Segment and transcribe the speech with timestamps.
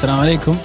[0.00, 0.58] السلام عليكم.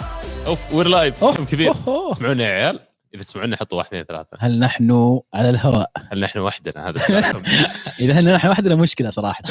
[0.45, 1.73] أوف we're live كم كبير.
[2.11, 2.79] تسمعونا يا عيال؟
[3.15, 4.37] إذا تسمعونا حطوا واحد اثنين ثلاثة.
[4.39, 6.99] هل نحن على الهواء؟ هل نحن وحدنا؟ هذا
[7.99, 9.43] إذا هل نحن وحدنا؟ مشكلة صراحة.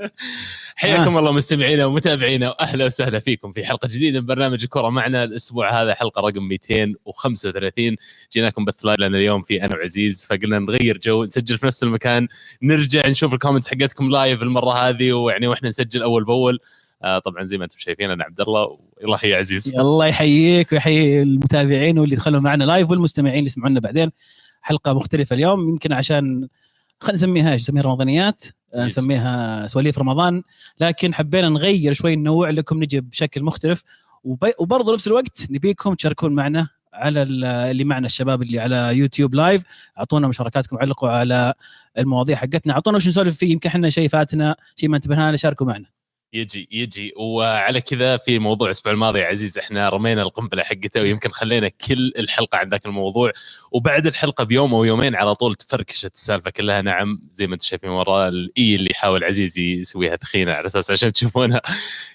[0.76, 5.24] حياكم الله مستمعينا ومتابعينا وأهلا وسهلا فيكم في حلقة جديدة من برنامج الكره معنا.
[5.24, 7.96] الأسبوع هذا حلقة رقم 235
[8.32, 12.28] جيناكم بث live لنا اليوم في أنا وعزيز فقلنا نغير جو نسجل في نفس المكان.
[12.62, 16.58] نرجع نشوف ال comments حقتكم live المرة هذه ويعني وإحنا نسجل أول بأول.
[17.02, 19.74] آه طبعا زي ما أنتم شايفين أنا عبد الله الله يحيي عزيز.
[19.74, 24.10] الله يحييك ويحيي المتابعين واللي دخلوا معنا live والمستمعين اللي يسمعونا بعدين.
[24.62, 25.68] حلقة مختلفة اليوم.
[25.68, 26.48] يمكن عشان
[27.00, 28.44] خلينا نسميها إيش؟ نسميها رمضانيات.
[28.76, 30.42] نسميها سواليف رمضان.
[30.80, 33.82] لكن حبينا نغير شوي ننوع لكم نجي بشكل مختلف.
[34.24, 39.34] وب- وبرضه نفس الوقت نبيكم تشاركون معنا على ال- اللي معنا الشباب اللي على YouTube
[39.34, 39.62] live
[39.98, 41.54] أعطونا مشاركاتكم علقوا على
[41.98, 42.72] المواضيع حقتنا.
[42.72, 43.52] أعطونا وش نسولف فيه.
[43.52, 45.97] يمكن إحنا شيء فاتنا شيء ما انتبهنا له شاركوا معنا.
[46.32, 47.12] يجي يجي.
[47.16, 52.12] وعلى كذا في موضوع الأسبوع الماضي يا عزيز إحنا رمينا القنبلة حقته ويمكن خلينا كل
[52.18, 53.32] الحلقة عن ذاك الموضوع.
[53.72, 56.82] وبعد الحلقة بيوم أو يومين على طول تفركشت السالفة كلها.
[56.82, 61.12] نعم زي ما أنتم شايفين ورا الإي اللي يحاول عزيز يسويها تخينة على أساس عشان
[61.12, 61.60] تشوفونها.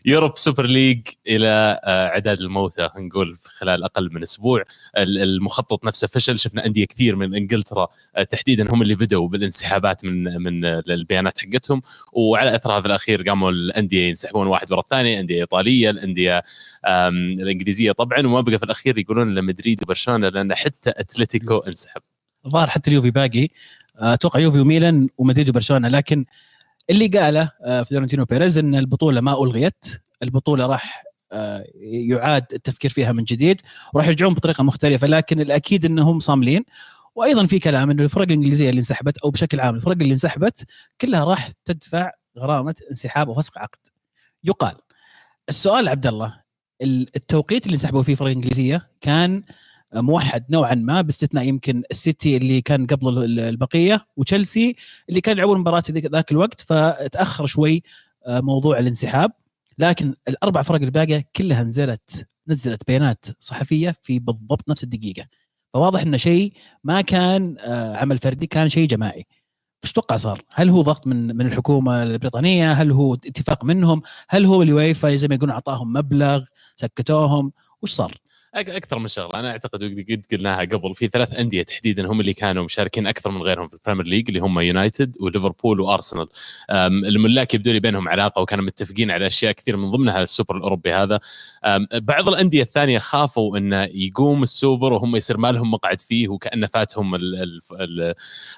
[0.06, 4.64] Europe Super League إلى آه، عداد الموتى نقول خلال أقل من أسبوع.
[4.97, 6.39] ال- المخطط نفسه فشل.
[6.39, 11.81] شفنا أندية كثير من إنجلترا آه، تحديدا هم اللي بدأوا بالانسحابات من من البيانات حقتهم.
[12.14, 16.44] وعلى أثرها في الأخير قاموا الأندية ينسحبون واحد ورا الثاني أندية إيطالية الأندية
[16.88, 22.02] الإنجليزية طبعا وما بقى في الأخير يقولون الا مدريد وبرشلونة لأن حتى أتلتيكو انسحب.
[22.46, 23.48] الظاهر حتى اليوفي باقي.
[23.96, 26.26] أتوقع يوفي وميلان ومدريد وبرشلونة لكن
[26.90, 29.86] اللي قاله آه، فلورنتينو بيريز إن البطولة ما ألغيت.
[30.24, 33.62] البطولة راح آه، يعاد التفكير فيها من جديد
[33.94, 36.63] وراح يرجعون بطريقة مختلفة لكن الأكيد انهم صاملين.
[37.16, 40.66] وأيضا في كلام انه الفرق الإنجليزية اللي انسحبت أو بشكل عام الفرق اللي انسحبت
[41.02, 43.93] كلها راح تدفع غرامة انسحاب وفسخ عقد.
[44.44, 44.76] يقال.
[45.50, 46.44] السؤال عبد الله
[46.81, 49.44] ال- التوقيت اللي انسحبوا فيه الفرق الانجليزيه كان
[49.96, 54.76] موحد نوعا ما باستثناء يمكن السيتي اللي كان قبل ال- البقية وتشيلسي
[55.09, 57.84] اللي كان يلعبون مباراة ذاك الوقت فتاخر شوي
[58.28, 59.31] آه، موضوع الانسحاب.
[59.78, 65.25] لكن الأربع فرق الباقية كلها نزلت نزلت بيانات صحفية في بالضبط نفس الدقيقة.
[65.74, 69.25] فواضح إنه شيء ما كان آه، عمل فردي كان شيء جماعي.
[69.83, 74.45] إيش تتوقع صار؟ هل هو ضغط من من الحكومة البريطانية؟ هل هو اتفاق منهم؟ هل
[74.45, 76.44] هو اليويفا زي ما يقولون أعطاهم مبلغ؟
[76.75, 77.51] سكتوهم؟
[77.81, 78.13] وش صار؟
[78.56, 79.40] أكثر من شغلة.
[79.40, 83.41] أنا أعتقد قد قلناها قبل في ثلاث أندية تحديدا هم اللي كانوا مشاركين أكثر من
[83.41, 86.28] غيرهم في ال Premier League اللي هم يونايتد وليفربول وأرسنال.
[86.72, 91.19] الملاك يبدو لي بينهم علاقة وكانوا متفقين على أشياء كثير من ضمنها السوبر الأوروبي هذا.
[91.94, 97.16] بعض الأندية الثانية خافوا انه يقوم السوبر وهم يصير ما لهم مقعد فيه وكانه فاتهم
[97.16, 98.13] ال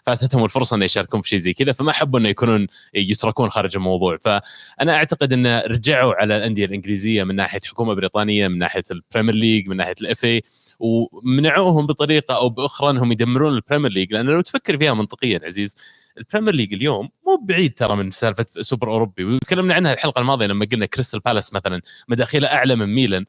[0.05, 4.17] فاتتهم الفرصة إنه يشاركون في شيء زي كذا فما حبوا إنه يكونون يتركون خارج الموضوع.
[4.17, 9.35] فأنا أعتقد إنه رجعوا على الأندية الإنجليزية من ناحية حكومة بريطانية من ناحية ال Premier
[9.35, 10.41] League من ناحية ال FA
[10.79, 15.75] ومنعوهم بطريقة أو بأخرى أنهم يدمرون ال Premier League لأن لو تفكر فيها منطقيا عزيز
[16.17, 20.46] ال Premier League اليوم مو بعيد ترى من سالفة السوبر الأوروبي وتكلمنا عنها الحلقة الماضية
[20.46, 23.25] لما قلنا كريستال بالاس مثلا مداخيله أعلى من ميلان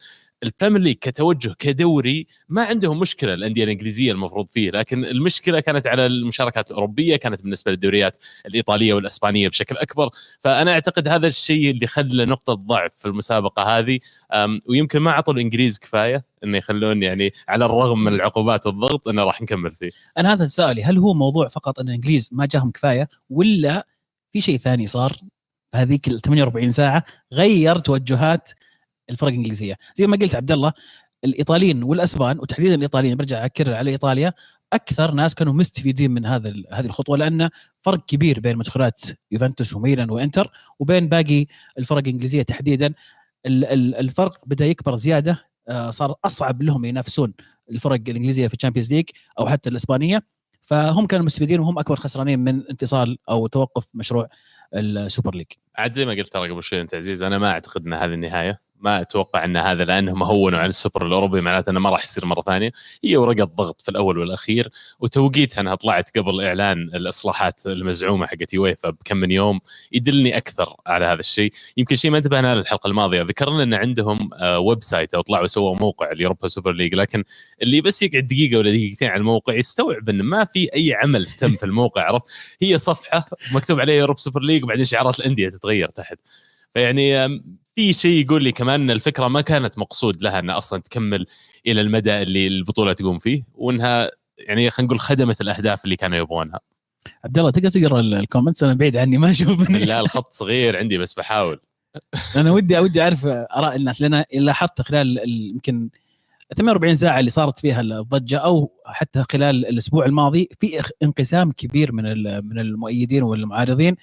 [0.46, 5.86] ال Premier League كتوجه كدوري ما عندهم مشكلة الأندية الإنجليزية المفروض فيه لكن المشكلة كانت
[5.86, 10.10] على المشاركات الأوروبية كانت بالنسبة للدوريات الإيطالية والإسبانية بشكل أكبر.
[10.40, 13.98] فأنا أعتقد هذا الشيء اللي خلى نقطة ضعف في المسابقة هذه
[14.68, 19.42] ويمكن ما أعطوا الإنجليز كفاية انه يخلون يعني على الرغم من العقوبات والضغط إنه راح
[19.42, 19.90] نكمل فيه.
[20.18, 23.86] أنا هذا سؤالي هل هو موضوع فقط إن الإنجليز ما جاهم كفاية ولا
[24.32, 25.20] في شيء ثاني صار
[25.74, 28.50] هذيك ال 48 ساعة غير توجهات
[29.10, 30.72] الفرق الانجليزيه زي ما قلت عبد الله
[31.24, 34.32] الإيطاليين والأسبان وتحديدا الإيطاليين برجع أكرر على إيطاليا
[34.72, 37.48] أكثر ناس كانوا مستفيدين من هذا هذه الخطوة لأن
[37.82, 39.00] فرق كبير بين مدخلات
[39.30, 41.46] يوفنتوس وميلان وإنتر وبين باقي
[41.78, 42.94] الفرق الإنجليزية تحديدا.
[43.46, 47.34] ال- ال- الفرق بدأ يكبر زيادة آه، صار أصعب لهم ينافسون
[47.70, 49.04] الفرق الإنجليزية في ال Champions League
[49.38, 50.22] أو حتى الإسبانية.
[50.62, 54.28] فهم كانوا مستفيدين وهم أكبر خسرانين من انفصال أو توقف مشروع
[54.74, 55.46] ال Super League
[55.76, 58.65] عاد زي ما قلت ترى قبل شوي أنت عزيز أنا ما أعتقد إن هذه النهاية.
[58.80, 62.40] ما أتوقع أن هذا لأنهم هونوا عن السوبر الأوروبي معناته أنه ما راح يصير مرة
[62.40, 62.72] ثانية.
[63.04, 64.68] هي ورقة ضغط في الأول والأخير
[65.00, 69.60] وتوقيتها أنها طلعت قبل إعلان الإصلاحات المزعومة حقت يويفا بكم من يوم
[69.92, 71.52] يدلني أكثر على هذا الشيء.
[71.76, 75.76] يمكن شيء ما انتبهنا له الحلقة الماضية ذكرنا أن عندهم آه، website أو طلعوا سووا
[75.76, 77.24] موقع ال Europa Super League لكن
[77.62, 81.56] اللي بس يقعد دقيقة ولا دقيقتين على الموقع يستوعب انه ما في أي عمل تم
[81.56, 82.26] في الموقع عرفت؟
[82.62, 86.18] هي صفحة مكتوب عليها Europe Super League وبعدين شعارات الأندية تتغير تحت.
[86.76, 87.28] فيعني
[87.76, 91.26] في شيء يقول لي كمان إن الفكرة ما كانت مقصود لها إنها أصلا تكمل
[91.66, 96.60] إلى المدى اللي البطولة تقوم فيه وإنها يعني خلينا نقول خدمت الأهداف اللي كانوا يبغونها.
[97.24, 99.70] عبد الله تقدر تقرأ ال- ال comments أنا بعيد عني ما أشوف.
[99.70, 101.60] لا الخط صغير عندي بس بحاول.
[102.36, 105.88] أنا ودي ودي أعرف آراء الناس لأن لاحظت خلال ال- يمكن
[106.56, 112.04] 48 ساعة اللي صارت فيها الضجة أو حتى خلال الأسبوع الماضي في انقسام كبير من
[112.48, 113.96] من المؤيدين والمعارضين.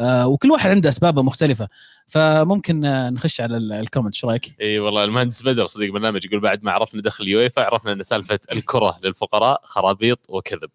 [0.00, 1.68] وكل واحد عنده أسبابه مختلفة.
[2.06, 6.24] فممكن آه، نخش على ال- ال comment إيش رأيك؟ إي والله المهندس بدر صديق برنامج
[6.24, 10.70] يقول بعد ما عرفنا دخل اليويفا عرفنا إن سالفة الكرة للفقراء خرابيط وكذب.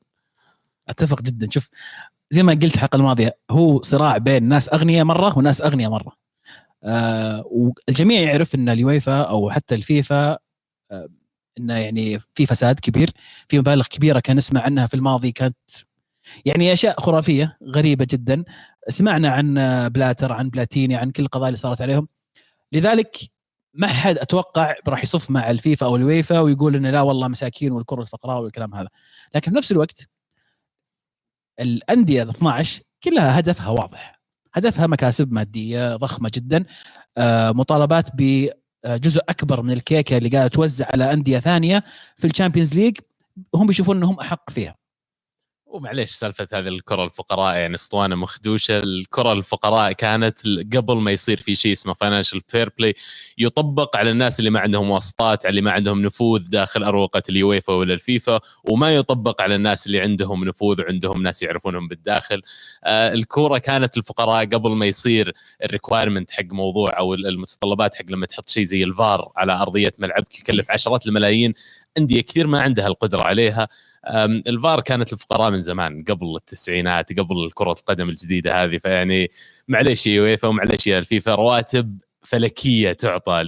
[0.89, 1.47] أتفق جدا.
[1.51, 1.69] شوف
[2.29, 6.17] زي ما قلت الحلقة الماضية هو صراع بين ناس أغنياء مرة وناس أغنياء مرة.
[6.83, 10.31] آه والجميع يعرف إن اليويفا أو حتى الفيفا
[10.91, 11.09] آه
[11.59, 13.09] إنه يعني في فساد كبير
[13.47, 15.55] في مبالغ كبيرة كان نسمع عنها في الماضي كانت
[16.45, 18.43] يعني أشياء خرافية غريبة جدا.
[18.89, 19.53] سمعنا عن
[19.89, 22.07] بلاتر عن بلاتيني عن كل القضايا اللي صارت عليهم.
[22.71, 23.17] لذلك
[23.73, 28.01] ما حد أتوقع راح يصف مع الفيفا أو اليويفا ويقول إنه لا والله مساكين والكرة
[28.01, 28.89] للفقراء والكلام هذا.
[29.35, 30.07] لكن في نفس الوقت
[31.59, 34.19] الأندية ال 12 كلها هدفها واضح.
[34.53, 36.65] هدفها مكاسب مادية ضخمة جدا
[37.17, 41.83] آه، مطالبات بجزء أكبر من الكيكة اللي قاعدة توزع على أندية ثانية
[42.17, 42.97] في ال Champions League.
[43.55, 44.75] هم بيشوفون إنهم أحق فيها.
[45.73, 48.79] ومعليش سالفة هذه الكرة للفقراء يعني اسطوانة مخدوشة.
[48.79, 50.39] الكرة للفقراء كانت
[50.75, 52.93] قبل ما يصير في شيء اسمه Financial Fair Play
[53.37, 57.93] يطبق على الناس اللي ما عندهم واسطات اللي ما عندهم نفوذ داخل أروقة اليويفا ولا
[57.93, 62.41] الفيفا وما يطبق على الناس اللي عندهم نفوذ وعندهم ناس يعرفونهم بالداخل.
[62.83, 68.25] آه الكورة كانت للفقراء قبل ما يصير ال requirement حق موضوع أو المتطلبات حق لما
[68.25, 71.53] تحط شيء زي الفار على أرضية ملعبك يكلف عشرات الملايين.
[71.97, 73.67] أندية كثير ما عندها القدرة عليها.
[74.47, 79.31] الكورة كانت للفقراء من زمان قبل التسعينات قبل كرة القدم الجديدة هذه فيعني
[79.67, 83.43] معليش يا يويفا ومعليش يا الفيفا رواتب فلكية تعطى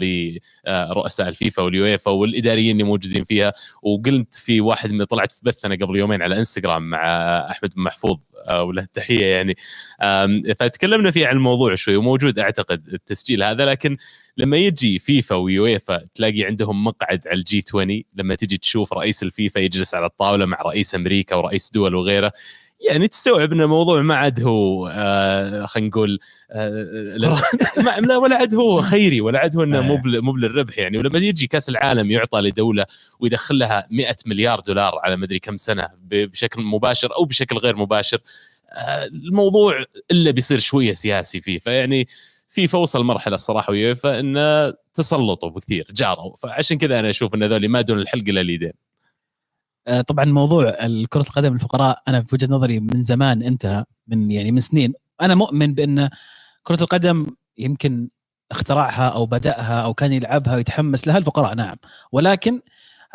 [0.68, 3.54] لرؤساء الفيفا واليويفا والإداريين اللي موجودين فيها.
[3.82, 7.00] وقلت في واحد من طلعت في بثنا قبل يومين على إنستغرام مع
[7.52, 8.18] أحمد بن محفوظ
[8.48, 9.56] آه، وله التحيه يعني.
[10.60, 13.98] فتكلمنا فيه عن الموضوع شوي وموجود أعتقد التسجيل هذا لكن
[14.38, 19.24] لما يجي فيفا ويويفا تلاقي عندهم مقعد على ال G 20 لما تجي تشوف رئيس
[19.24, 22.32] الفيفا يجلس على الطاولة مع رئيس أمريكا ورئيس دول وغيره
[22.90, 26.20] يعني تستوعب إن الموضوع ما عاد هو آه خلينا نقول
[26.52, 26.70] آه
[27.16, 27.30] لا,
[27.86, 30.98] ما- لا ولا عاد هو خيري ولا عاد هو إنه مو بل- مو للربح يعني.
[30.98, 32.86] ولما يجي كأس العالم يعطى لدولة
[33.20, 38.18] ويدخل لها 100 مليار دولار على مدري كم سنة بشكل مباشر أو بشكل غير مباشر
[38.72, 41.60] آه الموضوع إلا بيصير شوية سياسي فيه.
[41.60, 42.08] فيعني
[42.50, 46.38] فيفا وصل مرحلة الصراحة ويوفا انه تسلطوا بكثير جاروا.
[46.38, 48.70] فعشان كذا أنا أشوف إن هذول ما دون الحلق إلا اليدين.
[48.70, 48.95] آه،
[50.08, 50.72] طبعا موضوع
[51.10, 54.94] كرة القدم الفقراء أنا في وجهة نظري من زمان انتهى من يعني من سنين.
[55.22, 56.10] أنا مؤمن بأن
[56.64, 57.28] كرة القدم
[57.58, 58.10] يمكن
[58.52, 61.76] اخترعها أو بدأها أو كان يلعبها ويتحمس لها الفقراء نعم.
[62.12, 62.62] ولكن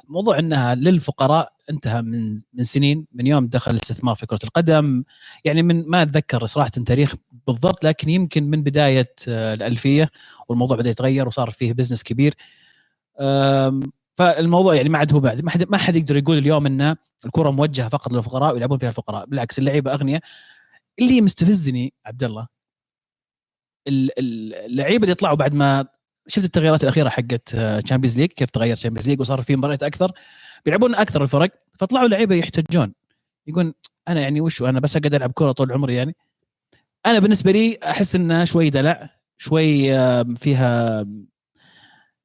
[0.08, 5.04] موضوع أنها للفقراء انتهى من من سنين من يوم دخل الاستثمار في كرة القدم.
[5.44, 7.14] يعني من ما أتذكر صراحة تاريخ
[7.46, 10.10] بالضبط لكن يمكن من بداية آه، الألفية
[10.48, 12.34] والموضوع بدأ يتغير وصار فيه بزنس كبير.
[14.18, 15.44] فالموضوع يعني ما عاد هو بعد.
[15.44, 16.96] ما حد ما حد يقدر يقول اليوم إن
[17.26, 19.26] الكرة موجهة فقط للفقراء ويلعبون فيها الفقراء.
[19.26, 20.22] بالعكس اللعيبة أغنياء.
[20.98, 22.48] اللي مستفزني عبد الله
[23.88, 25.86] ال- ال- اللعيبة اللي يطلعوا بعد ما
[26.26, 30.12] شفت التغييرات الأخيرة حقت Champions League كيف تغير Champions League وصار في مباريات أكثر.
[30.64, 32.92] بيلعبون أكثر الفرق فطلعوا لعيبة يحتجون.
[33.46, 33.74] يقول
[34.08, 36.16] أنا يعني وش أنا بس اقعد ألعب كرة طول عمري يعني.
[37.06, 41.06] أنا بالنسبة لي أحس إنها شوي دلع شوي آم، فيها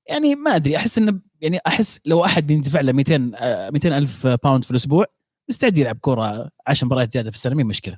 [0.08, 4.28] يعني ما أدري أحس إنه يعني أحس لو أحد بيندفع له 200 آه، 200 ألف
[4.28, 5.06] pound في الأسبوع
[5.50, 7.98] مستعد يلعب كورة 10 مباريات زيادة في السنة مين مشكلة؟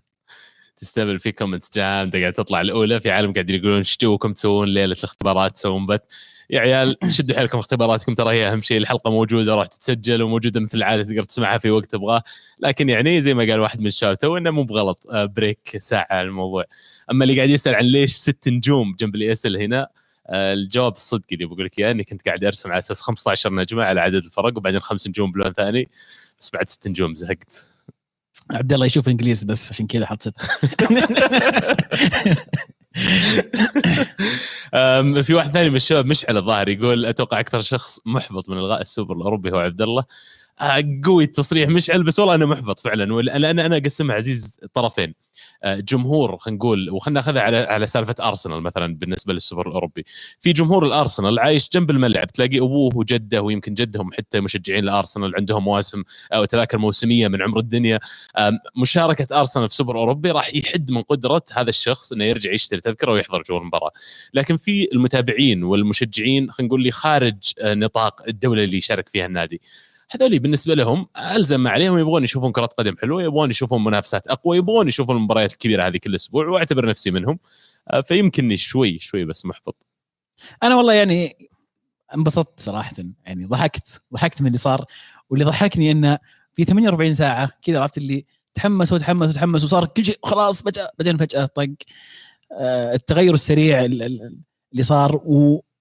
[0.77, 4.95] تستقبل في comments جامدة قاعد تطلع الأولى في عالم قاعدين يقولون إيش توكم تسوون؟ ليلة
[4.99, 6.01] الاختبارات تسوون بث
[6.49, 10.77] يا عيال شدوا حيلكم اختباراتكم ترى هي أهم شيء الحلقة موجودة راح تتسجل وموجودة مثل
[10.77, 12.23] العادة تقدر تسمعها في وقت تبغاه.
[12.59, 16.07] لكن يعني زي ما قال واحد من الشباب تو إنه مو بغلط آه، break ساعة
[16.09, 16.63] على الموضوع.
[17.11, 19.89] أما اللي قاعد يسأل عن ليش ست نجوم جنب اللي يسال هنا آه،
[20.29, 24.01] الجواب الصدقي اللي بقول لك إياه إني كنت قاعد أرسم على أساس 15 نجمة على
[24.01, 25.89] عدد الفرق وبعدين خمس نجوم بلون ثاني
[26.39, 27.69] بس بعد ست نجوم زهقت.
[28.51, 30.33] عبد الله يشوف الانجليزي بس عشان كذا حط ست
[35.23, 39.15] في واحد ثاني من الشباب مشعل الظاهر يقول أتوقع أكثر شخص محبط من الغاء السوبر
[39.15, 40.01] الأوروبي هو عبد الله.
[40.01, 40.05] آه،
[41.05, 45.13] قوي التصريح مشعل بس والله أنا محبط فعلا لأن أنا اقسمها عزيز طرفين.
[45.63, 50.05] آه، جمهور خلينا نقول وخلنا ناخذها على على سالفة أرسنال مثلا بالنسبة للسوبر الأوروبي.
[50.39, 55.63] في جمهور الأرسنال عايش جنب الملعب تلاقي أبوه وجده ويمكن جدهم حتى مشجعين الأرسنال عندهم
[55.63, 57.99] مواسم أو تذاكر موسمية من عمر الدنيا.
[58.81, 63.11] مشاركة أرسنال في سوبر أوروبي راح يحد من قدرة هذا الشخص إنه يرجع يشتري تذكره
[63.11, 63.91] ويحضر جو المباراة.
[64.33, 69.61] لكن في المتابعين والمشجعين خلينا نقول لي خارج آه، نطاق الدولة اللي يشارك فيها النادي.
[70.11, 74.87] هذول بالنسبة لهم ألزم عليهم يبغون يشوفون كرة قدم حلوة يبغون يشوفون منافسات أقوى يبغون
[74.87, 77.39] يشوفون المباريات الكبيرة هذه كل أسبوع وأعتبر نفسي منهم.
[77.89, 79.85] آه، فيمكنني شوي شوي بس محبط.
[80.63, 81.49] أنا والله يعني
[82.15, 82.95] انبسطت صراحة
[83.25, 84.85] يعني ضحكت ضحكت من اللي صار.
[85.29, 86.19] واللي ضحكني انه
[86.53, 91.17] في 48 ساعة كذا عرفت اللي تحمس وتحمس وتحمس وصار كل شيء خلاص فجأة بعدين
[91.17, 91.67] فجأة طق.
[92.51, 95.21] آه، التغير السريع اللي صار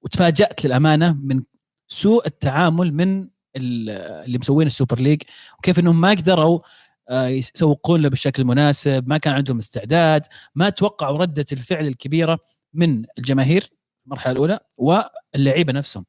[0.03, 1.43] وتفاجأت للأمانة من
[1.89, 5.23] سوء التعامل من اللي مسوين السوبر ليج
[5.59, 6.61] وكيف إنهم ما قدروا
[7.09, 10.23] آه، يسوقون له بالشكل المناسب ما كان عندهم استعداد
[10.55, 12.39] ما توقعوا ردة الفعل الكبيرة
[12.75, 13.71] من الجماهير
[14.07, 16.05] المرحلة الأولى واللعيبة نفسهم.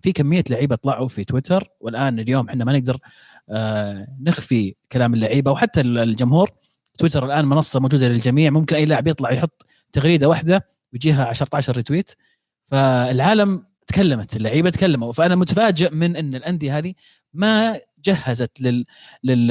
[0.00, 2.98] في كمية لعيبة طلعوا في تويتر والآن اليوم إحنا ما نقدر
[3.50, 6.50] آه، نخفي كلام اللعيبة وحتى الجمهور.
[6.98, 11.74] تويتر الآن منصة موجودة للجميع ممكن أي لاعب يطلع يحط تغريدة واحدة ويجيها 10 10
[11.74, 12.12] ريتويت.
[12.66, 16.94] فالعالم تكلمت اللعيبة تكلموا فأنا متفاجئ من إن الأندية هذه
[17.34, 18.84] ما جهزت لل...
[19.24, 19.46] لل...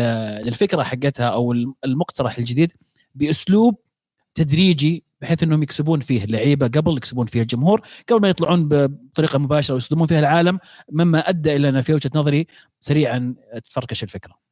[0.45, 1.51] للفكرة حقتها أو
[1.85, 2.73] المقترح الجديد
[3.15, 3.79] بأسلوب
[4.35, 9.73] تدريجي بحيث إنهم يكسبون فيه اللعيبة قبل يكسبون فيه الجمهور قبل ما يطلعون بطريقة مباشرة
[9.73, 10.59] ويصدمون فيها العالم
[10.91, 12.47] مما أدى إلى أن في وجهة نظري
[12.79, 13.35] سريعا
[13.65, 14.50] تفركش الفكرة.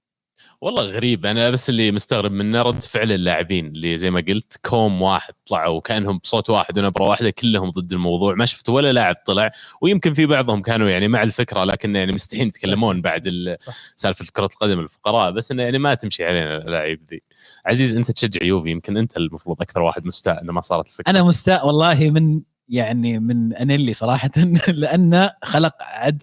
[0.62, 1.25] والله غريب.
[1.25, 5.81] أنا بس اللي مستغرب منه رد فعل اللاعبين اللي زي ما قلت كوم واحد طلعوا
[5.81, 8.36] كانهم بصوت واحد ونبرة واحدة كلهم ضد الموضوع.
[8.36, 9.51] ما شفت ولا لاعب طلع.
[9.81, 13.58] ويمكن في بعضهم كانوا يعني مع الفكرة لكن يعني مستحيل يتكلمون بعد
[13.96, 15.31] سالفة كرة القدم الفقراء.
[15.31, 17.22] بس إنه يعني ما تمشي علينا الألعاب ذي.
[17.65, 21.10] عزيز أنت تشجع يوفي؟ يمكن أنت المفروض أكثر واحد مستاء إنه ما صارت الفكرة.
[21.12, 24.29] أنا مستاء والله من يعني من أنيلي صراحة.
[24.67, 25.74] لأنه خلق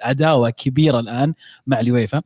[0.03, 1.35] عداوة كبيرة الآن
[1.67, 2.23] مع اليويفا.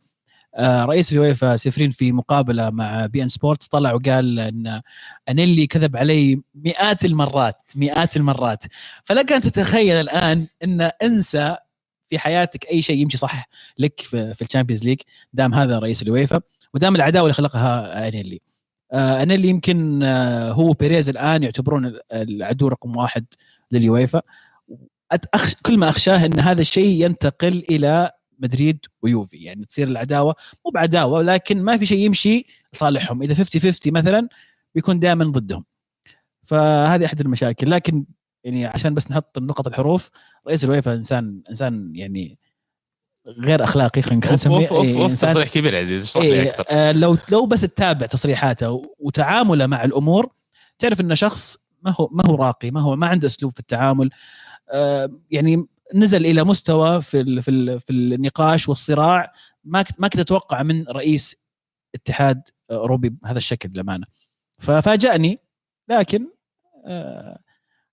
[0.59, 4.80] رئيس اليويفا سيفرين في مقابلة مع beIN Sports طلع وقال إن
[5.28, 8.64] أنيلي كذب علي مئات المرات مئات المرات.
[9.04, 11.57] فلك ان تتخيل الآن إن انسى
[12.09, 15.00] في حياتك أي شيء يمشي صح لك في, في ال Champions League
[15.33, 16.40] دام هذا رئيس اليويفا
[16.75, 18.40] ودام العداوه اللي خلقها أنيلي.
[18.92, 23.25] آه أنيلي يمكن آه هو بيريز الآن يعتبرون العدو رقم واحد
[23.73, 24.23] لليويفا.
[25.35, 28.11] أخش كل ما أخشاه إن هذا الشيء ينتقل إلى
[28.41, 29.37] مدريد ويوفي.
[29.37, 30.35] يعني تصير العداوة
[30.67, 33.23] مو بعداوة لكن ما في شيء يمشي لصالحهم.
[33.23, 34.29] إذا 50 50 مثلا
[34.75, 35.65] بيكون دائما ضدهم.
[36.43, 37.71] فهذه أحد المشاكل.
[37.71, 38.05] لكن
[38.45, 40.11] يعني عشان بس نحط نقط الحروف
[40.49, 42.39] رئيس الويفا إنسان إنسان يعني
[43.29, 44.71] غير أخلاقي خلينا نسميه.
[44.71, 46.65] إيه إنسان تصريح كبير عزيز اشرح لي أكثر.
[46.71, 50.33] آه لو لو بس تتابع تصريحاته وتعامله مع الأمور
[50.79, 54.11] تعرف إنه شخص ما هو ما هو راقي ما هو ما عنده أسلوب في التعامل.
[54.71, 59.33] آه يعني نزل إلى مستوى في في في النقاش والصراع
[59.65, 61.37] ما ما كنت أتوقع من رئيس
[61.95, 64.07] اتحاد اوروبي بهذا الشكل للأمانة.
[64.59, 65.37] ففاجأني
[65.89, 66.27] لكن
[66.87, 67.39] آه،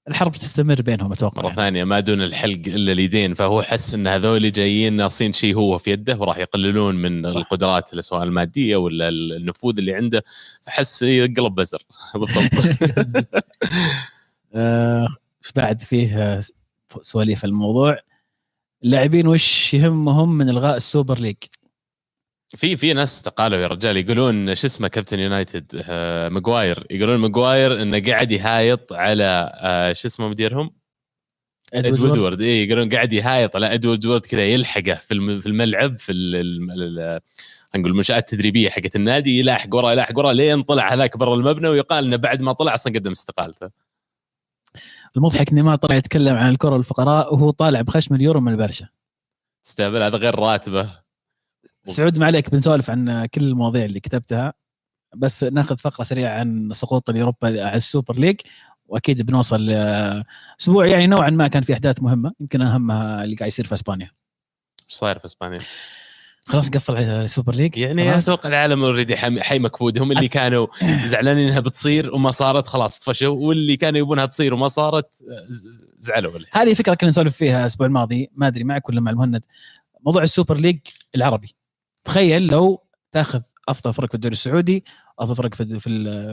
[0.08, 1.42] الحرب تستمر بينهم أتوقع.
[1.42, 5.78] مرة ثانية ما دون الحلق إلا اليدين فهو حس إن هذول جايين ناصين شيء هو
[5.78, 7.38] في يده وراح يقللون من صح.
[7.38, 10.24] القدرات سواء المادية ولا النفوذ اللي عنده.
[10.64, 11.84] فحس يقلب بزر.
[12.16, 12.52] بالضبط.
[14.56, 15.08] آه،
[15.56, 16.42] بعد فيه
[17.02, 17.98] سواليف الموضوع
[18.84, 21.36] اللاعبين وش يهمهم من إلغاء ال Super League؟
[22.56, 27.82] في في ناس قالوا يا رجال يقولون شو اسمه كابتن يونايتد آه ماجواير يقولون ماجواير
[27.82, 30.72] إنه قاعد يهايط على آه شو اسمه مديرهم؟
[31.74, 32.42] إدوارد وورد.
[32.42, 36.14] اي يقولون قاعد يهايط على إدوارد وورد كذا يلحقه في في الملعب في
[37.76, 42.06] نقول المنشآت التدريبية حقت النادي يلاحق وراه يلاحق وراه لين طلع هذاك برا المبنى ويقال
[42.06, 43.70] إنه بعد ما طلع أصلا قدم استقالته.
[45.18, 48.88] المضحك اني ما طلع يتكلم عن الكرة الفقراء وهو طالع بخشم اليورو من البرشا.
[49.66, 51.08] استهبل هذا غير راتبه.
[51.84, 54.54] سعود ما عليك بنسولف عن كل المواضيع اللي كتبتها
[55.16, 58.36] بس ناخذ فقرة سريعة عن سقوط ال Europa على ال Super League
[58.86, 59.70] وأكيد بنوصل
[60.62, 64.12] أسبوع يعني نوعا ما كان في أحداث مهمة يمكن أهمها اللي قاعد يصير في إسبانيا.
[64.90, 65.60] إيش صاير في إسبانيا؟
[66.48, 70.68] خلاص قفل على ال Super League يعني أتوقع العالم already حي مكبود هم اللي كانوا
[71.12, 73.48] زعلانين إنها بتصير وما صارت خلاص طفشوا.
[73.48, 75.24] واللي كانوا يبونها تصير وما صارت
[76.00, 79.46] زعلوا هذه فكره كنا نسولف فيها الأسبوع الماضي ما أدري معك ولا مع المهند.
[80.06, 80.80] موضوع ال Super League
[81.16, 81.56] العربي.
[82.04, 84.84] تخيل لو تاخذ أفضل فرق في الدوري السعودي
[85.20, 85.80] أفضل فرق في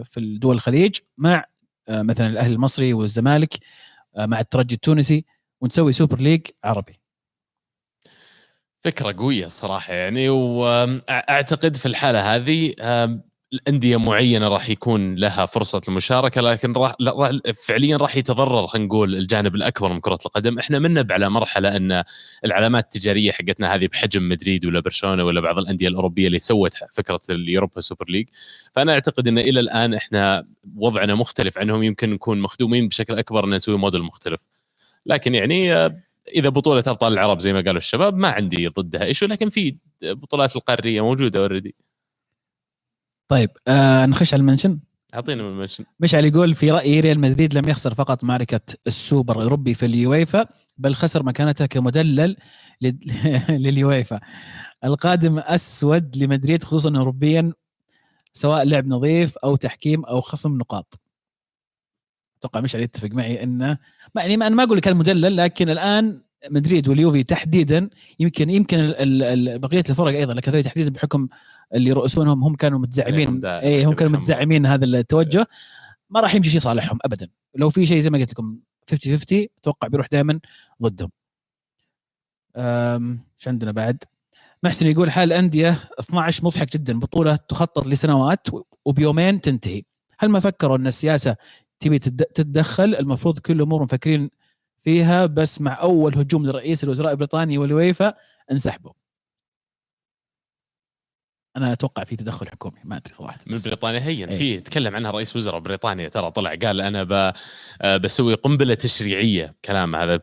[0.04, 1.44] في الدول الخليج مع
[1.88, 3.54] آه، مثلا الأهلي المصري والزمالك
[4.16, 5.24] آه، مع الترجي التونسي
[5.60, 7.00] ونسوي Super League عربي.
[8.84, 12.72] فكرة قوية الصراحة يعني وأعتقد في الحالة هذه
[13.52, 16.94] الأندية معينة راح يكون لها فرصة المشاركة لكن راح
[17.66, 22.04] فعليا راح يتضرر خلينا نقول الجانب الأكبر من كرة القدم، إحنا منا على مرحلة أن
[22.44, 27.20] العلامات التجارية حقتنا هذه بحجم مدريد ولا برشلونة ولا بعض الأندية الأوروبية اللي سوت فكرة
[27.30, 28.28] ال Europa Super League،
[28.74, 33.54] فأنا أعتقد أن إلى الآن إحنا وضعنا مختلف عنهم يمكن نكون مخدومين بشكل أكبر أن
[33.54, 34.46] نسوي موديل مختلف.
[35.06, 35.90] لكن يعني
[36.28, 40.56] إذا بطولة أبطال العرب زي ما قالوا الشباب ما عندي ضدها إيش لكن في بطولات
[40.56, 41.74] القارية موجودة already
[43.28, 44.80] طيب آه نخش على ال mention.
[45.14, 45.84] اعطينا من ال mention.
[46.00, 50.46] مشعل يقول في رأيي ريال مدريد لم يخسر فقط معركة السوبر الأوروبي في اليويفا
[50.78, 52.36] بل خسر مكانته كمدلل
[52.80, 52.98] لل-
[53.62, 54.20] لليويفا.
[54.84, 57.52] القادم أسود لمدريد خصوصا اوروبيا
[58.32, 61.00] سواء لعب نظيف أو تحكيم أو خصم نقاط.
[62.44, 63.78] أتوقع مشعل يتفق معي إنه
[64.14, 66.20] ما يعني ما أنا ما أقول كان مدلل لكن الآن
[66.50, 68.94] مدريد واليوفي تحديدا يمكن يمكن
[69.58, 71.28] بقية الفرق أيضا لكن هذول تحديدا بحكم
[71.74, 74.12] اللي يرؤسونهم هم كانوا متزعمين اي هم كانوا.
[74.12, 75.46] متزعمين هذا التوجه.
[76.10, 77.28] ما راح يمشي شيء صالحهم ابدا.
[77.54, 78.58] لو في شيء زي ما قلت لكم
[78.90, 80.40] 50 50 أتوقع بيروح دائما
[80.82, 81.10] ضدهم.
[82.56, 84.04] إيش عندنا بعد؟
[84.62, 88.46] محسن يقول حال الأندية 12 مضحك جدا بطولة تخطط لسنوات
[88.84, 89.82] وبيومين تنتهي.
[90.18, 91.36] هل ما فكروا أن السياسة
[91.80, 94.30] تبي تد- تتدخل المفروض كل الأمور مفكرين
[94.78, 98.14] فيها بس مع أول هجوم لرئيس الوزراء البريطاني والويفا
[98.52, 98.92] انسحبوا
[101.56, 104.38] أنا أتوقع في تدخل حكومي ما أدري صراحة من بريطانيا هين إيه.
[104.38, 107.32] في تكلم عنها رئيس وزراء بريطانيا ترى طلع قال أنا.
[107.82, 110.20] آه، بسوي قنبلة تشريعية كلام هذا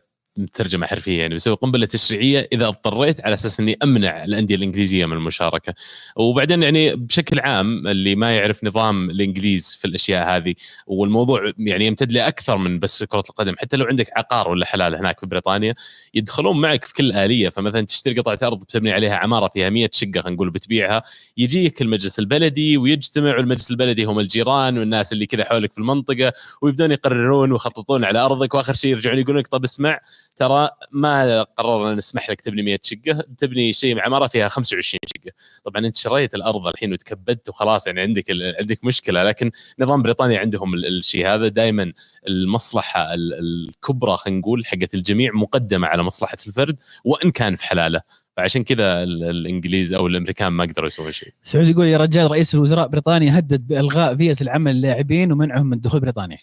[0.52, 5.12] ترجمه حرفية يعني بسوي قنبلة تشريعية إذا اضطريت على أساس إني أمنع الأندية الإنجليزية من
[5.12, 5.74] المشاركة.
[6.16, 10.54] وبعدين يعني بشكل عام اللي ما يعرف نظام الإنجليز في الأشياء هذه
[10.86, 13.54] والموضوع يعني يمتد لاكثر من بس كرة القدم.
[13.58, 15.74] حتى لو عندك عقار ولا حلال هناك في بريطانيا
[16.14, 17.48] يدخلون معك في كل آلية.
[17.48, 21.02] فمثلا تشتري قطعة أرض بتبني عليها عمارة فيها 100 شقة خلينا نقول بتبيعها
[21.36, 26.92] يجيك المجلس البلدي ويجتمع والمجلس البلدي هم الجيران والناس اللي كذا حولك في المنطقة ويبدون
[26.92, 30.00] يقررون ويخططون على أرضك وآخر شيء يرجعون يقولون لك طب اسمع
[30.36, 35.32] ترى ما قررنا نسمح لك تبني 100 شقة تبني شيء عمارة فيها 25 شقة.
[35.64, 38.24] طبعا أنت شريت الأرض الحين وتكبدت وخلاص يعني عندك
[38.60, 39.22] عندك مشكلة.
[39.24, 41.92] لكن نظام بريطانيا عندهم ال- الشيء هذا دائما
[42.28, 43.34] المصلحة ال-
[43.68, 48.00] الكبرى خلينا نقول حقت الجميع مقدمة على مصلحة الفرد وإن كان في حلالة.
[48.36, 51.28] فعشان كذا ال- الإنجليز أو الأمريكان ما قدروا يسوون شيء.
[51.42, 56.00] سعود يقول يا رجال رئيس الوزراء بريطانيا هدد بإلغاء فيز العمل للاعبين ومنعهم من دخول
[56.00, 56.38] بريطانيا.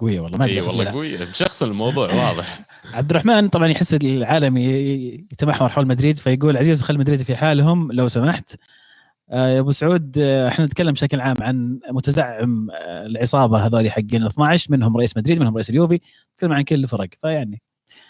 [0.00, 0.92] قوية والله ما أدري والله تقولها.
[0.92, 2.60] قوي مشخصن الموضوع واضح.
[2.94, 8.08] عبد الرحمن طبعا يحس العالم يتمحور حول مدريد فيقول عزيز خلي مدريد في حالهم لو
[8.08, 8.54] سمحت.
[9.30, 14.24] آه، يا أبو سعود آه، إحنا نتكلم بشكل عام عن متزعم آه، العصابة هذول حقين
[14.26, 16.00] 12 منهم رئيس مدريد منهم رئيس اليوفي
[16.34, 17.62] نتكلم عن كل الفرق فيعني.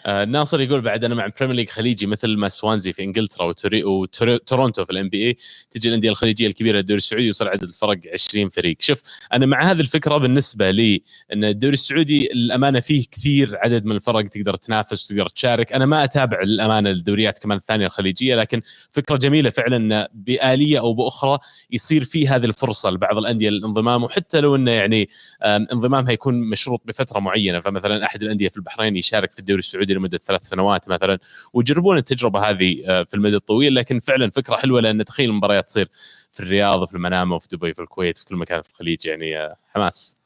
[0.05, 3.83] آه، ناصر يقول بعد أنا مع Premier League خليجي مثل ما سوانزي في إنجلترا وتوري-
[3.83, 5.37] وتورونتو في ال NBA
[5.71, 8.77] تجي الأندية الخليجية الكبيرة الدوري السعودي يوصل عدد الفرق 20 فريق.
[8.79, 9.01] شوف
[9.33, 11.01] أنا مع هذه الفكرة بالنسبة لي
[11.33, 15.73] إن الدوري السعودي الامانه فيه كثير عدد من الفرق تقدر تنافس وتقدر تشارك.
[15.73, 18.61] أنا ما أتابع الامانه الدوريات كمان الثانية الخليجية لكن
[18.91, 21.39] فكرة جميلة فعلا بآلية أو بأخرى
[21.71, 25.09] يصير في هذه الفرصة لبعض الأندية للانضمام وحتى لو إنه يعني
[25.43, 27.59] انضمامها يكون مشروط بفترة معينة.
[27.59, 31.19] فمثلا أحد الأندية في البحرين يشارك في الدوري السعودي لمدة ثلاث سنوات مثلا
[31.53, 35.89] ويجربون التجربة هذه آه، في المدى الطويل لكن فعلا فكرة حلوة لأن تخيل المباريات تصير
[36.31, 39.55] في الرياض وفي المنامة وفي دبي في الكويت في كل مكان في الخليج يعني آه،
[39.67, 40.17] حماس.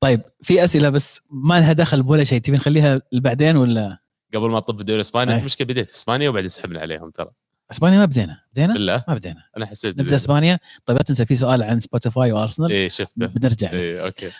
[0.00, 3.98] طيب في أسئلة بس ما لها دخل بولا شيء تبي نخليها بعدين ولا؟
[4.34, 5.44] قبل ما تطب في الدوري الإسباني أنت أي.
[5.44, 7.30] مشكلة بديت في إسبانيا وبعدين سحبنا عليهم ترى.
[7.70, 8.40] إسبانيا ما بدينا.
[8.52, 9.42] بدينا؟ بالله؟ ما بدينا.
[9.56, 10.14] أنا حسيت نبدأ بديت.
[10.14, 10.58] إسبانيا.
[10.86, 13.26] طيب لا تنسى في سؤال عن Spotify وارسنال إيه شفته.
[13.26, 13.70] بنرجع.
[13.70, 14.30] إيه okay.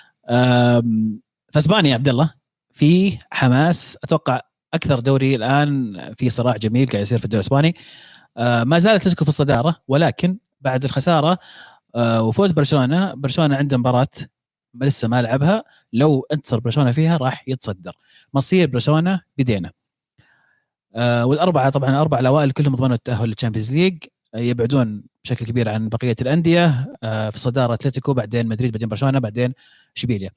[1.53, 2.35] فاسبانيا يا عبد الله
[2.73, 4.41] في حماس أتوقع
[4.75, 7.75] أكثر دوري الآن في صراع جميل قاعد يصير في الدوري الإسباني.
[8.37, 11.39] أه، ما زالت اتلتيكو في الصدارة ولكن بعد الخسارة
[11.95, 14.09] أه، وفوز برشلونة برشلونة عنده مباراة
[14.75, 15.65] لسه ما لعبها.
[15.93, 17.93] لو انتصر برشلونة فيها راح يتصدر.
[18.35, 19.73] مصير برشلونة بدينا.
[20.97, 23.99] أه، والأربعة طبعا الاربعه الأوائل كلهم ضمنوا التأهل لل Champions League.
[24.35, 26.69] يبعدون بشكل كبير عن بقية الأندية.
[27.03, 29.55] في الصداره أتلتيكو بعدين مدريد بعدين برشلونة بعدين
[29.97, 30.31] اشبيليا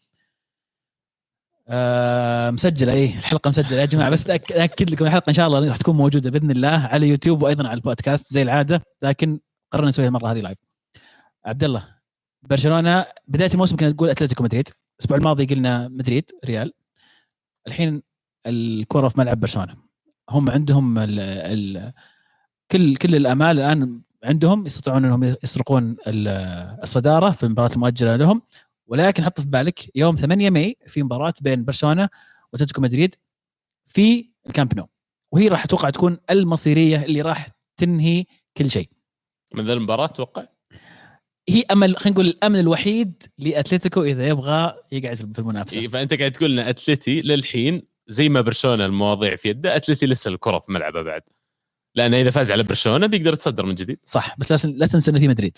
[1.69, 4.09] آه مسجلة إيه الحلقة مسجلة يا جماعة.
[4.09, 7.67] بس أكد لكم الحلقة إن شاء الله راح تكون موجودة بإذن الله على يوتيوب وأيضا
[7.67, 8.81] على البودكاست زي العادة.
[9.01, 9.39] لكن
[9.73, 10.57] قررنا نسويها المرة هذه live
[11.45, 11.87] عبد الله
[12.41, 14.69] برشلونة بداية الموسم كنا تقول أتلتيكو مدريد.
[14.99, 16.73] الأسبوع الماضي قلنا مدريد ريال.
[17.67, 18.01] الحين
[18.47, 19.75] الكره في ملعب برشلونة.
[20.29, 21.93] هم عندهم ال ال
[22.71, 26.27] كل كل الأمال الآن عندهم يستطيعون إنهم يسرقون ال-
[26.83, 28.41] الصدارة في المباراه المؤجله لهم.
[28.89, 32.09] ولكن حط في بالك يوم 8 ماي في مباراة بين برشلونة
[32.53, 33.15] وأتلتيكو مدريد
[33.87, 34.89] في الكامب نو.
[35.31, 37.47] وهي راح أتوقع تكون المصيرية اللي راح
[37.77, 38.25] تنهي
[38.57, 38.89] كل شيء.
[39.53, 40.45] من ذا المباراة أتوقع
[41.49, 45.81] هي أمل خلينا نقول الأمل الوحيد لأتلتيكو إذا يبغى يقعد في المنافسة.
[45.81, 50.31] إيه، فأنت قاعد تقول إن أتلتي للحين زي ما برشلونة المواضيع في يده أتلتي لسه
[50.31, 51.21] الكرة في ملعبه بعد.
[51.95, 53.99] لأنه إذا فاز على برشلونة بيقدر يتصدر من جديد.
[54.03, 55.57] صح بس لا لا تنسى إنه في مدريد.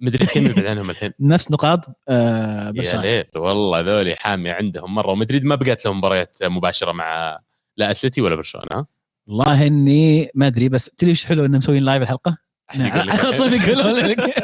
[0.00, 1.12] مدريد كم يبعد عنهم الحين.
[1.20, 5.10] نفس نقاط آه يا ليل والله ذولي حاميه عندهم مرة.
[5.10, 7.38] ومدريد ما بقت لهم مباريات مباشرة مع
[7.76, 8.86] لا أتلتي ولا برشلونة؟
[9.26, 13.92] والله إني ما أدري بس تدري إيش حلو انه مسويين لايف الحلقة؟ على طول يقولون
[13.92, 14.34] لك.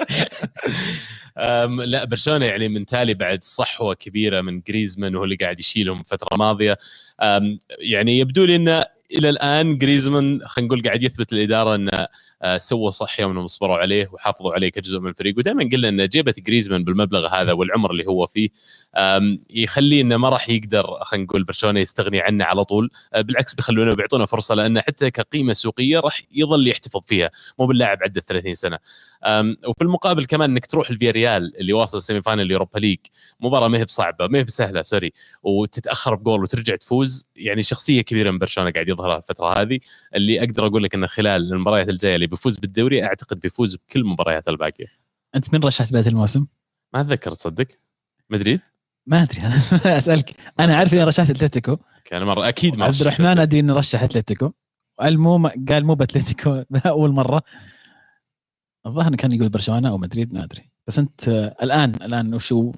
[1.89, 6.29] لا برشلونة يعني من تالي بعد صحوة كبيرة من جريزمان وهو اللي قاعد يشيلهم الفترة
[6.33, 6.79] الماضية.
[7.79, 8.85] يعني يبدو لي إنه
[9.19, 12.07] إلى الآن جريزمان خلينا نقول قاعد يثبت الاداره إنه
[12.43, 15.39] آه، سووا صح يوم انهم صبروا عليه وحافظوا عليه كجزء من الفريق.
[15.39, 18.49] ودائما قلنا إن جيبة جريزمان بالمبلغ هذا والعمر اللي هو فيه
[19.51, 22.91] يخليه إنه ما راح يقدر خلينا نقول برشلونة يستغني عنه على طول.
[23.15, 27.99] آه، بالعكس بيخلونه بيعطونه فرصة لأنه حتى كقيمة سوقية راح يظل يحتفظ فيها مو باللاعب
[28.03, 28.79] عدى 30 سنة.
[29.69, 32.99] وفي المقابل كمان إنك تروح الفياريال اللي واصل ال semi final ال Europa League
[33.41, 38.31] مباراة ما هي بصعبة ما هي بسهلة sorry وتتأخر بجول وترجع تفوز يعني شخصية كبيرة
[38.31, 39.81] من برشلونة قاعد يظهرها الفترة هذه
[40.15, 44.49] اللي أقدر أقول لك انه خلال المباريات الجاية اللي بيفوز بالدوري أعتقد بيفوز بكل مباريات
[44.49, 44.87] الباقية.
[45.35, 46.47] أنت من رشحت بدايه الموسم؟
[46.95, 47.67] ما أتذكر تصدق.
[48.31, 48.61] مدريد؟
[49.07, 49.57] ما أدري أنا
[49.99, 50.31] أسألك.
[50.61, 51.77] أنا عارف إني رشحت أتلتيكو.
[52.05, 54.53] كان مره أكيد ما عبد الرحمن أدري انه رشح أتلتيكو.
[55.01, 57.43] قال مو قال مو بأتلتيكو أول مرة.
[58.87, 60.71] الظاهر كان يقول برشلونة أو مدريد ما أدري.
[60.87, 62.73] بس أنت آه، الان الآن وش وش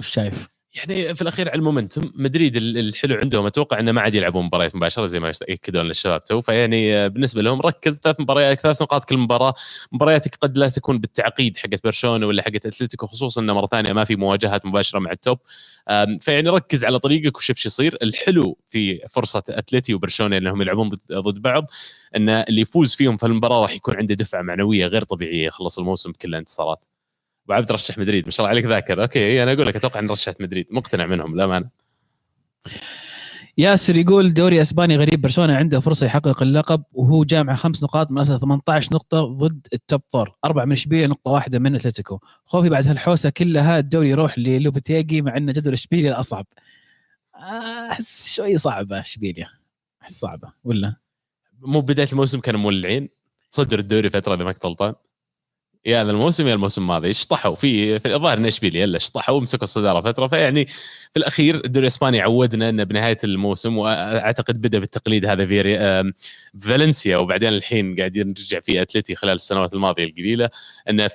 [0.00, 2.12] شايف؟ يعني في الأخير على المومنتم.
[2.14, 6.24] مدريد ال- الحلو عندهم أتوقع إنه ما عاد يلعبون مباريات مباشرة زي ما يأكدون للشباب
[6.24, 6.40] تو.
[6.40, 9.54] فيعني آه، بالنسبة لهم ركز ثلاث مباريات ثلاث نقاط كل مباراة.
[9.92, 14.04] مبارياتك قد لا تكون بالتعقيد حقت برشلونة ولا حقت أتلتيكو خصوصا إنه مرة ثانية ما
[14.04, 15.38] في مواجهات مباشرة مع ال top
[16.20, 17.96] فيعني ركز على طريقك وشوف شو يصير.
[18.02, 21.70] الحلو في فرصة اتلتي وبرشلونة إنهم يلعبون ضد, بعض
[22.16, 26.12] إن اللي يفوز فيهم في المباراة راح يكون عنده دفعة معنوية غير طبيعية يخلص الموسم
[26.12, 26.89] بكل الانتصارات.
[27.50, 28.24] وعبد رشح مدريد.
[28.24, 29.02] ما شاء الله عليك ذاكر.
[29.02, 30.66] أوكي أنا أقول لك أتوقع إن رشحت مدريد.
[30.70, 31.68] مقتنع منهم لا مانع
[33.58, 35.20] ياسر يقول دوري إسباني غريب.
[35.20, 39.80] برشلونة عنده فرصة يحقق اللقب وهو جامع خمس نقاط من اصل 18 نقطة ضد ال
[39.80, 42.18] top four أربع من إشبيليا نقطة واحدة من أتلتيكو.
[42.44, 46.46] خوفي بعد هالحوسة كلها الدوري يروح للوبتيجي مع إن جدول إشبيليا الاصعب
[47.90, 49.48] أحس شوي صعبة إشبيليا.
[50.02, 50.94] أحس صعبة ولا؟
[51.60, 53.08] مو بداية الموسم كانوا مولعين.
[53.50, 54.94] صدر الدوري فترة إذا ما كنت غلطان.
[55.86, 57.12] يا هذا الموسم يا الموسم الماضي.
[57.12, 60.26] شطحوا في الظاهر إن اشبيليا إلا شطحوا ومسكوا الصدارة فترة.
[60.26, 60.66] فيعني
[61.12, 65.62] في الأخير الدوري الإسباني عودنا انه بنهاية الموسم وأعتقد بدأ بالتقليد هذا في
[66.60, 70.50] فالنسيا وبعدين الحين قاعدين نرجع في أتلتي خلال السنوات الماضية القليلة.
[70.90, 71.10] انه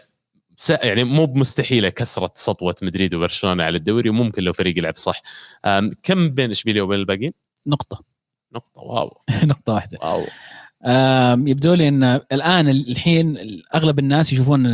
[0.69, 5.21] يعني مو بمستحيلة كسره سطوة مدريد وبرشلونة على الدوري وممكن لو فريق يلعب صح.
[6.04, 7.32] كم بين اشبيليا وبين الباقيين؟
[7.67, 8.04] نقطة.
[8.54, 8.82] نقطة.
[8.82, 9.21] واو.
[9.43, 9.97] نقطة واحدة.
[10.01, 10.25] واو.
[11.48, 13.38] يبدو لي إن الآن الحين
[13.76, 14.65] أغلب الناس يشوفون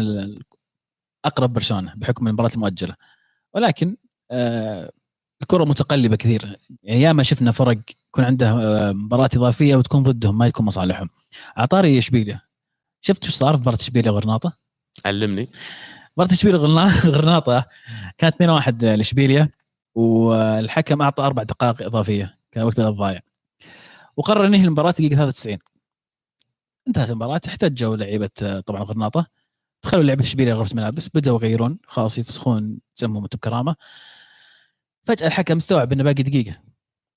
[1.25, 2.95] أقرب برشلونه بحكم المباراة المؤجلة.
[3.53, 3.97] ولكن
[4.31, 4.91] آه،
[5.41, 6.59] الكرة متقلبة كثير.
[6.83, 11.09] يعني ياما شفنا فرق يكون عنده آه، مباراة إضافية وتكون ضدهم ما يكون مصالحهم.
[11.57, 12.41] عطاري إشبيليا.
[13.01, 14.57] شفت إيش صار في مباراة إشبيليا وغرناطة؟
[15.05, 15.49] علمني.
[16.17, 16.59] مباراة إشبيليا
[17.05, 17.65] غرناطة
[18.17, 19.49] كانت 2-1 لإشبيليا
[19.95, 23.21] والحكم أعطى أربع دقائق إضافية كوقت بدل الضايع
[24.17, 25.57] وقرر ينهي المباراة دقيقة 93
[26.87, 27.41] انتهت المباراة.
[27.47, 29.25] احتجوا لعيبة طبعا غرناطة.
[29.83, 31.77] دخلوا لعبة اشبيليا غرفه ملابس بدأوا يغيرون.
[31.87, 33.75] خلاص يفسخون سمهم أنتم بكرامة.
[35.03, 36.55] فجأة الحكم استوعب إنه باقي دقيقة.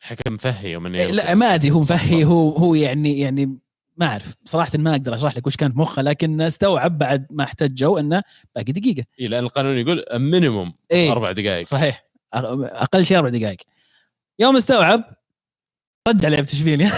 [0.01, 1.81] حكم فهي يوم انه إيه، لا ما أدري هو.
[1.81, 3.59] مفهي هو هو يعني يعني
[3.97, 4.35] ما أعرف.
[4.45, 8.23] صراحة ما أقدر أشرح لك وش كان في مخه لكن استوعب بعد ما احتجوا إنه
[8.55, 9.05] باقي دقيقة.
[9.21, 11.13] إيه لأن القانون يقول مينيموم إيه.
[11.13, 11.67] أربع دقائق.
[11.67, 12.05] صحيح.
[12.35, 13.59] أقل شيء أربع دقائق.
[14.39, 15.05] يوم استوعب
[16.09, 16.91] رجع لعبه اشبيليا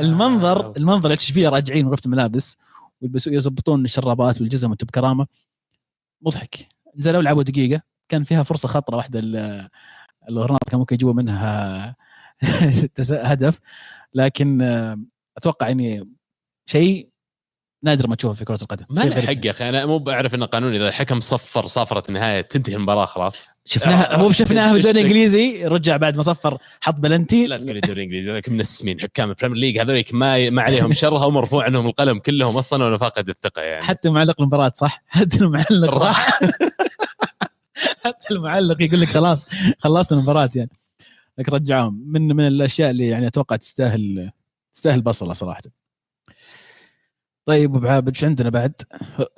[0.00, 2.56] المنظر المنظر اشبيليا راجعين غرفه الملابس
[3.02, 5.26] ويلبسوا يظبطون الشرابات والجزم وأنتم بكرامه
[6.22, 6.56] مضحك.
[6.96, 7.82] نزلوا لعبوا دقيقة.
[8.08, 8.96] كان فيها فرصة خطرة.
[8.96, 9.68] واحدة ال-
[10.28, 11.96] الغرناطة كان ممكن يجيبوا منها
[13.10, 13.58] هدف.
[14.14, 14.98] لكن آه،
[15.36, 16.08] أتوقع يعني
[16.66, 17.09] شيء
[17.82, 18.84] نادر ما تشوفه في كرة القدم.
[18.90, 19.20] ما له.
[19.20, 19.68] حق يا أخي.
[19.68, 23.48] أنا مو بعرف انه قانون إذا الحكم صفر صافره النهاية تنتهي المباراة خلاص.
[23.64, 27.46] شفناها آه، مو شفناها في الدوري الإنجليزي رجع بعد ما صفر حط بلنتي.
[27.46, 30.92] لا تقول لي الدوري الانجليزي هذول منسمين حكام ال Premier League هذول ما ما عليهم
[30.92, 33.82] شرهة ومرفوع عنهم القلم كلهم أصلا وأنا فاقد الثقة يعني.
[33.82, 36.40] حتى معلق المباراة صح؟ حتى المعلق راح.
[38.04, 40.70] حتى المعلق يقول لك خلاص خلصنا المباراة يعني.
[41.38, 42.04] لكن رجعهم.
[42.06, 44.30] من من الأشياء اللي يعني أتوقع تستاهل
[44.72, 45.79] تستاهل بصله صراحة.
[47.50, 48.82] طيب أبو عابد إيش عندنا بعد؟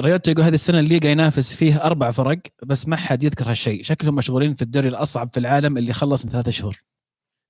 [0.00, 4.14] ريوتو يقول هذه السنة الليغا ينافس فيه أربع فرق بس ما حد يذكر هالشيء، شكلهم
[4.14, 6.82] مشغولين في الدوري الأصعب في العالم اللي خلص من ثلاثة شهور.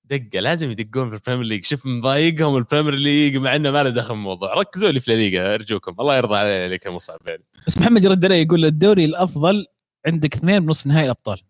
[0.05, 3.83] دقة لازم يدقون في ال Premier League شوف مضايقهم ال Premier League مع إنه ما
[3.83, 7.44] له دخل بالموضوع ركزوا لي في الليغا أرجوكم الله يرضى علي عليك يا مصعب يعني
[7.66, 9.66] بس محمد يرد علي يقول الدوري الأفضل
[10.07, 11.40] عندك اثنين بنصف نهائي الأبطال.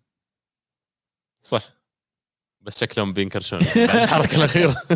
[1.42, 1.62] صح
[2.62, 4.76] بس شكلهم بينكرشون بعد الحركة الأخيرة.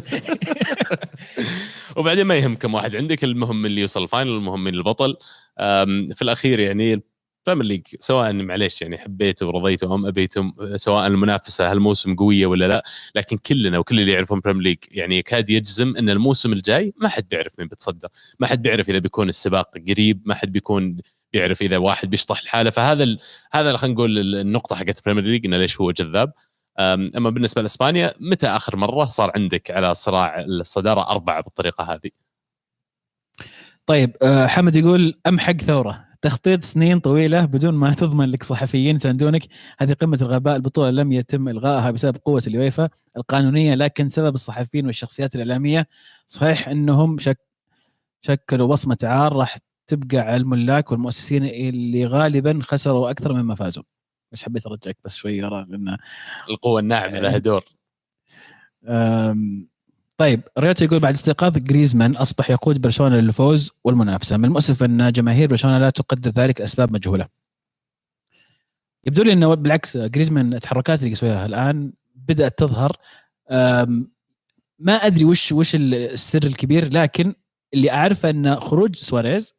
[1.97, 5.17] وبعدين ما يهم كم واحد عندك المهم اللي يوصل ال final المهم من البطل.
[6.15, 7.03] في الأخير يعني
[7.49, 12.69] ال Premier League سواء معليش يعني حبيته ورضيته أم أبيتم سواء المنافسة هالموسم قوية ولا
[12.69, 12.83] لا
[13.15, 17.09] لكن كلنا وكل اللي يعرفون ال Premier League يعني يكاد يجزم إن الموسم الجاي ما
[17.09, 20.97] حد بيعرف مين بيتصدر ما حد بيعرف إذا بيكون السباق قريب ما حد بيكون
[21.33, 22.71] يعرف إذا واحد بيشطح الحالة.
[22.71, 23.19] فهذا ال...
[23.53, 26.33] هذا خلينا نقول النقطة حقت ال Premier League إنه ليش هو جذاب.
[26.79, 32.11] أما بالنسبة لإسبانيا متى آخر مرة صار عندك على صراع الصدارة أربعة بالطريقة هذه؟
[33.87, 36.07] طيب آه، حمد يقول امحق ثورة.
[36.23, 39.43] تخطيط سنين طويلة بدون ما تضمن لك صحفيين يساندونك.
[39.79, 40.57] هذه قمة الغباء.
[40.57, 45.89] البطولة لم يتم إلغائها بسبب قوة اليويفا القانونية لكن سبب الصحفيين والشخصيات الإعلامية.
[46.27, 47.39] صحيح إنهم شك
[48.23, 53.83] شكلوا بصمة عار راح تبقى على الملاك والمؤسسين اللي غالبا خسروا أكثر مما فازوا.
[54.33, 55.97] بس حبيت أرجعك بس شوي ورا لأن
[56.51, 57.65] القوة الناعمة لها دور.
[60.19, 64.37] طيب ريوتو يقول بعد استيقاظ جريزمان أصبح يقود برشلونة للفوز والمنافسة.
[64.37, 67.29] من المؤسف أن جماهير برشلونة لا تقدر ذلك لأسباب مجهولة.
[69.07, 72.97] يبدو لي أنه بالعكس جريزمان التحركات اللي يسويها الآن بدأت تظهر.
[74.79, 77.35] ما أدري وش وش السر الكبير لكن
[77.75, 79.55] اللي أعرفه أن خروج سواريز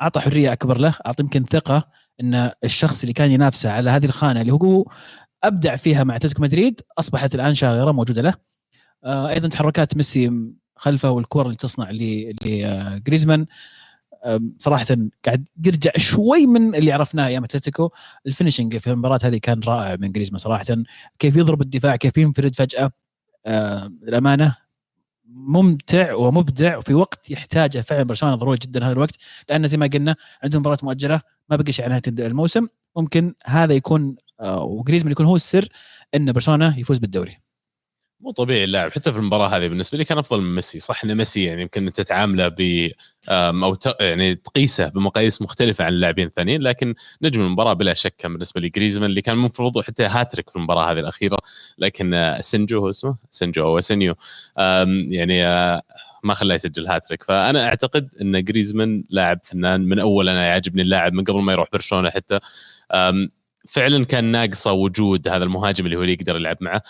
[0.00, 1.88] أعطى حرية أكبر له أعطى يمكن ثقة
[2.20, 4.84] إن الشخص اللي كان ينافسه على هذه الخانة اللي هو
[5.44, 8.34] أبدع فيها مع أتلتيكو مدريد أصبحت الآن شاغرة موجودة له.
[9.04, 13.46] آه، أيضا تحركات ميسي خلفه والكور اللي تصنع لجريزمان
[14.58, 14.86] صراحة
[15.24, 17.90] قاعد يرجع شوي من اللي عرفناه أيام أتلتيكو.
[18.26, 20.64] ال finishing في المباراة هذه كان رائع من جريزمان صراحة.
[21.18, 22.90] كيف يضرب الدفاع كيف ينفرد فجأة.
[24.08, 24.56] الامانه
[25.36, 28.34] ممتع ومبدع وفي وقت يحتاجه فعلا برشلونة.
[28.36, 29.16] ضروري جدا هذا الوقت
[29.48, 31.20] لأن زي ما قلنا عندهم مباراة مؤجلة
[31.50, 32.68] ما بقي شيء على نهاية الموسم.
[32.96, 35.68] ممكن هذا يكون آه، وجريزمان يكون هو السر
[36.14, 37.45] إن برشلونة يفوز بالدوري.
[38.20, 40.78] مو طبيعي اللاعب حتى في المباراة هذه بالنسبة لي كان أفضل من ميسي.
[40.78, 42.90] صح إن ميسي يعني يمكن أنت تعامله ب
[43.28, 48.60] أو يعني تقيسه بمقاييس مختلفة عن اللاعبين الثانيين لكن نجم المباراة بلا شك كان بالنسبة
[48.60, 51.38] لي جريزمان اللي كان المفروض حتى هاتريك في المباراة هذه الأخيرة
[51.78, 54.14] لكن سنجو هو اسمه سنجو أو سنيو
[55.08, 55.82] يعني آه،
[56.24, 57.22] ما خلاه يسجل هاتريك.
[57.22, 61.68] فأنا أعتقد إن جريزمان لاعب فنان من أول أنا يعجبني اللاعب من قبل ما يروح
[61.72, 62.40] برشلونة حتى
[63.68, 66.82] فعلا كان ناقصه وجود هذا المهاجم اللي هو اللي يقدر يلعب معه.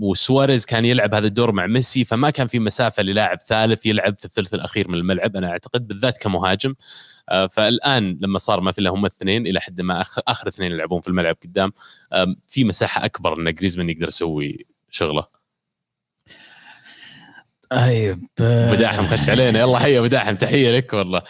[0.00, 4.24] وسواريز كان يلعب هذا الدور مع ميسي فما كان في مسافة للاعب ثالث يلعب في
[4.24, 6.74] الثلث الأخير من الملعب أنا أعتقد بالذات كمهاجم.
[7.28, 11.00] آه، فالآن لما صار ما في الا هم الاثنين إلى حد ما اخر اثنين يلعبون
[11.00, 11.72] في الملعب قدام
[12.48, 15.26] في مساحة أكبر إن جريزمان يقدر يسوي شغلة.
[17.70, 19.60] طيب بداحم خش علينا.
[19.60, 21.22] يلا حيه بداحم تحية لك والله.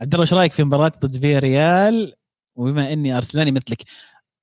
[0.00, 2.14] عبد الله إيش رأيك في مباراة ضد فيا ريال
[2.56, 3.82] وبما إني أرسلاني مثلك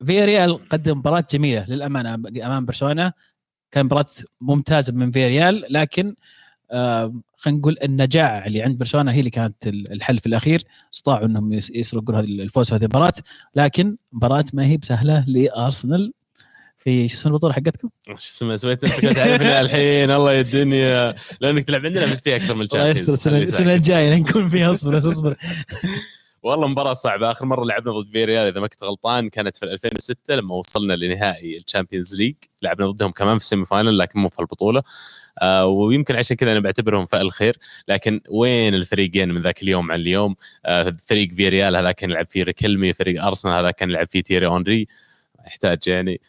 [0.05, 3.13] فيا ريال قدم مباراة جميلة للأمانة أمام برشلونة.
[3.71, 4.05] كان مباراة
[4.41, 6.15] ممتازة من فياريال لكن
[6.71, 10.63] آه خلينا نقول النجاعه اللي عند برشلونة هي اللي كانت الحل في الأخير.
[10.93, 13.13] استطاعوا إنهم يسرقون هذه الفوز في هذه المباراة.
[13.55, 16.13] لكن مباراة ما هي بسهلة لأرسنال
[16.77, 20.11] في شو اسم البطولة حقتكم؟ شو اسمه سويت نفسك تعرفني الحين.
[20.11, 24.71] الله يا الدنيا لأنك تلعب عندنا بس أكثر من ال Champions السنة الجاية نكون فيها
[24.71, 25.35] اصبر بس اصبر.
[26.43, 27.31] والله مباراة صعبة.
[27.31, 31.57] آخر مرة لعبنا ضد فيريال إذا ما كنت غلطان كانت في 2006 لما وصلنا لنهائي
[31.57, 32.35] ال Champions League.
[32.61, 34.83] لعبنا ضدهم كمان في ال semi-final لكن مو في البطولة.
[35.41, 39.99] آه ويمكن عشان كذا أنا بعتبرهم فأل خير لكن وين الفريقين من ذاك اليوم عن
[39.99, 44.21] اليوم؟ آه فريق فيريال هذا كان يلعب فيه ريكلمي فريق أرسنال هذا كان يلعب فيه
[44.21, 44.87] تيري هنري.
[45.47, 46.21] يحتاج يعني.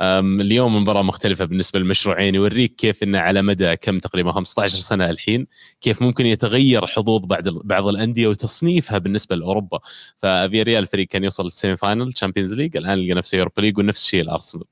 [0.00, 5.46] اليوم مباراة مختلفة بالنسبة للمشروعين يوريك كيف إنه على مدى كم تقريبا 15 سنة الحين
[5.80, 9.80] كيف ممكن يتغير حظوظ بعض بعض الأندية وتصنيفها بالنسبة لأوروبا.
[10.16, 14.22] ففيريال الفريق كان يوصل لل semi-final Champions League الآن لقى نفسه Europa League ونفس الشيء
[14.22, 14.64] الأرسنال.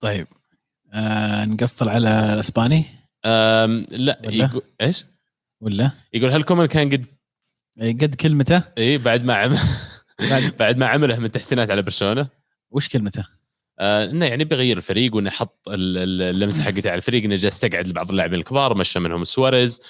[0.00, 0.26] طيب
[0.92, 2.84] آه نقفل على الإسباني؟
[3.24, 5.04] لا يقول إيش؟
[5.60, 7.06] ولا؟ يقول هل كومان كان قد
[7.80, 9.58] قد كلمته؟ إي بعد ما
[10.60, 12.26] بعد ما عمله من تحسينات على برشلونة.
[12.70, 13.26] وش كلمته؟
[13.78, 18.10] آه إنه يعني بيغير الفريق وإنه حط اللمسة حقته على الفريق إنه جاء استقعد لبعض
[18.10, 19.80] اللاعبين الكبار مشى منهم سواريز.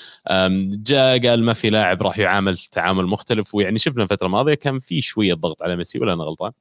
[0.71, 3.55] جاء قال ما في لاعب راح يعامل تعامل مختلف.
[3.55, 6.53] ويعني شفنا الفترة الماضية كان في شوية ضغط على ميسي ولا أنا غلطان؟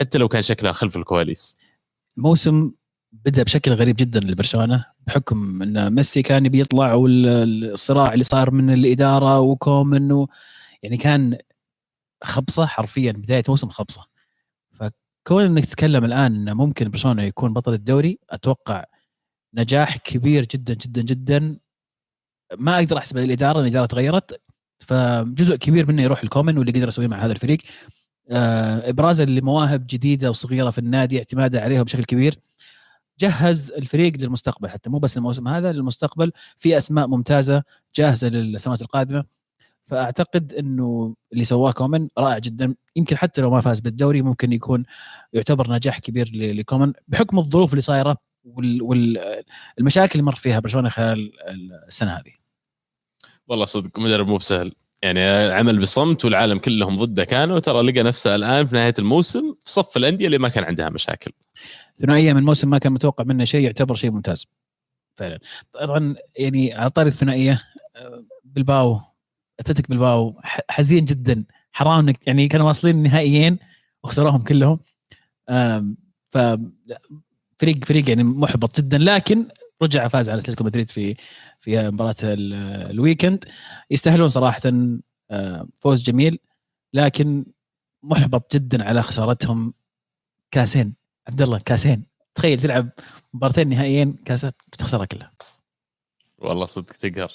[0.00, 1.58] حتى لو كان شكلها خلف الكواليس.
[2.16, 2.70] موسم
[3.12, 9.40] بدأ بشكل غريب جدا لبرشلونة بحكم إن ميسي كان بيطلع والصراع اللي صار من الإدارة
[9.40, 10.28] وكومن و
[10.82, 11.38] يعني كان
[12.24, 14.06] خبصة حرفيا بداية موسم خبصة.
[14.72, 18.84] فكون إنك تتكلم الآن إنه ممكن برشلونة يكون بطل الدوري أتوقع
[19.54, 21.58] نجاح كبير جدا جدا جدا.
[22.58, 24.40] ما أقدر أحسب الإدارة الإدارة تغيرت.
[24.78, 27.58] فجزء كبير منه يروح الكومن واللي قدر يسويه مع هذا الفريق.
[28.30, 32.38] آه، ابرازه لمواهب جديدة وصغيرة في النادي اعتماده عليها بشكل كبير.
[33.20, 37.62] جهز الفريق للمستقبل حتى مو بس الموسم هذا للمستقبل في أسماء ممتازة
[37.94, 39.24] جاهزة للسنوات القادمة.
[39.84, 42.74] فأعتقد إنه اللي سواه كومن رائع جدا.
[42.96, 44.84] يمكن حتى لو ما فاز بالدوري ممكن يكون
[45.32, 51.32] يعتبر نجاح كبير لكومن بحكم الظروف اللي صايرة والمشاكل اللي مر فيها برشلونة خلال
[51.88, 52.32] السنة هذه.
[53.48, 54.72] والله صدق مدرب مو بسهل.
[55.02, 55.20] يعني
[55.52, 57.58] عمل بصمت والعالم كلهم ضده كانوا.
[57.58, 61.30] ترى لقى نفسه الآن في نهاية الموسم في صف الأندية اللي ما كان عندها مشاكل.
[61.96, 64.46] ثنائية من موسم ما كان متوقع منه شيء يعتبر شيء ممتاز.
[65.16, 65.38] فعلا.
[65.72, 67.62] طبعا يعني على طاري الثنائية
[67.96, 69.00] آه، بلباو
[69.60, 70.40] اتلتيك بلباو
[70.70, 71.44] حزين جدا.
[71.72, 73.58] حرام إنك يعني كانوا واصلين النهائيين
[74.04, 74.78] وخسروهم كلهم.
[76.30, 76.38] ف
[77.58, 78.98] فريق فريق يعني محبط جدا.
[78.98, 79.48] لكن
[79.82, 81.16] رجع فاز على أتلتيكو مدريد في
[81.60, 83.44] في مباراة الويكند.
[83.90, 84.62] يستاهلون صراحة
[85.76, 86.38] فوز جميل.
[86.92, 87.46] لكن
[88.02, 89.74] محبط جدا على خسارتهم
[90.50, 90.94] كاسين.
[91.28, 92.06] عبد الله كاسين.
[92.34, 92.88] تخيل تلعب
[93.34, 95.32] مباراتين نهائيين كاسات تخسرها كلها.
[96.38, 97.32] والله صدق تقهر.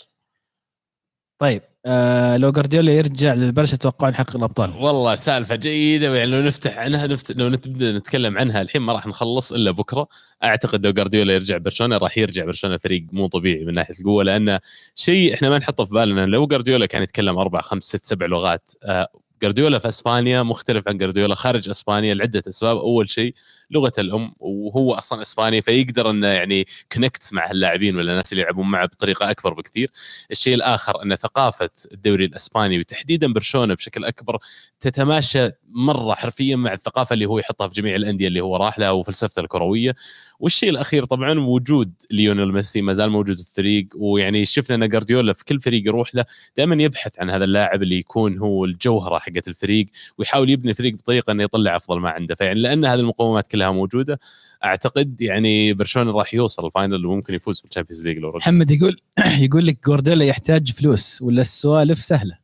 [1.38, 1.62] طيب.
[1.86, 4.74] آه لو جارديولا يرجع للبرشا تتوقعون يحقق الأبطال.
[4.80, 7.38] والله سالفة جيدة يعني لو نفتح عنها نفت...
[7.38, 10.08] لو نبدأ نتكلم عنها الحين ما راح نخلص إلا بكرة.
[10.44, 14.60] أعتقد لو جارديولا يرجع برشلونة راح يرجع برشلونة فريق مو طبيعي من ناحية القوة لأنه
[14.96, 18.72] شيء إحنا ما نحطه في بالنا لو جارديولا كان يتكلم أربع خمس ست سبع لغات
[18.84, 19.08] آه
[19.42, 22.78] جارديولا في إسبانيا مختلف عن جارديولا خارج إسبانيا لعدة أسباب.
[22.78, 23.34] أول شيء
[23.72, 28.72] لغة الأم وهو أصلا إسباني فيقدر إنه يعني كونكت مع اللاعبين ولا الناس اللي يلعبون
[28.72, 29.92] معه بطريقة أكبر بكثير.
[30.32, 34.38] الشيء الآخر إن ثقافة الدوري الإسباني وتحديدا برشلونة بشكل أكبر
[34.80, 38.92] تتماشى مرة حرفيا مع الثقافة اللي هو يحطها في جميع الأندية اللي هو راح لها
[38.92, 39.96] وفلسفته الكروية.
[40.40, 45.34] والشيء الأخير طبعا وجود ليونيل ميسي ما زال موجود في الفريق ويعني شفنا إن جارديولا
[45.34, 46.26] في كل فريق يروح له
[46.58, 49.86] دائما يبحث عن هذا اللاعب اللي يكون هو الجوهرة حقت الفريق
[50.18, 52.36] ويحاول يبني فريق بطريقة إنه يطلع أفضل ما عنده.
[52.36, 54.20] فيعني لأن هذه المقومات كلها موجودة
[54.64, 59.02] أعتقد يعني برشلونة راح يوصل ال final وممكن يفوز بال Champions League لو محمد يقول
[59.46, 62.38] يقول لك جوارديولا يحتاج فلوس ولا السوالف سهلة؟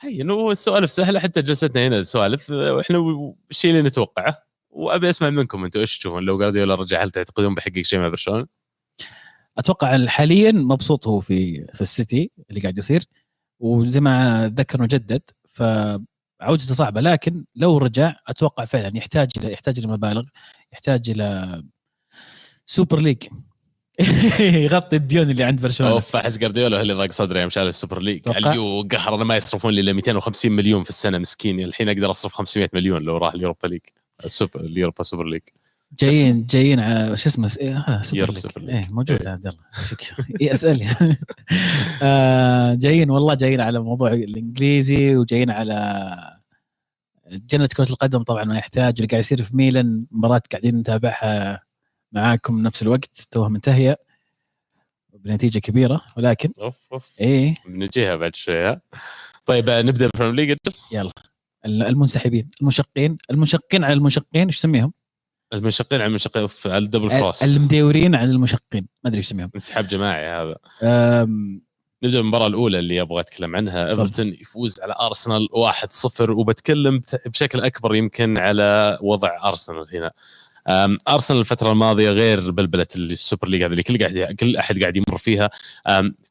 [0.00, 2.50] هي انه السوالف سهلة حتى جلستنا هنا السوالف.
[2.50, 7.54] وإحنا الشيء اللي نتوقعه وأبي أسمع منكم أنتم إيش تشوفون؟ لو جوارديولا رجع هل تعتقدون
[7.54, 8.46] بيحقق شيء مع برشلونة؟
[9.58, 13.04] أتوقع حاليا مبسوط هو في في السيتي اللي قاعد يصير.
[13.60, 17.00] وزي ما ذكر انه جدد فعودته صعبة.
[17.00, 20.22] لكن لو رجع أتوقع فعلا يحتاج إلى يحتاج إلى مبالغ
[20.72, 21.62] يحتاج إلى
[22.66, 23.22] Super League
[24.40, 25.92] يغطي الديون اللي عند برشلونة.
[25.92, 28.28] أوف أحس جارديولا اللي ضاق صدره يوم شال ال Super League.
[28.28, 31.60] اليو قهر أنا ما يصرفون لي إلا 250 مليون في السنة مسكين.
[31.60, 33.80] الحين أقدر أصرف 500 مليون لو راح ال Europa League.
[34.24, 35.42] ال Super ال Europa Super League.
[36.00, 38.70] جايين جايين على شو اسمه؟ إيه هذا Super League.
[38.70, 39.64] إيه موجود عبد الله
[40.40, 40.86] اي اسالني
[42.02, 46.38] آه جايين والله جايين على موضوع الإنجليزي وجايين على
[47.32, 51.62] جنة كرة القدم طبعا ما يحتاج اللي قاعد يصير في ميلان مباراة قاعدين نتابعها
[52.12, 53.98] معاكم نفس الوقت توها منتهية
[55.14, 57.10] بنتيجة كبيرة ولكن أوف أوف.
[57.20, 57.54] إيه.
[57.66, 58.82] بنجيها بعد شوية.
[59.46, 60.56] طيب نبدأ بال Premier League.
[60.92, 61.12] يلا.
[61.66, 64.92] المنسحبين المنشقين المنشقين على المنشقين إيش تسميهم؟
[65.52, 67.42] المنشقين على المنشقين على ال double cross.
[67.42, 70.56] المديورين على المنشقين ما أدري إيش اسميهم انسحاب جماعي هذا.
[72.04, 73.90] نبدأ بالمباراه الأولى اللي أبغى أتكلم عنها.
[73.90, 80.12] إيفرتون يفوز على أرسنال 1-0 وبتكلم بشكل أكبر يمكن على وضع أرسنال هنا.
[81.08, 84.96] أرسنال الفترة الماضية غير بلبلة ال Super League هذه اللي كل قاعد كل أحد قاعد
[84.96, 85.50] يمر فيها.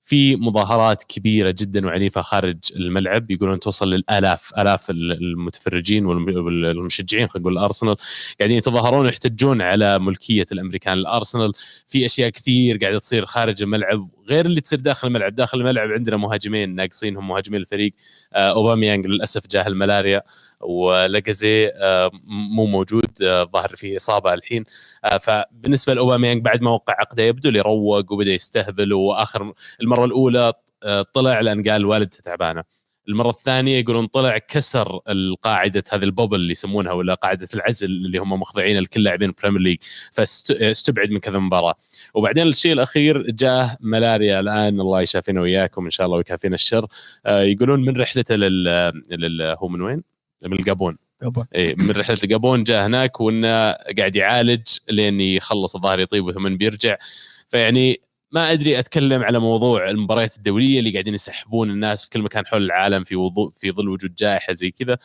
[0.04, 3.32] في مظاهرات كبيرة جدا وعنيفة خارج الملعب.
[3.32, 7.96] يقولون توصل للآلاف آلاف المتفرجين والمشجعين خلينا نقول الأرسنال.
[8.40, 11.52] قاعدين يتظاهرون ويحتجون على ملكية الأمريكان الأرسنال.
[11.88, 15.36] في أشياء كثير قاعدة تصير خارج الملعب غير اللي تصير داخل الملعب.
[15.36, 17.94] داخل الملعب عندنا مهاجمين ناقصين هم مهاجمين الفريق.
[18.34, 20.22] آه، أوباميانج للأسف جاه الملاريا.
[20.64, 24.64] ولاكازيت آه، مو موجود آه، ظاهر فيه إصابة الحين.
[25.20, 30.54] فبالنسبة لأوباميانج بعد ما وقع عقده يبدو يروق وبدأ يستهبل وآخر المرة الأولى
[31.14, 32.64] طلع لأن قال والدته تعبانة.
[33.10, 38.18] المرة الثانية يقولون طلع كسر القاعدة هذه ال bubble اللي يسمونها ولا قاعدة العزل اللي
[38.18, 39.78] هم مخضعين لكل لاعبين ال Premier League
[40.14, 41.76] فاستبعد من كذا مباراة.
[42.14, 44.40] وبعدين الشيء الأخير جاه ملاريا.
[44.40, 46.88] الآن الله يشافينا وياكم إن شاء الله ويكافينا الشر.
[47.26, 49.42] آه، يقولون من رحلته لل...
[49.42, 50.11] هو من وين؟
[50.46, 50.98] من الجابون.
[51.24, 51.46] جابون.
[51.56, 56.98] اي من رحلة الجابون جاء هناك وإنه قاعد يعالج لين يخلص الظاهر يطيب وثم بيرجع.
[57.50, 58.02] فيعني
[58.34, 62.64] ما أدري أتكلم على موضوع المباريات الدولية اللي قاعدين يسحبون الناس في كل مكان حول
[62.64, 64.98] العالم في وضوء في ظل وجود جائحة زي كذا.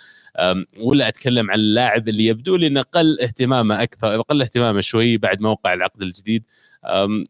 [0.78, 5.41] ولا أتكلم عن اللاعب اللي يبدو لي إنه قل اهتمامه أكثر قل اهتمامه شوي بعد
[5.41, 6.45] ما وقع العقد الجديد.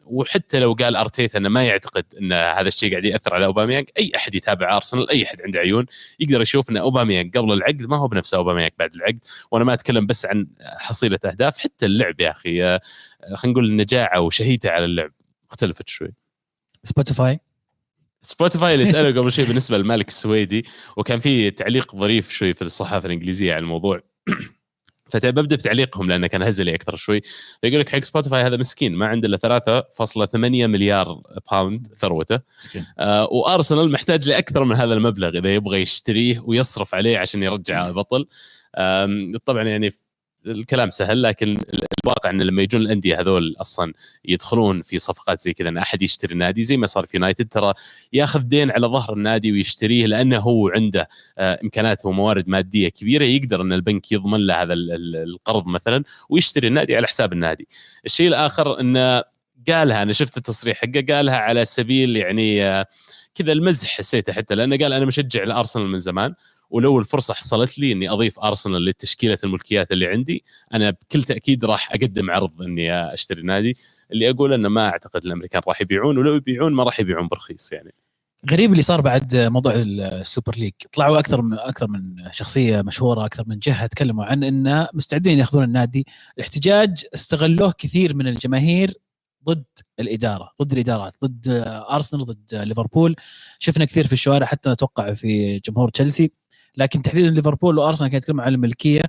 [0.06, 4.12] وحتى لو قال أرتيتا إنه ما يعتقد إن هذا الشيء قاعد يأثر على أوباميانج أي
[4.16, 5.86] أحد يتابع أرسنال أي أحد عنده عيون
[6.20, 9.18] يقدر يشوف إن أوباميانج قبل العقد ما هو بنفس أوباميانج بعد العقد.
[9.50, 10.46] وأنا ما أتكلم بس عن
[10.78, 12.80] حصيلة أهداف حتى اللعب يا أخي آه،
[13.34, 15.12] خلينا نقول النجاعه وشهيته على اللعب
[15.50, 16.12] اختلفت شوي.
[16.84, 17.40] سبوتيفاي؟
[18.20, 23.06] سبوتيفاي اللي سالوا قبل شوي بالنسبة للمالك السويدي وكان في تعليق ظريف شوي في الصحافة
[23.06, 24.02] الإنجليزية على الموضوع.
[25.10, 27.20] فببدأ بتعليقهم لأنه كان هزلي أكثر شوي.
[27.62, 30.36] فيقول لك حق سبوتيفاي هذا مسكين ما عنده إلا 3.8
[30.66, 32.40] مليار pound ثروته.
[32.98, 38.26] آه وارسنال محتاج لأكثر من هذا المبلغ إذا يبغى يشتريه ويصرف عليه عشان يرجع بطل.
[39.44, 39.92] طبعا يعني
[40.46, 41.58] الكلام سهل لكن
[42.04, 43.92] الواقع إن لما يجون الأندية هذول أصلا
[44.24, 47.72] يدخلون في صفقات زي كذا إن أحد يشتري النادي زي ما صار في يونايتد ترى
[48.12, 53.60] ياخذ دين على ظهر النادي ويشتريه لأنه هو عنده آه، امكانات وموارد مادية كبيرة يقدر
[53.60, 57.68] إن البنك يضمن له هذا القرض مثلا ويشتري النادي على حساب النادي.
[58.04, 59.22] الشيء الآخر إنه
[59.68, 62.86] قالها أنا شفت التصريح حقه قالها على سبيل يعني آه،
[63.34, 66.34] كذا المزح حسيته حتى لأنه قال أنا مشجع الأرسنال من زمان
[66.70, 70.44] ولو الفرصة حصلت لي إني أضيف ارسنال لتشكيلة الملكيات اللي عندي
[70.74, 73.76] أنا بكل تأكيد راح أقدم عرض إني أشتري نادي.
[74.12, 77.92] اللي أقول إنه ما أعتقد الأمريكان راح يبيعون ولو يبيعون ما راح يبيعون برخيص يعني.
[78.50, 80.72] غريب اللي صار بعد موضوع ال Super League.
[80.92, 85.64] طلعوا أكثر من أكثر من شخصية مشهورة أكثر من جهة تكلموا عن إنه مستعدين يأخذون
[85.64, 86.06] النادي.
[86.38, 88.94] الاحتجاج استغلوه كثير من الجماهير
[89.46, 89.64] ضد
[90.00, 93.16] الإدارة ضد الإدارات ضد ارسنال ضد ليفربول
[93.58, 96.30] شفنا كثير في الشوارع حتى أتوقع في جمهور تشيلسي
[96.76, 99.02] لكن تحديدا ليفربول وأرسنال كانت يتكلموا عن الملكية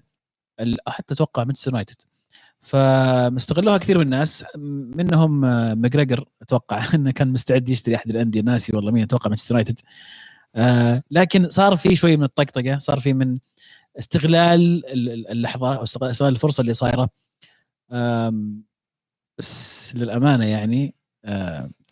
[0.87, 1.95] حتى أتوقع مانشستر يونايتد.
[2.61, 4.45] فمستغلوها كثير من الناس.
[4.95, 5.41] منهم
[5.81, 8.41] ماجريجر أتوقع إنه كان مستعد يشتري أحد الأندية.
[8.41, 9.79] ناسي والله مين أتوقع مانشستر يونايتد.
[10.55, 12.77] آه لكن صار في شوي من الطقطقة.
[12.77, 13.37] صار في من
[13.99, 14.83] استغلال
[15.31, 17.09] اللحظة أو استغلال الفرصة اللي صايرة.
[19.39, 20.95] بس للأمانة يعني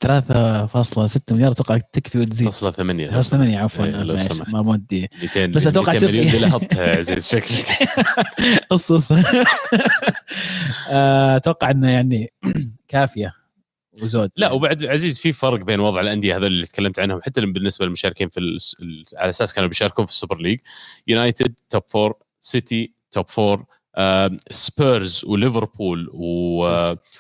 [0.04, 4.50] 3.6 مليار أتوقع تكفي وتزيد 3.8 3.8 عفوا إيه، لو سمحت.
[4.50, 7.66] ما مودي 200 بس أتوقع 200 مليون دي لحطها يا عزيز شكلك.
[8.70, 9.12] قص قص
[10.90, 12.30] آه، أتوقع إنه يعني
[12.88, 13.34] كافية
[14.02, 14.30] وزود.
[14.38, 18.30] لا وبعد عزيز في فرق بين وضع الأندية هذول اللي تكلمت عنهم حتى بالنسبة للمشاركين
[18.30, 18.58] في
[19.18, 20.60] على أساس كانوا بيشاركون في ال Super League.
[21.08, 23.66] يونايتد top four سيتي top four
[24.52, 26.10] سبيرز وليفربول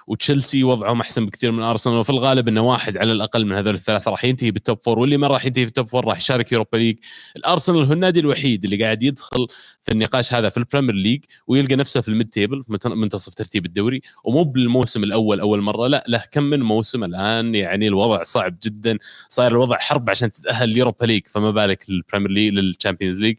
[0.07, 1.95] وتشيلسي وضعهم أحسن بكثير من أرسنال.
[1.95, 5.17] وفي الغالب إنه واحد على الأقل من هذول الثلاثة راح ينتهي بال top four واللي
[5.17, 6.97] ما راح ينتهي في ال top four راح يشارك Europa League
[7.35, 9.47] الأرسنال هو النادي الوحيد اللي قاعد يدخل
[9.83, 13.65] في النقاش هذا في ال Premier League ويلقى نفسه في ال mid-table في منتصف ترتيب
[13.65, 14.01] الدوري.
[14.23, 18.97] ومو بالموسم الأول أول مرة لا له كم من موسم الآن يعني الوضع صعب جدا.
[19.29, 23.21] صاير الوضع حرب عشان تتأهل ل Europa League فما بالك لل Premier League لل Champions
[23.21, 23.37] League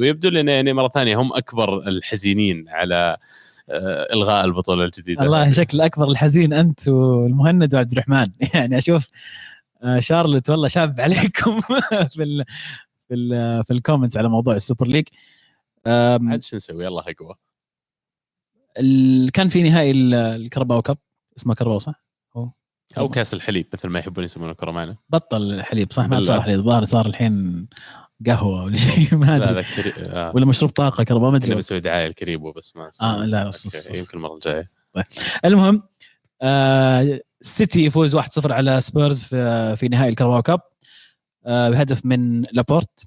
[0.00, 3.16] ويبدو لنا يعني مرة ثانية هم أكبر الحزينين على
[3.70, 5.22] آه، إلغاء البطولة الجديدة.
[5.22, 8.26] الله شكل أكبر الحزين أنت والمهند وعبد الرحمن.
[8.54, 9.08] يعني أشوف
[9.82, 11.60] آه، شارلت والله شاب عليكم
[12.14, 12.44] في ال
[13.08, 15.08] في ال في الكومنتس على موضوع السوبر ليج.
[15.86, 17.34] عاد شو نسوي؟ يلا أقوى.
[19.34, 20.98] كان في نهائي الكرباو كاب
[21.38, 22.04] اسمه كرباو صح؟
[22.36, 22.50] هو؟
[22.98, 26.84] أو كأس الحليب مثل ما يحبون يسمونه كرمانه بطل الحليب صح؟ ما صار حليب الظاهر
[26.84, 27.68] صار الحين
[28.26, 29.64] قهوة ولا شيء ما أدري.
[29.76, 29.92] كري...
[30.08, 30.32] آه.
[30.34, 31.54] ولا مشروب طاقة كهرباء ما أدري.
[31.54, 34.64] بسوي دعاية الكريبو بس ما آه لا نص يمكن المرة الجاية.
[34.92, 35.04] طيب.
[35.44, 35.82] المهم
[36.42, 40.60] آه سيتي يفوز 1-0 على سبيرز في في نهائي ال Carabao Cup
[41.46, 43.04] آه بهدف من لابورت.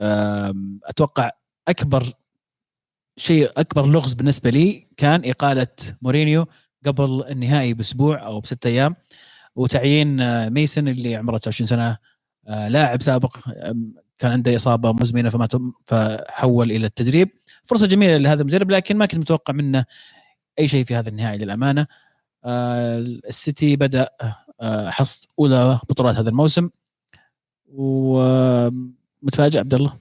[0.00, 0.54] آه
[0.84, 1.30] أتوقع
[1.68, 2.12] أكبر
[3.16, 5.66] شيء أكبر لغز بالنسبة لي كان إقالة
[6.02, 6.46] مورينيو
[6.86, 8.96] قبل النهائي بأسبوع أو بست أيام
[9.56, 11.98] وتعيين آه، ميسن اللي عمره 29 سنة
[12.48, 13.36] آه، لاعب سابق
[14.18, 15.48] كان عنده إصابة مزمنة فما
[15.86, 17.28] فحول إلى التدريب.
[17.64, 19.84] فرصة جميلة لهذا المدرب لكن ما كنت متوقع منه
[20.58, 21.86] أي شيء في هذا النهائي للأمانة.
[22.44, 24.08] آه، السيتي بدأ
[24.60, 26.70] آه، حصد أولى بطولات هذا الموسم.
[27.74, 29.92] ومتفاجئ عبد الله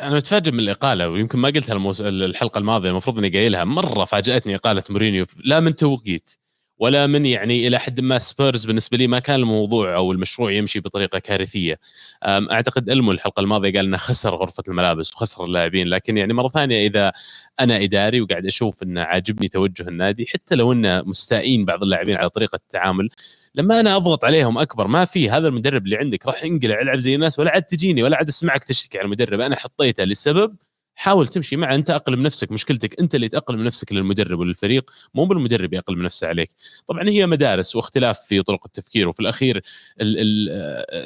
[0.00, 2.00] أنا متفاجئ من الإقالة ويمكن ما قلتها الموس...
[2.00, 3.64] الحلقة الماضية المفروض إني قايلها.
[3.64, 6.39] مرة فاجأتني إقالة مورينيو لا من توقيت.
[6.80, 10.80] ولا من يعني إلى حد ما سبيرز بالنسبة لي ما كان الموضوع أو المشروع يمشي
[10.80, 11.78] بطريقة كارثية.
[12.26, 16.86] أعتقد إلمو الحلقة الماضية قال إنه خسر غرفة الملابس وخسر اللاعبين لكن يعني مرة ثانية
[16.86, 17.12] إذا
[17.60, 22.28] أنا إداري وقاعد أشوف إنه عاجبني توجه النادي حتى لو إنه مستائين بعض اللاعبين على
[22.28, 23.08] طريقة التعامل
[23.54, 27.14] لما أنا أضغط عليهم أكبر ما في هذا المدرب اللي عندك راح ينقلع يلعب زي
[27.14, 29.40] الناس ولا عاد تجيني ولا عاد أسمعك تشتكي على المدرب.
[29.40, 30.56] أنا حطيته لسبب
[31.00, 32.52] حاول تمشي معه أنت اقلم نفسك.
[32.52, 36.50] مشكلتك أنت اللي تأقلم نفسك للمدرب وللفريق مو بالمدرب يقلم نفسه عليك.
[36.88, 39.56] طبعا هي مدارس واختلاف في طرق التفكير وفي الأخير
[40.00, 40.48] ال ال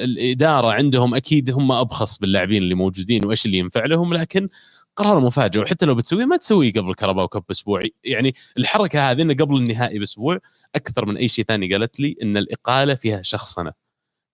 [0.04, 4.48] الإدارة عندهم أكيد هم أبخص باللاعبين اللي موجودين وإيش اللي ينفع لهم لكن
[4.96, 5.60] قرار مفاجئ.
[5.60, 9.98] وحتى لو بتسويه ما تسويه قبل كهرباء كب اسبوعي يعني الحركة هذه إنه قبل النهائي
[9.98, 10.38] بأسبوع
[10.74, 13.83] أكثر من أي شيء ثاني قالت لي إن الإقالة فيها شخصنة.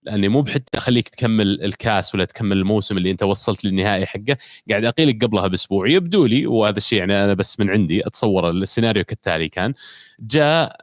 [0.02, 4.36] لأني مو بحتى أخليك تكمل الكاس ولا تكمل الموسم اللي أنت وصلت للنهائي حقه.
[4.70, 5.88] قاعد أقيلك قبلها بأسبوع.
[5.88, 9.74] يبدو لي وهذا الشيء يعني أنا بس من عندي أتصور السيناريو كالتالي كان.
[10.20, 10.76] جاء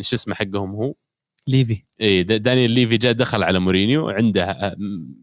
[0.00, 0.94] شو اسمه حقهم هو؟
[1.48, 1.82] ليفي.
[2.00, 4.76] اي دا- دانيال ليفي جاء دخل على مورينيو عنده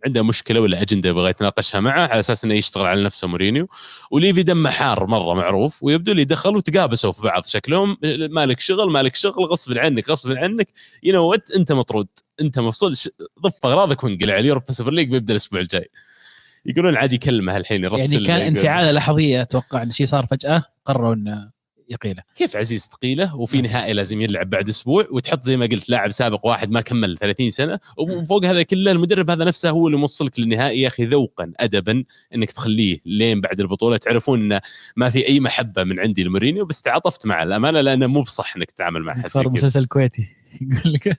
[0.06, 3.68] عنده مشكلة ولا أجندة يبغى يتناقشها معه على أساس إنه يشتغل على نفسه مورينيو.
[4.12, 7.98] وليفي دمه حار مرة معروف ويبدو لي دخل وتقابسوا في بعض شكلهم.
[8.30, 10.68] مالك شغل مالك شغل غصب عنك غصب عنك.
[11.04, 12.08] you know what أنت مطرود.
[12.42, 12.94] أنت مفصول.
[13.42, 15.90] ضف أغراضك وانقلع ال Europa Super League بيبدأ الأسبوع الجاي.
[16.66, 21.14] يقولون عادي يكلمه الحين يرسل يعني كان انفعاله لحظية أتوقع إن شيء صار فجأة قرروا
[21.14, 21.52] إنه
[21.92, 26.12] يقيله كيف عزيز تقيله وفي نهائي لازم يلعب بعد أسبوع وتحط زي ما قلت لاعب
[26.12, 30.40] سابق واحد ما كمل 30 سنة وفوق هذا كله المدرب هذا نفسه هو اللي موصلك
[30.40, 32.04] للنهائي يا أخي ذوقا ادبا
[32.36, 33.98] إنك تخليه لين بعد البطولة.
[33.98, 34.62] تعرفون إنه
[34.96, 38.72] ما في أي محبة من عندي لمورينيو بس تعاطفت معه الامانه لأنه مو بصح إنك
[38.72, 39.50] تتعامل مع حد زي صار.
[39.50, 40.28] مسلسل كويتي
[40.62, 41.18] يقول لك.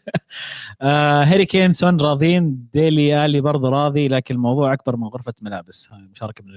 [0.83, 5.89] آه هاري كين سون راضين ديلي آلي برضه راضي لكن الموضوع أكبر من غرفة ملابس.
[6.13, 6.53] مشاركة من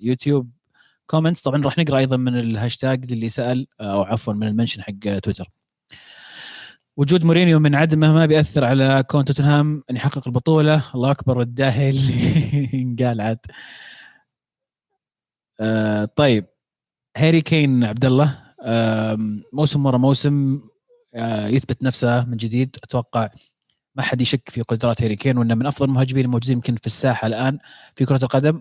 [0.00, 0.50] ال YouTube
[1.06, 4.82] comments طبعا راح نقرأ أيضا من الهاشتاج اللي سأل آه، أو عفوا من ال mention
[4.82, 5.50] حق تويتر.
[6.96, 10.82] وجود مورينيو من عدمه ما بيأثر على كون توتنهام إن يحقق البطولة.
[10.94, 13.38] الله أكبر الداهي اللي انقال عاد.
[15.60, 16.46] آه طيب.
[17.16, 20.60] هاري كين عبد الله آم، موسم ورا موسم
[21.14, 22.76] آه، يثبت نفسه من جديد.
[22.84, 23.28] أتوقع
[23.94, 27.26] ما حد يشك في قدرات هاري كين وإنه من أفضل المهاجمين الموجودين يمكن في الساحة
[27.26, 27.58] الآن
[27.96, 28.60] في كرة القدم.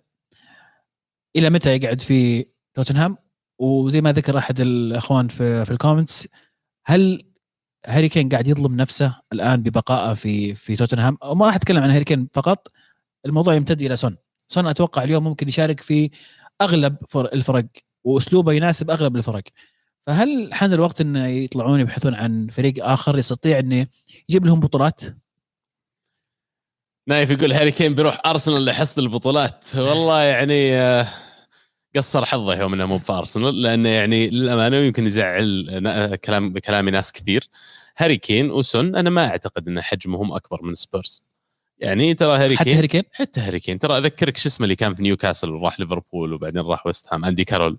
[1.36, 3.18] إلى متى يقعد في توتنهام؟
[3.60, 6.28] وزي ما ذكر أحد الأخوان في في ال comments
[6.86, 7.24] هل
[7.88, 12.04] هاري كين قاعد يظلم نفسه الآن ببقائه في في توتنهام؟ وما راح أتكلم عن هاري
[12.04, 12.68] كين فقط
[13.26, 14.18] الموضوع يمتد إلى سون.
[14.48, 16.10] سون أتوقع اليوم ممكن يشارك في
[16.62, 17.66] أغلب فر- الفرق
[18.04, 19.44] وأسلوبه يناسب أغلب الفرق.
[20.02, 23.88] فهل حان الوقت انه يطلعون يبحثون عن فريق آخر يستطيع انه
[24.30, 25.02] يجيب لهم بطولات؟
[27.08, 29.66] نايف يقول هاري كين بيروح أرسنال لحصد البطولات.
[29.76, 31.08] والله يعني آه،
[31.96, 37.12] قصر حظه يوم إنه مو في ارسنال لأنه يعني للأمانة يمكن يزعل كلام كلامي ناس
[37.12, 37.50] كثير.
[37.98, 41.24] هاري كين وسون أنا ما أعتقد إن حجمهم أكبر من سبيرز.
[41.80, 43.80] يعني ترى هاري حتى كين هاري كين؟ حتى هاري كين.
[43.80, 47.44] ترى أذكرك شو اسمه اللي كان في نيوكاسل وراح ليفربول وبعدين راح ويست هام أندي
[47.44, 47.78] كارول.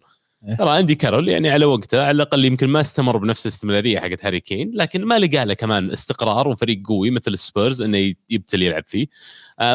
[0.59, 4.41] ترى أندي كارول يعني على وقته على الأقل يمكن ما استمر بنفس الاستمرارية حقت هاري
[4.41, 9.07] كين لكن ما لقى له كمان استقرار وفريق قوي مثل سبيرز إنه يبتل يلعب فيه.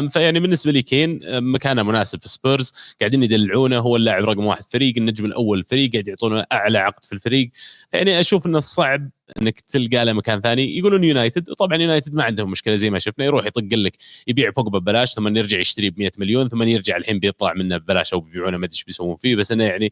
[0.09, 4.67] فيعني بالنسبة لي كين مكانه مناسب في سبيرز قاعدين يدلعونه هو اللاعب رقم واحد في
[4.67, 7.51] الفريق النجم الأول الفريق قاعد يعطونه أعلى عقد في الفريق.
[7.93, 9.09] يعني أشوف إنه صعب
[9.41, 10.77] إنك تلقى له مكان ثاني.
[10.77, 13.93] يقولون يونايتد وطبعا يونايتد ما عندهم مشكلة زي ما شفنا يروح يطق لك
[14.27, 18.13] يبيع بوجبا ببلاش ثم يرجع يشتريه ب 100 مليون ثم يرجع الحين بيطلع منه ببلاش
[18.13, 19.91] أو بيبيعونه ما أدري إيش بيسوون فيه بس إنه يعني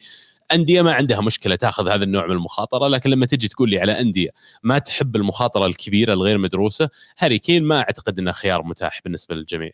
[0.52, 4.00] أندية ما عندها مشكلة تاخذ هذا النوع من المخاطرة لكن لما تجي تقول لي على
[4.00, 4.30] أندية
[4.64, 6.90] ما تحب المخاطرة الكبيرة الغير مدروسة
[7.20, 9.72] هاري كين ما أعتقد إنه خيار متاح بالنسبة للجميع.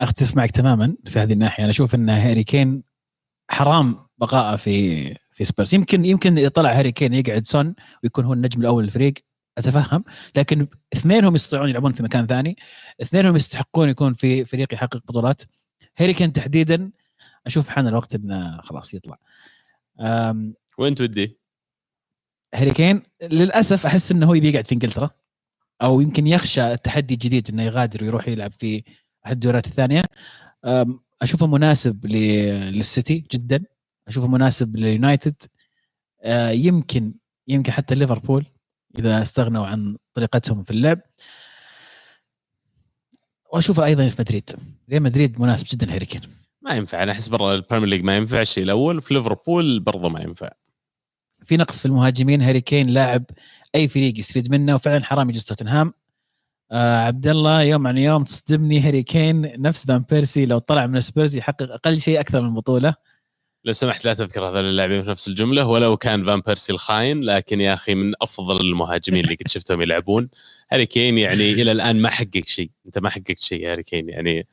[0.00, 1.64] أختلف معك تماما في هذه الناحية.
[1.64, 2.82] أنا أشوف إن هاري كين
[3.50, 5.74] حرام بقائه في في سبيرز.
[5.74, 9.14] يمكن يمكن اذا طلع هاري كين يقعد سون ويكون هو النجم الأول للفريق
[9.58, 10.04] أتفهم.
[10.36, 12.56] لكن اثنينهم يستطيعون يلعبون في مكان ثاني
[13.02, 15.42] اثنينهم يستحقون يكون في فريق يحقق بطولات.
[15.98, 16.90] هاري كين تحديدا
[17.46, 19.18] أشوف حان الوقت إنه خلاص يطلع.
[20.00, 21.38] أم، وين تودي؟
[22.54, 25.10] هاري كين للأسف أحس إنه هو يبي يقعد في إنجلترا
[25.82, 28.82] أو يمكن يخشى التحدي الجديد إنه يغادر ويروح يلعب في
[29.26, 30.02] أحد الدوريات الثانية.
[31.22, 33.64] أشوفه مناسب للسيتي جدا
[34.08, 35.34] أشوفه مناسب لليونايتد.
[36.22, 37.14] آه، يمكن
[37.48, 38.46] يمكن حتى ليفربول
[38.98, 41.00] إذا استغنوا عن طريقتهم في اللعب.
[43.52, 44.50] وأشوفه أيضا في مدريد.
[44.90, 47.02] ريال مدريد مناسب جدا هاري كين ما ينفع.
[47.02, 48.40] أنا أحس برا ال Premier League ما ينفع.
[48.40, 50.50] الشيء الأول في ليفربول برضه ما ينفع.
[51.44, 52.42] في نقص في المهاجمين.
[52.42, 53.24] هاري كين لاعب
[53.74, 54.74] أي فريق يستفيد منه.
[54.74, 55.94] وفعلا حرام يجلس توتنهام.
[56.72, 58.80] آه عبد الله يوم عن يوم تصدمني.
[58.80, 60.46] هاري كين نفس فان بيرسي.
[60.46, 62.94] لو طلع من سبيرز يحقق أقل شيء أكثر من بطولة.
[63.64, 65.66] لو سمحت لا تذكر هذول اللاعبين في نفس الجملة.
[65.66, 70.28] ولو كان فان بيرسي الخاين لكن يا أخي من أفضل المهاجمين اللي قد شفتهم يلعبون.
[70.72, 72.70] هاري كين يعني إلى الآن ما حقق شيء.
[72.86, 74.08] أنت ما حققت شيء هاري كين.
[74.08, 74.46] يعني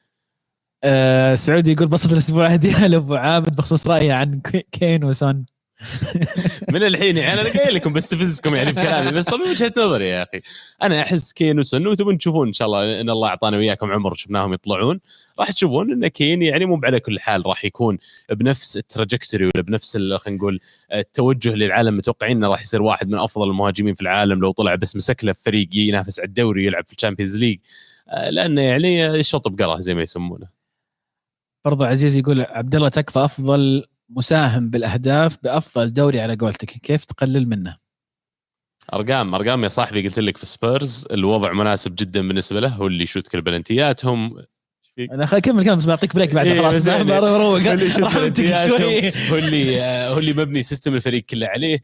[0.84, 5.46] آه سعودي يقول بسط الأسبوع هديه لابو عابد بخصوص رايه عن كي- كين وسون.
[6.74, 10.42] من الحين يعني أنا قايل لكم بستفزكم يعني بكلامي بس طبعا وجهة نظري يا أخي.
[10.84, 14.54] أنا أحس كين وسن وتبون تشوفون إن شاء الله إن الله أعطانا وياكم عمر شفناهم
[14.54, 15.00] يطلعون
[15.40, 17.98] راح تشوفون إن كين يعني مو على كل حال راح يكون
[18.32, 20.60] بنفس ال trajectory ولا بنفس خلينا نقول
[20.94, 24.96] التوجه للعالم متوقعين إنه راح يصير واحد من أفضل المهاجمين في العالم لو طلع بس
[24.96, 27.60] مسك له في فريق ينافس على الدوري ويلعب في ال Champions League.
[28.10, 30.59] آه، لأنه يعني يشط بقرة زي ما يسمونه.
[31.66, 36.70] برضو عزيز يقول عبد الله تكفى أفضل مساهم بالأهداف بأفضل دوري على قولتك.
[36.70, 37.78] كيف تقلل منه؟
[38.94, 43.04] أرقام أرقام يا صاحبي قلت لك في سبيرز الوضع مناسب جدا بالنسبة له هو اللي
[43.04, 44.59] يشوت كل البلنتيات هم إيش فيك
[45.00, 47.90] أنا خل- كمل كمل بس بعطيك break بعد إيه، خلاص بس يعني- بروق هو اللي
[47.90, 49.10] شوف راح شوي.
[49.32, 51.48] هو اللي آه، هو اللي مبني system الفريق كله.
[51.48, 51.80] عليه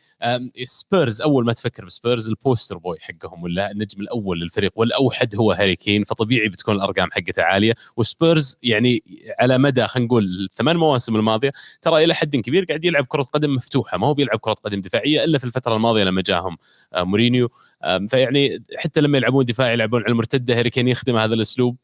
[0.65, 5.51] سبيرز أول ما تفكر بسبيرز ال poster boy حقهم ولا النجم الأول للفريق والأوحد هو
[5.51, 7.73] هاري كين فطبيعي بتكون الأرقام حقته عالية.
[7.97, 9.03] وسبيرز يعني
[9.39, 11.51] على مدى خلينا نقول الثمان مواسم الماضية
[11.81, 13.97] ترى إلى حد كبير قاعد يلعب كرة قدم مفتوحة.
[13.97, 16.57] ما هو بيلعب كرة قدم دفاعية إلا في الفترة الماضية لما جاهم
[16.93, 17.49] آه، مورينيو
[18.09, 21.77] فيعني حتى لما يلعبون دفاع يلعبون على المرتدة هاري كين يخدم هذا الأسلوب.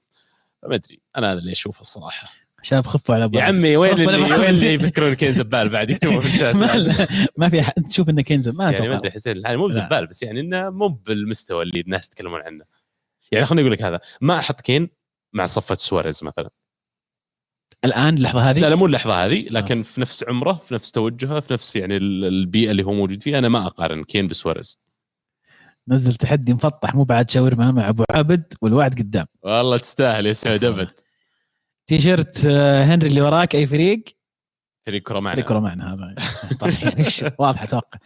[0.68, 1.00] ما أدري.
[1.18, 2.28] أنا هذا اللي أشوفه الصراحة.
[2.64, 3.44] شباب خفوا على يا بعض.
[3.44, 4.06] عمي وين اللي.
[4.06, 7.08] وين اللي يفكرون كين زبال بعد؟ يكتبوا في الشات ما,
[7.38, 7.74] ما في أحد.
[7.90, 9.74] تشوف إنه كينزا ما يعني ما أدري حسين الحين مو لا.
[9.74, 12.66] بزبال بس يعني إنه مو بالمستوى اللي الناس يتكلمون عنه.
[13.32, 14.00] يعني خليني أقول لك هذا.
[14.22, 14.90] ما أحط كين
[15.34, 16.50] مع صفة سواريز مثلا.
[17.86, 21.40] الآن اللحظة هذه؟ لا لا مو اللحظة هذه لكن في نفس عمره في نفس توجهه
[21.40, 24.78] في نفس يعني ال- البيئة اللي هو موجود فيها أنا ما أقارن كين بسواريز.
[25.92, 29.26] نزل تحدي مفطح مو بعد شاورما مع أبو عابد والوعد قدام.
[29.44, 30.92] والله تستاهل يا سعود أبد.
[31.88, 34.04] تيشيرت آه، هنري اللي وراك أي فريق؟
[34.86, 36.16] فريق كره معنا فريق كره معنا هذا.
[37.00, 38.00] إيش، واضح أتوقع.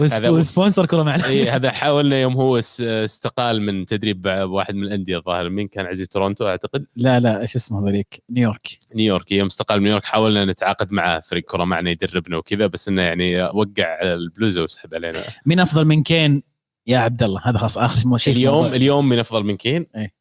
[0.00, 4.82] وال sponsor كره معنا اي هذا حاولنا يوم هو اس- استقال من تدريب بواحد من
[4.82, 8.68] الأندية الظاهر مين كان عزيز تورونتو أعتقد؟ لا لا إيش اسمه هذوليك؟ نيويورك.
[8.94, 13.02] نيويورك يوم استقال من نيويورك حاولنا نتعاقد معاه فريق كره معنا يدربنا وكذا بس إنه
[13.02, 15.22] يعني وقع البلوزة وسحب علينا.
[15.46, 16.42] مين أفضل من كين؟
[16.88, 18.76] يا عبد الله هذا خلاص آخر شيء اليوم الموضوع.
[18.76, 20.14] اليوم من أفضل من كين؟ إيه.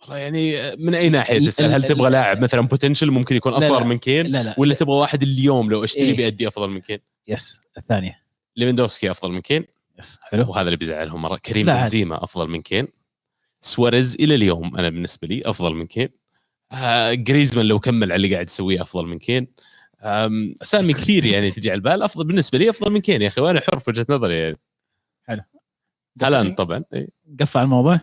[0.00, 3.80] والله يعني من أي ناحية ال- تسأل هل تبغى لاعب مثلا potential ممكن يكون أصغر
[3.80, 3.86] لا.
[3.86, 6.16] من كين لا لا ولا تبغى واحد اليوم لو اشتري إيه.
[6.16, 6.98] بيأدي أفضل من كين؟
[7.28, 8.22] yes الثانية
[8.56, 9.64] ليفندوفسكي أفضل من كين
[9.98, 11.66] yes حلو وهذا اللي بيزعلهم مرة كريم.
[11.66, 12.88] بنزيما أفضل من كين
[13.60, 16.08] سواريز إلى اليوم أنا بالنسبة لي أفضل من كين
[16.72, 19.46] آه جريزمان لو كمل على اللي قاعد يسويه أفضل من كين
[20.62, 23.60] اسامي كثير يعني تجي على البال افضل بالنسبة لي أفضل من كين يا أخي وأنا
[23.60, 24.56] حر في وجهة نظري يعني
[25.24, 25.42] حلو.
[26.22, 27.08] هالاند طبعا إيه.
[27.40, 28.00] قفل الموضوع؟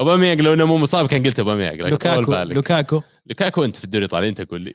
[0.00, 3.02] أوباميانج لو إنه مو مصاب كان قلت أوباميانج لوكاكو لوكاكو.
[3.26, 4.74] لوكاكو أنت في الدوري الايطالي أنت قول لي.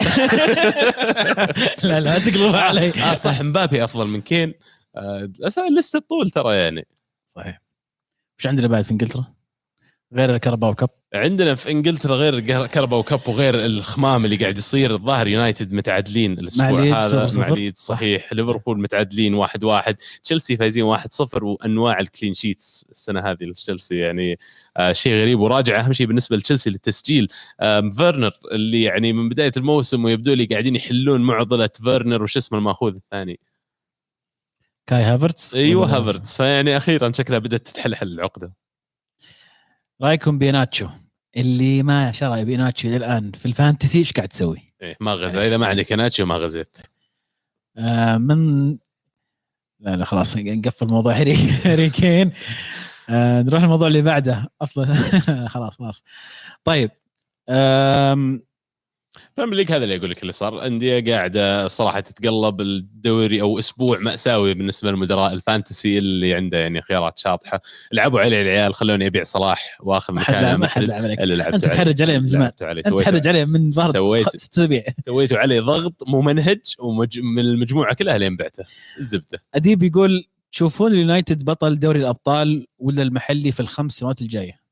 [1.88, 2.88] لا لا تقلبها علي.
[2.90, 4.54] آه صح مبابي أفضل من كين.
[4.96, 5.30] آه
[5.78, 6.86] لسه طول ترى يعني.
[7.26, 7.62] صحيح.
[8.38, 9.37] وش عندنا بعد في إنجلترا؟
[10.14, 10.90] غير ال Carabao Cup.
[11.14, 14.94] عندنا في إنجلترا غير Carabao Cup وغير الخمام اللي قاعد يصير.
[14.94, 17.38] الظاهر يونايتد متعادلين الأسبوع هذا.
[17.38, 17.48] مع.
[17.48, 18.32] ليدز صحيح.
[18.32, 19.96] ليفربول متعادلين واحد واحد.
[20.22, 23.96] تشيلسي فايزين واحد صفر وأنواع ال clean sheets السنة هذه لتشيلسي.
[23.96, 24.38] يعني
[24.76, 27.28] آه شيء غريب وراجع أهم شيء بالنسبة لتشيلسي للتسجيل.
[27.60, 32.58] آه فيرنر اللي يعني من بداية الموسم ويبدو لي قاعدين يحلون معضلة فيرنر وش اسمه
[32.58, 33.40] المأخوذ الثاني؟
[34.86, 36.36] كاي هافرتس؟ أيوه هافرتس.
[36.36, 38.67] فيعني أخيرا شكلها بدأت تتحلحل العقدة.
[40.02, 40.88] رايكم بإيهيناتشو؟
[41.36, 45.46] اللي ما شرى إيهيناتشو إلى الآن في ال fantasy إيش قاعد تسوي؟ إيه ما غزا.
[45.46, 46.76] إذا ما عندك إيهيناتشو ما غزيت.
[47.76, 48.70] آه من
[49.80, 51.34] لا لا خلاص نقفل موضوع هاري
[51.64, 52.32] هاري كين.
[53.10, 54.50] آه نروح الموضوع اللي بعده.
[54.60, 54.94] افضل
[55.54, 56.02] خلاص خلاص.
[56.64, 56.90] طيب
[57.48, 58.42] آم
[59.38, 60.66] ال Premier League هذا اللي أقول لك اللي صار.
[60.66, 66.82] انديه قاعدة صراحة تتقلب الدوري أو أسبوع مأساوي بالنسبة للمدراء ال fantasy اللي عنده يعني
[66.82, 67.60] خيارات شاطحة.
[67.92, 71.64] لعبوا عليه العيال خلوني أبيع صلاح وآخذ مكانه لعب- ما حد محرز اللي لعبت أنت
[71.64, 72.46] تحرج عليه من زمان.
[72.62, 77.18] أنت تحرج عليه من ظهر سويت- ست اسابيع سويتوا عليه ضغط ممنهج ومج...
[77.20, 78.64] من المجموعة كلها لين بعته.
[78.98, 79.38] الزبدة.
[79.54, 84.67] أديب يقول تشوفون اليونايتد بطل دوري الأبطال ولا المحلي في الخمس سنوات الجاية؟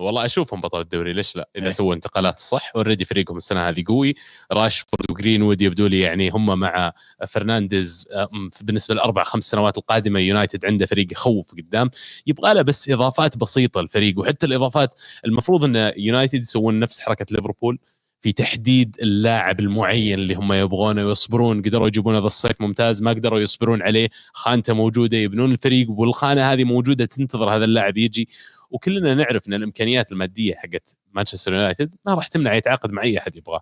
[0.00, 1.70] والله أشوفهم بطل الدوري ليش لا؟ إذا إيه.
[1.70, 4.14] سووا انتقالات صح already فريقهم السنة هذه قوي.
[4.52, 6.92] راشفورد وجرينوود يبدو لي يعني هم مع
[7.28, 11.90] فرنانديز أم، بالنسبة للاربع خمس سنوات القادمة يونايتد عنده فريق يخوف قدام.
[12.26, 14.94] يبغى له بس إضافات بسيطة الفريق وحتى الإضافات
[15.24, 17.78] المفروض إن يونايتد يسوون نفس حركة ليفربول
[18.22, 23.40] في تحديد اللاعب المعين اللي هم يبغونه ويصبرون قدروا يجيبونه ذا الصيف ممتاز ما قدروا
[23.40, 24.08] يصبرون عليه.
[24.32, 28.28] خانته موجودة يبنون الفريق والخانة هذه موجودة تنتظر هذا اللاعب يجي.
[28.70, 33.36] وكلنا نعرف إن الإمكانيات المادية حقت مانشستر يونايتد ما راح تمنع يتعاقد مع أي أحد
[33.36, 33.60] يبغاه.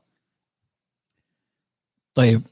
[2.14, 2.42] طيب.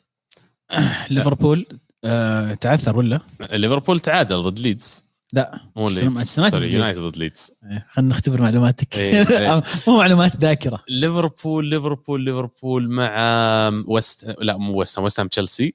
[1.11, 1.67] ليفربول
[2.05, 3.21] آه تعثر ولا؟
[3.53, 5.05] ليفربول تعادل ضد ليدز.
[5.33, 5.61] لا.
[5.77, 6.23] مو ليدز.
[6.23, 7.51] sorry ضد يونايتد ضد ليدز.
[7.71, 8.99] إيه، خلينا نختبر معلوماتك.
[8.99, 9.63] إيه، إيه.
[9.89, 10.83] مو معلومات ذاكرة.
[10.89, 13.13] ليفربول ليفربول ليفربول مع
[13.87, 15.75] وست لا مو وست هام وست هام تشيلسي.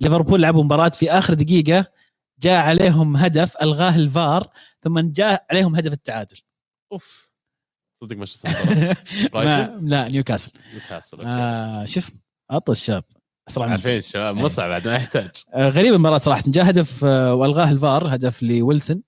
[0.00, 1.86] ليفربول لعبوا مباراة في آخر دقيقة
[2.40, 4.48] جاء عليهم هدف ألغاه الفار
[4.82, 6.40] ثم جاء عليهم هدف التعادل.
[6.92, 7.30] أوف.
[8.00, 8.46] صدق ما شفت.
[9.34, 10.52] ما لا نيوكاسل.
[10.72, 11.20] نيوكاسل.
[11.20, 12.10] آه شوف
[12.50, 13.04] عطوا الشاب.
[13.48, 13.70] أسرع.
[13.70, 14.44] عارفين الشباب إيه.
[14.44, 15.30] مصعب بعد ما يحتاج.
[15.54, 16.42] آه غريب المباراة صراحة.
[16.46, 19.02] جاء هدف آه وألغاه الفار هدف لويلسون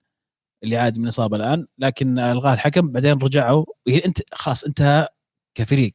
[0.65, 3.65] اللي عاد من إصابة الآن لكن ألغاه الحكم بعدين رجعوا.
[3.89, 5.09] أنت خلاص أنت
[5.55, 5.95] كفريق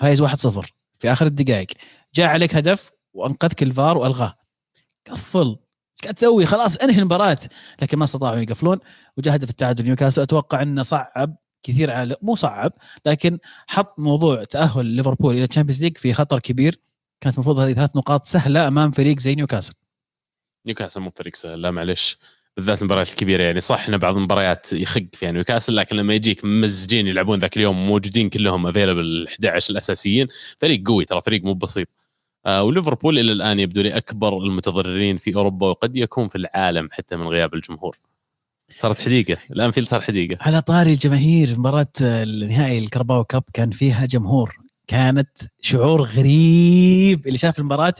[0.00, 0.26] فايز 1-0
[0.98, 1.66] في آخر الدقائق.
[2.14, 4.34] جاء عليك هدف وأنقذك الفار وألغاه.
[5.10, 5.56] قفل.
[6.02, 7.38] قاعد تسوي؟ خلاص انهي المباراه.
[7.82, 8.78] لكن ما استطاعوا يقفلون.
[9.16, 10.22] وجاء هدف التعادل نيوكاسل.
[10.22, 12.72] أتوقع انه صعب كثير على مو صعب
[13.06, 16.80] لكن حط موضوع تأهل ليفربول إلى الشامبيونز ليج في خطر كبير.
[17.20, 19.74] كانت المفروض هذه ثلاث نقاط سهلة أمام فريق زي نيوكاسل.
[20.66, 22.18] نيوكاسل مو فريق سهل لا معلش
[22.56, 26.75] بالذات المباريات الكبيرة يعني صح إن بعض المباريات يخق فيها نيوكاسل لكن لما يجيك مود
[26.75, 30.26] جيم يلعبون ذاك اليوم موجودين كلهم available ال 11 الأساسيين
[30.60, 31.88] فريق قوي ترى فريق مو بسيط.
[32.46, 37.26] وليفربول إلى الآن يبدو لي أكبر المتضررين في أوروبا وقد يكون في العالم حتى من
[37.28, 37.96] غياب الجمهور.
[38.76, 39.36] صارت حديقة.
[39.50, 40.38] الانفيلد صار حديقة.
[40.40, 44.56] على طاري الجماهير مباراة النهائي الكرباو كاب كان فيها جمهور.
[44.86, 45.28] كانت
[45.60, 47.26] شعور غريب.
[47.26, 47.94] اللي شاف المباراة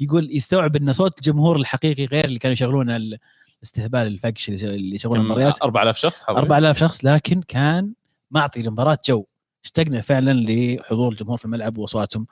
[0.00, 5.62] يقول يستوعب ان صوت الجمهور الحقيقي غير اللي كانوا يشغلون الاستهبال الفقش اللي يشغلون المباريات.
[5.62, 7.92] 4000 شخص حاضرين 4000 شخص لكن كان
[8.30, 9.24] معطي المباراه جو.
[9.64, 12.26] اشتقنا فعلا لحضور الجمهور في الملعب وأصواتهم.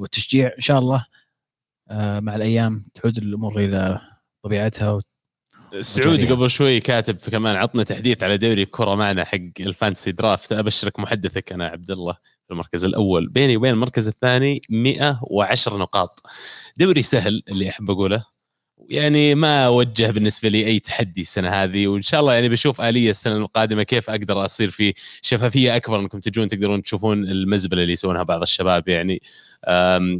[0.00, 1.06] والتشجيع إن شاء الله
[1.90, 4.00] آه، مع الأيام تعود الأمور إلى
[4.44, 5.00] طبيعتها و-
[5.80, 6.32] سعود.
[6.32, 10.52] قبل شوي كاتب في كمان عطنا تحديث على دوري الكرة معنا حق الفانتسي draft.
[10.52, 13.28] أبشرك محدثك أنا عبد الله في المركز الأول.
[13.28, 16.22] بيني وبين المركز الثاني 110 نقاط.
[16.76, 18.24] دوري سهل اللي أحب أقوله.
[18.90, 23.10] يعني ما أوجه بالنسبة لي أي تحدي السنة هذه وإن شاء الله يعني بشوف آلية
[23.10, 28.22] السنة القادمة كيف أقدر أصير في شفافية أكبر إنكم تجون تقدرون تشوفون المزبلة اللي يسوونها
[28.22, 29.22] بعض الشباب يعني.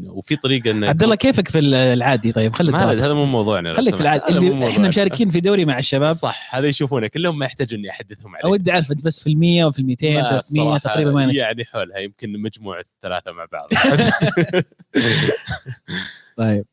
[0.06, 4.00] وفي طريقة إن عبد الله كيفك في العادي؟ طيب خليك هذا مو موضوعنا خليك في.
[4.00, 4.28] العادي.
[4.28, 4.88] اللي إحنا.
[4.88, 6.12] مشاركين في دوري مع الشباب.
[6.12, 9.66] صح هذا يشوفونه كلهم ما يحتاجوا إني أحدثهم عليه اودي أعرف انت بس في ال100
[9.66, 13.68] وفي ال200 ما 300 الصراحة تقريبا ما يعني حولها يمكن مجموعة الثلاثة مع بعض.
[16.38, 16.64] طيب.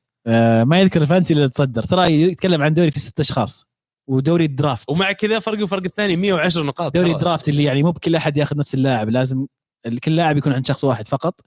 [0.63, 1.83] ما يذكر الفانتسي اللي تصدر.
[1.83, 3.65] ترى يتكلم عن دوري في ست أشخاص
[4.07, 4.89] ودوري ال draft.
[4.89, 6.93] ومع كذا فرق وفرق الثاني 110 نقاط.
[6.93, 7.11] دوري.
[7.11, 9.45] ال draft اللي يعني مو بكل أحد ياخذ نفس اللاعب لازم
[10.03, 11.41] كل لاعب يكون عند شخص واحد فقط.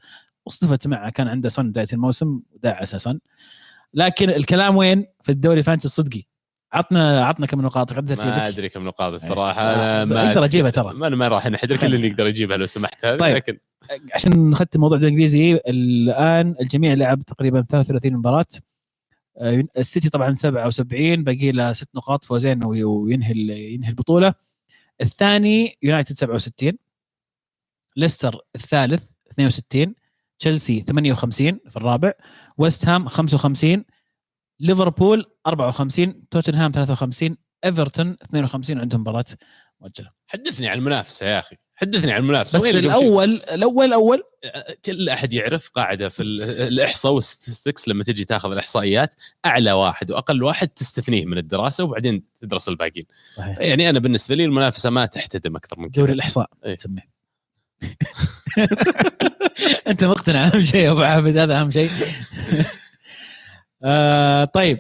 [0.47, 3.19] واصطفت معه كان عنده صن بداية الموسم وداعس صن.
[3.95, 6.23] لكن الكلام وين؟ في الدوري الفانتسي الصدقي.
[6.73, 9.63] عطنا عطنا كم نقاط قد ما أدري كم نقاط الصراحة.
[9.63, 10.95] آه، أنا ما أقدر أجيبها ترى.
[10.95, 13.37] ما أنا ما راح انحدر كل اللي يقدر يجيبها لو سمحت هذه طيب.
[13.37, 13.59] لكن
[14.15, 18.47] عشان نختم موضوع الدوري الإنجليزي الآن الجميع لعب تقريبا 33 مباراة.
[18.55, 18.70] آه،
[19.79, 23.33] السيتي طبعا 77 باقي له ست نقاط فوزين وي- وينهي
[23.75, 24.35] ينهي البطولة.
[25.01, 26.73] الثاني يونايتد 67
[27.97, 29.95] ليستر الثالث 62
[30.39, 32.13] تشيلسي 58 في الرابع
[32.59, 33.85] ويست هام 55
[34.61, 39.25] ليفربول 54 توتنهام 53 إيفرتون 52 عندهم مباراة
[39.81, 40.11] مؤجلة.
[40.27, 41.57] حدثني عن المنافسة يا أخي.
[41.81, 42.59] حدثني عن المنافسة.
[42.59, 44.23] بس؟ الأول الأول الأول
[44.85, 49.15] كل أحد يعرف قاعدة في ال- الإحصاء والستاتستكس لما تجي تاخذ الإحصائيات
[49.47, 53.05] أعلى واحد وأقل واحد تستثنيه من الدراسة وبعدين تدرس الباقيين.
[53.37, 53.59] صحيح.
[53.59, 56.03] يعني أنا بالنسبة لي المنافسة ما تحتدم أكثر من كذا.
[56.03, 56.51] دوري الإحصاء.
[56.65, 56.75] إيه.
[56.75, 57.11] تسميه.
[59.89, 61.91] أنت مقتنع أهم شيء يا أبو عابد هذا أهم شيء.
[63.85, 64.79] آه طيب.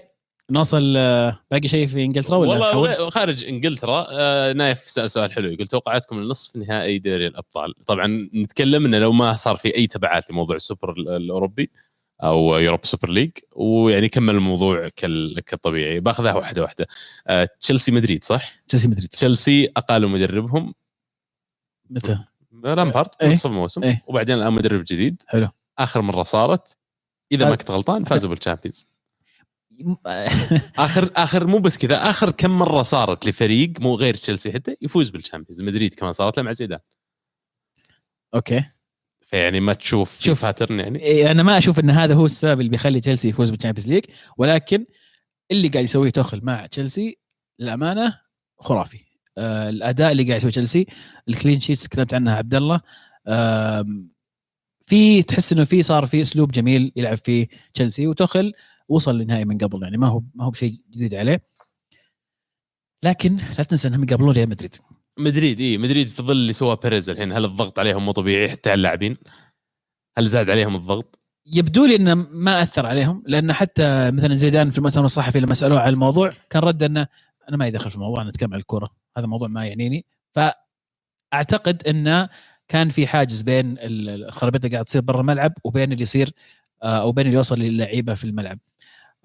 [0.50, 4.06] نوصل آه باقي شيء في إنجلترا ولا والله خارج إنجلترا.
[4.10, 7.74] آه نايف سأل سؤال حلو يقول توقعاتكم لنصف نهائي دوري الأبطال.
[7.86, 11.70] طبعا نتكلم إنه لو ما صار في أي تبعات لموضوع السوبر ال- الأوروبي
[12.22, 16.00] أو يوروب سوبر ليج ويعني كمل الموضوع كال- كالطبيعي.
[16.00, 16.86] بأخذها واحدة واحدة.
[17.26, 19.08] آه تشيلسي مدريد صح؟ تشيلسي مدريد.
[19.08, 20.74] تشيلسي اقالوا مدربهم.
[21.90, 22.18] متى؟
[22.64, 23.28] لامبارد إيه.
[23.32, 23.82] نصف الموسم.
[23.82, 24.02] إيه.
[24.06, 25.22] وبعدين الآن مدرب جديد.
[25.26, 25.48] حلو.
[25.78, 26.76] آخر مرة صارت
[27.32, 28.86] إذا ما كنت غلطان فازوا بالشامبيونز
[30.78, 35.10] اخر آخر مو بس كذا آخر كم مرة صارت لفريق مو غير تشيلسي حتى يفوز
[35.10, 36.78] بالشامبيونز مدريد كمان صارت له مع زيدان.
[38.34, 38.64] أوكي.
[39.20, 40.44] فيعني ما تشوف شوف.
[40.44, 43.88] pattern يعني؟ إيه، أنا ما أشوف إن هذا هو السبب اللي بيخلي تشيلسي يفوز بالشامبيونز
[43.88, 44.04] ليج
[44.38, 44.86] ولكن
[45.50, 47.18] اللي قاعد يسويه توخل مع تشيلسي
[47.58, 48.20] للأمانة
[48.58, 49.04] خرافي.
[49.38, 50.86] آه الأداء اللي قاعد يسويه تشيلسي
[51.28, 52.80] ال clean sheets تكلمت عنها عبد الله
[53.28, 54.10] آم،
[54.86, 58.52] في تحس إنه في صار في أسلوب جميل يلعب فيه تشيلسي وتوخل
[58.90, 61.42] وصل للنهائي من قبل يعني ما هو ما هو بشيء جديد عليه.
[63.04, 64.74] لكن لا تنسى انهم يقابلون ريال مدريد.
[65.18, 68.70] مدريد اي مدريد في ظل اللي سواه بيريز الحين هل الضغط عليهم مو طبيعي؟ حتى
[68.70, 69.16] على اللاعبين؟
[70.18, 74.78] هل زاد عليهم الضغط؟ يبدو لي إنه ما أثر عليهم لأن حتى مثلا زيدان في
[74.78, 77.06] المؤتمر الصحفي لما سألوه عن الموضوع كان رد إنه
[77.48, 78.90] أنا ما يدخل في الموضوع أنا أتكلم عن الكورة.
[79.18, 80.06] هذا موضوع ما يعنيني.
[81.32, 82.28] فأعتقد إنه
[82.68, 86.32] كان في حاجز بين ال- الخرابيط اللي قاعد تصير برا الملعب وبين اللي يصير
[86.82, 88.58] آه، أو بين اللي يوصل للعيبة في الملعب.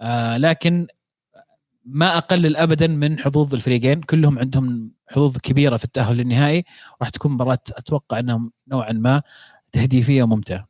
[0.01, 0.87] آه، لكن
[1.85, 4.01] ما أقلل ابدا من حظوظ الفريقين.
[4.01, 6.63] كلهم عندهم حظوظ كبيرة في التأهل للنهائي.
[7.01, 9.21] راح تكون مباراة أتوقع أنها نوعا ما
[9.71, 10.67] تهديفية وممتعة.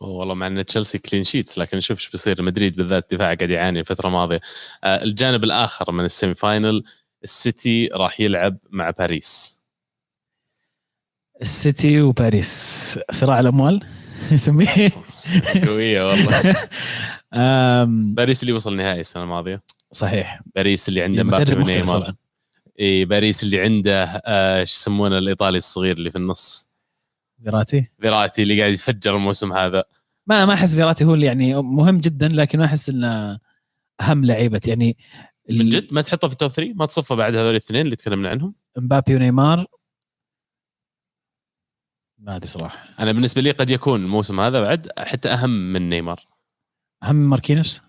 [0.00, 2.42] والله مع أن تشيلسي كلين شيتس لكن نشوف إيش بيصير.
[2.42, 4.40] مدريد بالذات دفاع قاعد يعاني الفترة الماضية.
[4.84, 6.84] آه الجانب الآخر من ال semi final
[7.24, 9.62] السيتي راح يلعب مع باريس.
[11.42, 12.98] السيتي وباريس.
[13.10, 13.80] صراع الأموال؟
[14.32, 14.90] يسميه.
[15.66, 16.56] قوية والله.
[18.16, 19.62] باريس اللي وصل نهائي السنة الماضية.
[19.92, 20.40] صحيح.
[20.54, 22.12] باريس اللي عنده مبابي ونيمار.
[22.80, 26.68] إي باريس اللي عنده آه شو يسمونه الإيطالي الصغير اللي في النص.
[27.44, 29.84] فيراتي؟ فيراتي اللي قاعد يتفجر الموسم هذا.
[30.26, 33.38] ما ما أحس فيراتي هو اللي يعني مهم جدا لكن ما أحس إنه
[34.00, 34.60] أهم لعيبة.
[34.66, 34.96] يعني
[35.50, 38.54] من جد ما تحطه في التوب 3 ما تصفه بعد هذول الاثنين اللي تكلمنا عنهم؟
[38.78, 39.66] مبابي ونيمار.
[42.22, 42.84] ما أدري صراحة.
[43.00, 46.20] أنا بالنسبة لي قد يكون الموسم هذا بعد حتى أهم من نيمار.
[47.02, 47.80] أهم من ماركينوس؟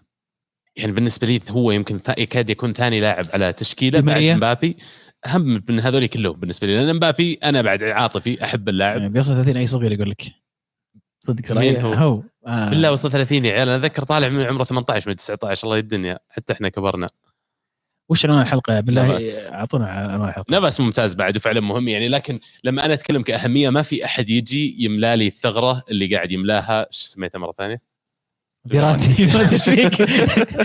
[0.76, 4.24] يعني بالنسبة لي هو يمكن يكاد يكون ثاني لاعب على تشكيلة بعد.
[4.24, 4.78] مبابي.
[5.26, 8.98] أهم من هذول كلهم بالنسبة لي لأن مبابي أنا بعد عاطفي أحب اللاعب.
[8.98, 10.24] يعني بيوصل 30 أي صغير يقول لك.
[11.20, 12.70] صدق مين هو؟ هو آه.
[12.70, 13.70] بالله وصل 30 يا عيال.
[13.70, 17.08] أنا أتذكر طالع من عمره 18 من 19 الله الدنيا حتى إحنا كبرنا.
[18.14, 19.20] وش عنوان الحلقة بالله.
[19.53, 23.82] أعطونا عنوان الحلقة نفس ممتاز بعد وفعلا مهم يعني لكن لما أنا أتكلم كأهمية ما
[23.82, 27.93] في أحد يجي يملا لي الثغره اللي قاعد يملاها شو سميتها مرة ثانية؟
[28.70, 30.09] فيراتي ما أدري إيش فيك.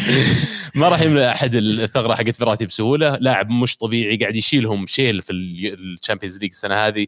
[0.79, 3.17] ما راح يملأ أحد الثغرة حقت فيراتي بسهولة.
[3.17, 7.07] لاعب مش طبيعي قاعد يشيلهم شيل في الشامبيونز ليج السنة هذه.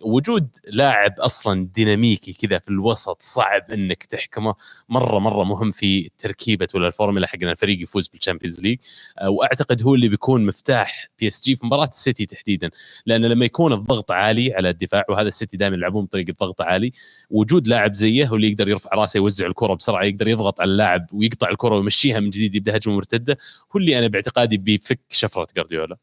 [0.00, 4.54] وجود لاعب أصلا ديناميكي كذا في الوسط صعب إنك تحكمه.
[4.88, 8.78] مره مرة مهم في تركيبة ولا الفورمولا حق الفريق يفوز بال Champions League.
[9.20, 12.70] أه، وأعتقد هو اللي بيكون مفتاح PSG في مباراة السيتي تحديدا.
[13.06, 16.92] لأن لما يكون الضغط عالي على الدفاع وهذا السيتي دائما يلعبون بطريقة ضغط عالي
[17.30, 21.06] وجود لاعب زيه هو اللي يقدر يرفع رأسه يوزع الكرة بسرعة يقدر يضغط على اللاعب
[21.12, 23.38] ويقطع الكرة ويمشيها من جديد يبدأ هجمة مرتدة
[23.76, 25.96] هو اللي أنا باعتقادي بيفك شفرة جارديولا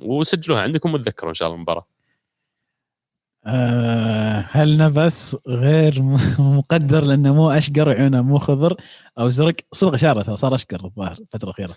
[0.00, 1.86] وسجلوها عندكم وتذكروا إن شاء الله المباراة.
[3.46, 6.02] آه، هل نفس غير
[6.38, 8.76] مقدر لأنه مو أشقر عيونه مو خضر؟
[9.18, 11.74] أو زرق؟ صبغ شعره صار أشقر الظاهر الفترة الأخيرة.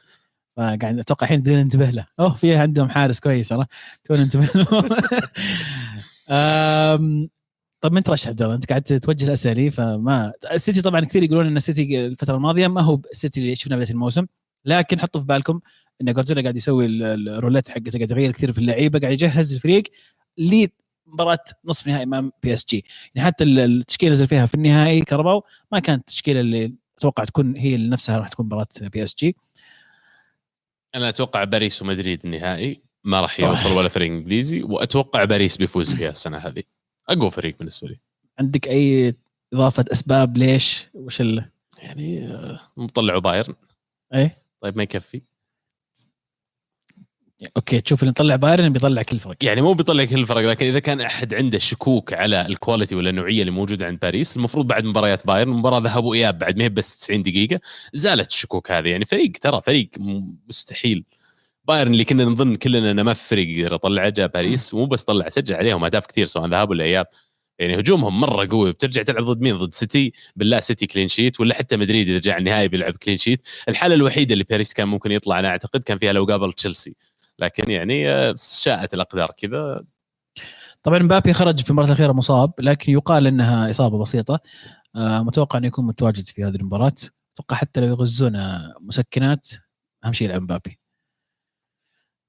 [0.58, 2.06] فقاعد أتوقع الحين بدنا ننتبه له.
[2.20, 3.66] أوه في عندهم حارس كويس ترى
[4.06, 4.90] تونا ننتبه له.
[7.82, 11.58] طب من ترشح عبد الله؟ أنت قاعد توجه الأسئلة فما السيتي طبعا كثير يقولون إن
[11.58, 14.26] السيتي الفترة الماضية ما هو السيتي اللي شفناه بداية الموسم
[14.66, 15.60] لكن حطوا في بالكم
[16.02, 19.84] إن جوارديولا قاعد يسوي ال- الرولات حقته قاعد يغير كثير في اللعيبة قاعد يجهز الفريق
[20.38, 22.86] لمباراة نصف نهائي أمام PSG.
[23.16, 27.58] يعني حتى ال- التشكيلة نزل فيها في النهائي كاراباو ما كانت التشكيلة اللي أتوقع تكون
[27.58, 29.36] هي اللي نفسها راح تكون مباراة PSG.
[30.96, 33.40] أنا أتوقع باريس ومدريد النهائي ما راح.
[33.40, 36.64] يوصل ولا فريق إنجليزي وأتوقع باريس بيفوز فيها السنة هذه.
[37.10, 38.00] أقوى فريق بالنسبة لي.
[38.40, 39.16] عندك أي
[39.54, 41.52] إضافة أسباب ليش؟ وش ال
[41.84, 43.56] يعني آه، مطلعوا بايرن.
[44.14, 44.42] إيه.
[44.62, 45.22] طيب ما يكفي.
[47.58, 50.80] okay تشوف اللي يطلع بايرن بيطلع كل فرق يعني مو بيطلع كل الفرق لكن إذا
[50.80, 54.86] كان أحد عنده شكوك على ال quality ولا النوعية اللي موجودة عند باريس المفروض بعد
[54.86, 57.60] مباريات بايرن مباراة ذهاب وإياب بعد ما هي بس 90 دقيقة
[57.94, 58.90] زالت الشكوك هذه.
[58.90, 59.90] يعني فريق ترى فريق
[60.50, 61.04] مستحيل.
[61.68, 65.04] بايرن اللي كنا نظن كلنا إنه ما في فريق يقدر يطلعه جاء باريس ومو بس
[65.04, 67.08] طلع سجل عليهم أهداف كثير سواء ذهاب ولا إياب.
[67.60, 68.72] يعني هجومهم مرة قوي.
[68.72, 72.38] بترجع تلعب ضد مين؟ ضد سيتي؟ بالله سيتي clean sheet ولا حتى مدريد إذا جاء
[72.38, 76.14] النهائي بيلعب clean sheet الحالة الوحيدة اللي باريس كان ممكن يطلع أنا أعتقد كان فيها
[76.14, 76.96] لو قابل تشيلسي.
[77.40, 79.84] لكن يعني آه، شاءت الأقدار كذا.
[80.84, 84.40] طبعا مبابي خرج في المباراة الأخيرة مصاب لكن يقال إنها إصابة بسيطة.
[84.96, 86.96] آه، متوقع انه يكون متواجد في هذه المباراة.
[87.34, 88.42] أتوقع حتى لو يغزون
[88.82, 89.48] مسكنات
[90.06, 90.87] أهم شيء يلعب مبابي.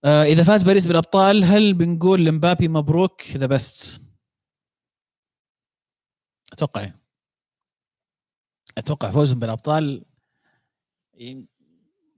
[0.05, 4.01] إذا فاز باريس بالأبطال هل بنقول لمبابي مبروك The Best
[6.53, 6.91] أتوقع.
[8.79, 10.05] أتوقع فوزهم بالأبطال.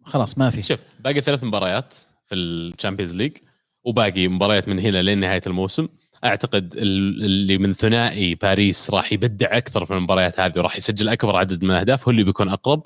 [0.05, 0.63] خلاص ما في.
[0.63, 3.37] شوف باقي ثلاث مباريات في ال Champions League
[3.85, 5.89] وباقي مباريات من هنا لين نهايه الموسم.
[6.25, 11.37] أعتقد ال- اللي من ثنائي باريس راح يبدع أكثر في المباريات هذه وراح يسجل أكبر
[11.37, 12.83] عدد من الأهداف هو اللي بيكون أقرب.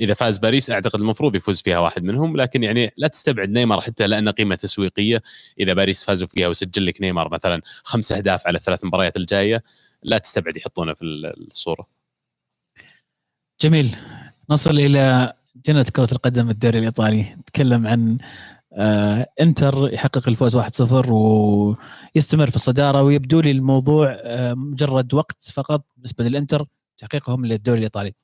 [0.00, 4.06] إذا فاز باريس أعتقد المفروض يفوز فيها واحد منهم لكن يعني لا تستبعد نيمار حتى
[4.06, 5.22] لأنه قيمة تسويقية.
[5.60, 9.62] إذا باريس فازوا فيها وسجل لك نيمار مثلا خمس أهداف على الثلاث مباريات الجاية
[10.02, 11.86] لا تستبعد يحطونه في ال- الصورة.
[13.60, 13.96] جميل.
[14.50, 15.32] نصل إلى
[15.66, 17.22] جنة كرة القدم الدوري الإيطالي.
[17.38, 18.18] نتكلم عن
[18.72, 25.84] آه انتر يحقق الفوز 1-0 ويستمر في الصدارة ويبدو لي الموضوع آه مجرد وقت فقط
[25.96, 26.66] بالنسبة للانتر
[26.98, 28.14] تحقيقهم للدوري الإيطالي.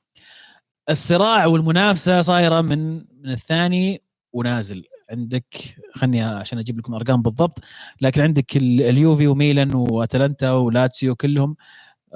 [0.91, 5.55] الصراع والمنافسة صايرة من من الثاني ونازل عندك
[5.95, 7.59] خلني عشان أجيب لكم ارقام بالضبط
[8.01, 11.57] لكن عندك ال- اليوفي وميلان وأتلانتا ولاتسيو كلهم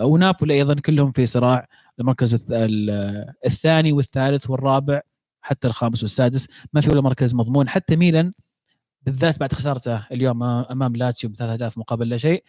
[0.01, 1.69] ونابولي أيضا كلهم في صراع
[2.01, 5.01] المركز الث- ال- الثاني والثالث والرابع
[5.49, 6.47] حتى الخامس والسادس.
[6.73, 7.69] ما في ولا مركز مضمون.
[7.69, 8.31] حتى ميلان
[9.03, 12.45] بالذات بعد خسارته اليوم أمام لاتسيو بثلاث أهداف مقابل لا شيء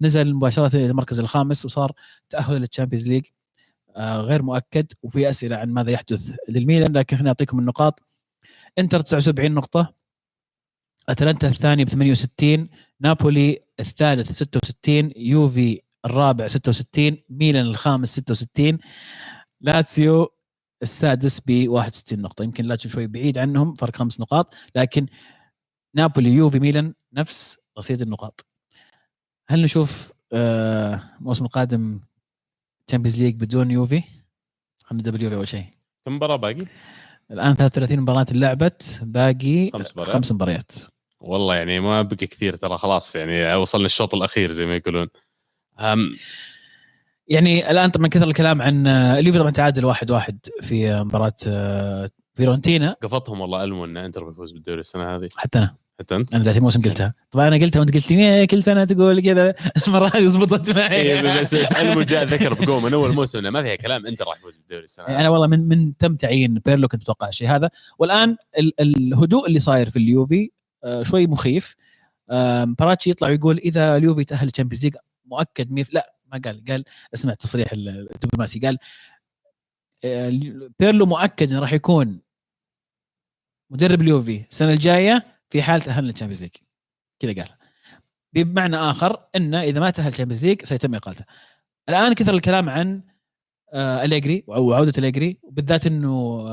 [0.00, 1.92] نزل مباشرة إلى المركز الخامس وصار
[2.30, 3.24] تأهل لل Champions League.
[3.96, 8.02] آه، غير مؤكد وفي أسئلة عن ماذا يحدث للميلان لكن خليني أعطيكم النقاط.
[8.78, 9.94] إنتر 79 نقطة
[11.08, 12.68] أتلانتا الثاني ب 68
[13.00, 18.78] نابولي الثالث 66 يوفي الرابع 66 ميلان الخامس 66
[19.60, 20.28] لاتسيو
[20.82, 22.42] السادس ب 61 نقطة.
[22.42, 25.06] يمكن لاتسيو شوي بعيد عنهم فرق خمس نقاط لكن
[25.94, 28.46] نابولي يوفي ميلان نفس رصيد النقاط.
[29.48, 32.00] هل نشوف آه، الموسم القادم
[32.86, 34.02] Champions League بدون يوفي؟
[34.84, 35.64] خلينا نبدأ باليوفي أول شيء.
[36.06, 36.66] كم مباراة باقي؟
[37.30, 40.14] الآن 33 مباراة لعبت باقي خمس مباريات.
[40.14, 40.72] خمس مباريات.
[41.20, 45.08] والله يعني ما بقي كثير ترى خلاص يعني وصلنا الشوط الأخير زي ما يقولون.
[45.78, 46.12] أم
[47.32, 52.10] يعني الآن طبعا كثر الكلام عن آه، اليوفي طبعا تعادل واحد واحد في مباراة آه،
[52.34, 55.28] فيرونتينا قفطهم والله المو إن إنتر بيفوز بالدوري السنة هذه.
[55.36, 55.76] حتى أنا.
[56.00, 57.14] حتى أنت؟ أنا ذات الموسم قلتها.
[57.30, 59.54] طبعا أنا قلتها وأنت قلت لي "إيه، كل سنة تقول كذا.
[59.86, 61.00] المرة هذه زبطت معي.
[61.02, 64.56] إيه، بس المو جاء ذكر بقوه من أول موسم ما فيها كلام إنتر راح يفوز
[64.56, 67.70] بالدوري السنة يعني أنا والله من من تم تعيين بيرلو كنت أتوقع الشيء هذا.
[67.98, 70.50] والآن ال الهدوء اللي صاير في اليوفي
[70.84, 71.76] آه، شوي مخيف.
[72.78, 74.94] باراتيتشي يطلع ويقول إذا اليوفي تأهل ال Champions League
[75.26, 78.78] مؤكد ميف لا ما قال قال اسمع التصريح الدبلوماسي قال
[80.04, 80.30] آه،
[80.78, 82.20] بيرلو مؤكد إنه راح يكون
[83.70, 86.50] مدرب اليوفي السنة الجاية في حال تاهلنا ال Champions League.
[87.18, 87.56] كذا قال
[88.34, 91.24] بمعنى آخر إنه إذا ما تأهل ال Champions League سيتم إقالته.
[91.88, 93.02] الآن كثر الكلام عن
[93.74, 96.44] آه، أليجري وعودة أليجري وبالذات إنه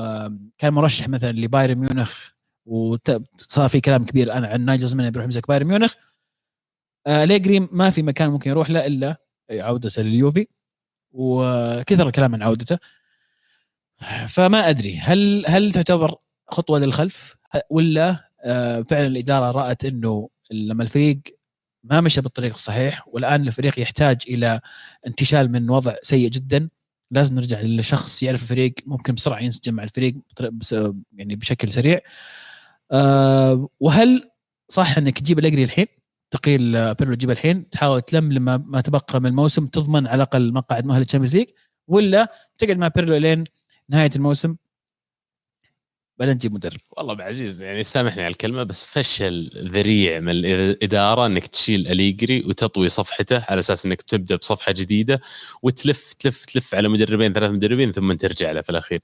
[0.58, 2.30] كان مرشح مثلا لبايرن ميونخ
[2.66, 5.94] وصار في كلام كبير الآن عن نايجلزمان بيروح يمسك بايرن ميونخ.
[7.06, 10.46] آه، أليجري ما في مكان ممكن يروح له إلا عودته لليوفي
[11.12, 12.78] وكثر الكلام عن عودته.
[14.28, 16.14] فما أدري هل هل تعتبر
[16.48, 17.36] خطوة للخلف؟
[17.70, 21.20] ولا آه، فعلا الإدارة رأت إنه لما الفريق
[21.84, 24.60] ما مشى بالطريق الصحيح والآن الفريق يحتاج إلى
[25.06, 26.68] انتشال من وضع سيء جدا
[27.10, 30.14] لازم نرجع لشخص يعرف الفريق ممكن بسرعة ينسجم مع الفريق
[31.16, 32.00] يعني بشكل سريع.
[32.92, 34.30] آه، وهل
[34.68, 35.86] صح إنك تجيب أليجري الحين؟
[36.30, 37.70] تقيل بيرلو تجيب الحين.
[37.70, 41.48] تحاول تلم لما ما تبقى من الموسم تضمن على الأقل مقعد مؤهل ال Champions League.
[41.88, 43.44] ولا تقعد مع بيرلو لين
[43.88, 44.56] نهاية الموسم.
[46.18, 46.80] بعدين تجيب مدرب.
[46.96, 52.40] والله أبو عزيز يعني سامحني على الكلمة بس فشل ذريع من الإدارة إنك تشيل أليجري
[52.40, 55.20] وتطوي صفحته على أساس إنك بتبدا بصفحة جديدة
[55.62, 59.00] وتلف تلف تلف على مدربين ثلاث مدربين ثم ترجع له في الأخير.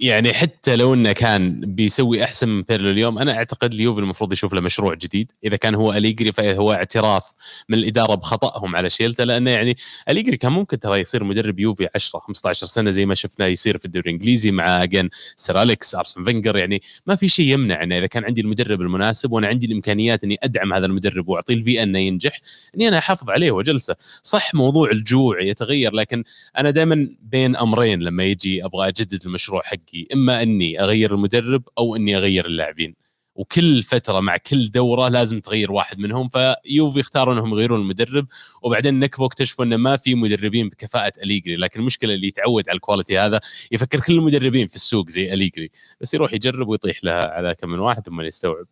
[0.00, 4.52] يعني حتى لو إنه كان بيسوي أحسن من بيرلو اليوم أنا أعتقد اليوفي المفروض يشوف
[4.54, 5.32] له مشروع جديد.
[5.44, 7.34] إذا كان هو أليجري فهو اعتراف
[7.68, 9.76] من الإدارة بخطأهم على شيلته لأنه يعني
[10.08, 13.84] أليجري كان ممكن ترى يصير مدرب يوفي 10 15 سنة زي ما شفناه يصير في
[13.84, 16.56] الدوري الإنجليزي مع again سير أليكس أرسن فينجر.
[16.56, 20.38] يعني ما في شيء يمنع إنه إذا كان عندي المدرب المناسب وأنا عندي الإمكانيات إني
[20.42, 22.40] أدعم هذا المدرب وأعطيه البيئة إنه ينجح
[22.74, 26.24] إني أنا أحافظ عليه واجلسه صح موضوع الجوع يتغير لكن
[26.58, 31.96] أنا دائما بين أمرين لما يجي أبغى أجدد المشروع حقي إما إني أغير المدرب أو
[31.96, 32.94] إني أغير اللاعبين.
[33.36, 38.26] وكل فترة مع كل دورة لازم تغير واحد منهم فيوفي اختاروا إنهم يغيرون المدرب
[38.62, 41.56] وبعدين نكبوا اكتشفوا إنه ما في مدربين بكفاءة أليجري.
[41.56, 43.40] لكن المشكلة اللي يتعود على ال quality هذا
[43.72, 45.70] يفكر كل المدربين في السوق زي أليجري.
[46.00, 48.66] بس يروح يجرب ويطيح لها على كم من واحد ثم يستوعب.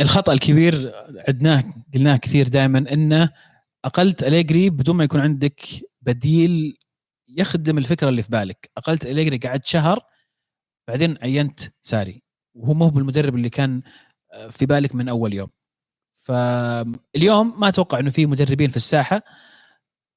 [0.00, 0.92] الخطأ الكبير
[1.28, 1.64] عدناه
[1.94, 3.30] قلناه كثير دائما إنه
[3.84, 5.60] أقلت أليجري بدون ما يكون عندك
[6.02, 6.76] بديل
[7.28, 8.70] يخدم الفكرة اللي في بالك.
[8.76, 10.00] أقلت اليجري قعد شهر
[10.88, 12.22] بعدين عينت ساري.
[12.54, 13.82] وهو مو بالمدرب اللي كان
[14.32, 15.48] آه، في بالك من أول يوم.
[16.16, 19.22] فاليوم ما أتوقع إنه في مدربين في الساحة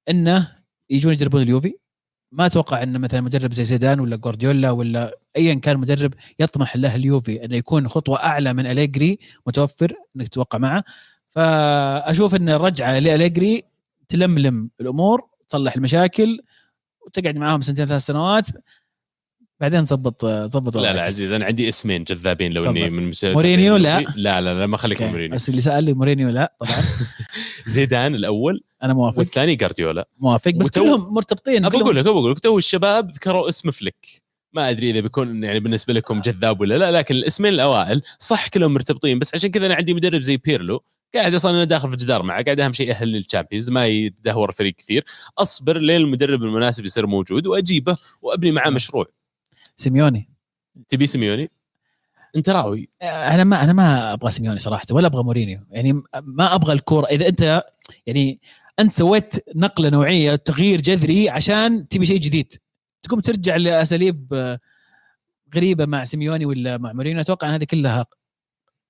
[0.10, 0.56] إنه
[0.90, 1.80] يجون يدربون اليوفي.
[2.32, 6.96] ما أتوقع ان مثلا مدرب زي زيدان ولا جوارديولا ولا ايا كان مدرب يطمح له
[6.96, 10.84] اليوفي إنه يكون خطوة أعلى من أليجري متوفر إنك تتوقع معه.
[11.28, 13.64] فاشوف إن الرجعة لأليجري
[14.10, 16.42] تلملم الأمور تصلح المشاكل
[17.08, 18.48] وتقعد معاهم سنتين ثلاث سنوات
[19.60, 21.02] بعدين تظبط تظبط لا لا.
[21.02, 22.90] عزيز أنا عندي اسمين جذابين لو إني.
[22.90, 24.00] من مورينيو لا.
[24.00, 25.10] لا لا لا ما خليك من.
[25.10, 26.72] مورينيو بس اللي سال لي مورينيو لا طبعا
[27.66, 32.10] زيدان الأول أنا موافق والثاني جارديولا موافق بس وتو- كلهم مرتبطين ابى أقول لك ابى
[32.20, 36.62] أقول لك تو الشباب ذكروا اسم فليك ما أدري إذا بيكون يعني بالنسبة لكم جذاب
[36.62, 40.38] ولا لا لكن الاسمين الأوائل صح كلهم مرتبطين بس عشان كذا أنا عندي مدرب زي
[40.38, 40.84] بيرلو
[41.16, 44.52] قاعد أصلا أنا داخل في جدار معه قاعد أهم شيء يأهل لل Champions ما يدهور
[44.52, 45.06] فريق كثير.
[45.38, 49.06] أصبر لين المدرب المناسب يصير موجود وأجيبه وأبني معاه مشروع.
[49.78, 50.30] سيميوني.
[50.90, 51.52] تبي سيميوني؟
[52.36, 52.90] أنت راوي.
[53.02, 55.60] أنا ما أنا ما أبغى سيميوني صراحة ولا أبغى مورينيو.
[55.72, 57.06] يعني ما أبغى الكورة.
[57.06, 57.64] إذا أنت
[58.08, 58.40] يعني
[58.80, 62.54] أنت سويت نقلة نوعية تغيير جذري عشان تبي شيء جديد.
[63.04, 64.60] تقوم ترجع لأساليب آه،
[65.56, 68.06] غريبة مع سيميوني ولا مع مورينيو أتوقع إن هذه كلها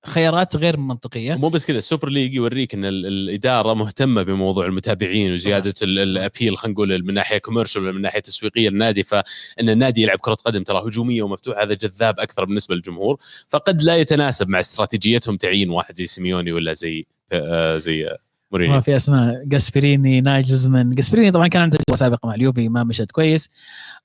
[0.08, 1.36] خيارات غير منطقية.
[1.36, 6.00] مو بس كذا ال Super League يوريك إن ال- الإدارة مهتمة بموضوع المتابعين وزيادة ال-
[6.00, 10.34] ال appeal خلينا نقول من ناحية commercial من ناحية تسويقية للنادي فإن النادي يلعب كرة
[10.34, 13.18] قدم ترى هجومية ومفتوحة هذا جذاب أكثر بالنسبة للجمهور.
[13.50, 18.18] فقد لا يتناسب مع استراتيجيتهم تعيين واحد زي سيميوني ولا زي آه زي ما
[18.52, 18.82] مورينيو.
[18.82, 19.44] في أسماء.
[19.46, 23.50] جاسبريني نايجلزمان جاسبريني طبعا كان عنده تجربة سابقة مع اليوفي ما مشت كويس.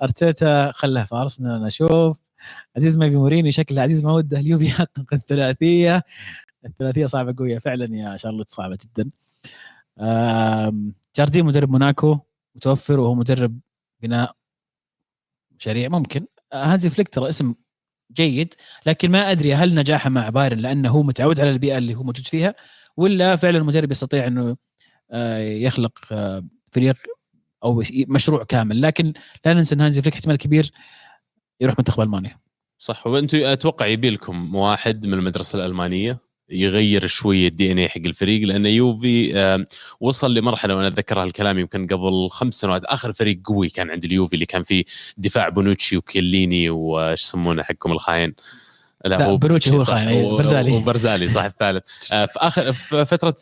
[0.03, 2.19] أرتيتا خله في ارسنال أشوف
[2.77, 6.03] عزيز ما في موريني شكله عزيز ما وده اليوفي يحقق الثلاثية
[6.65, 9.09] الثلاثيه صعبة قوية فعلا يا شارلوت صعبة جدا.
[11.17, 12.19] جاردين مدرب موناكو
[12.55, 13.61] متوفر وهو مدرب
[14.03, 14.37] بناء
[15.59, 16.27] مشاريع ممكن.
[16.53, 17.55] هانزي فليك ترى اسم
[18.13, 18.55] جيد
[18.87, 22.27] لكن ما أدري هل نجاحه مع بايرن لأنه هو متعود على البيئة اللي هو موجود
[22.27, 22.55] فيها
[22.97, 24.57] ولا فعلا المدرب يستطيع إنه
[25.11, 26.97] آه، يخلق آه، فريق
[27.65, 28.83] أو مشروع كامل.
[28.83, 29.13] لكن
[29.47, 30.73] لا ننسى إن هانزي فليك احتمال كبير
[31.63, 32.39] يروح منتخب ألمانيا.
[32.79, 36.19] صح وأنتم أتوقع يبي لكم واحد من المدرسة الألمانية
[36.51, 39.67] يغير شوية ال DNA حق الفريق لأن يوفي
[40.01, 44.35] وصل لمرحلة وأنا اتذكر هالكلام يمكن قبل خمس سنوات آخر فريق قوي كان عند اليوفي
[44.35, 44.85] اللي كان فيه
[45.17, 48.35] دفاع بونوتشي وكيليني وش يسمونه حقكم الخاين.
[49.05, 50.37] لا, لا هو بروتشي هو خاين.
[50.37, 50.73] برزالي.
[50.73, 51.83] وبرزالي صح الثالث
[52.13, 53.35] آه، في آخر في فترة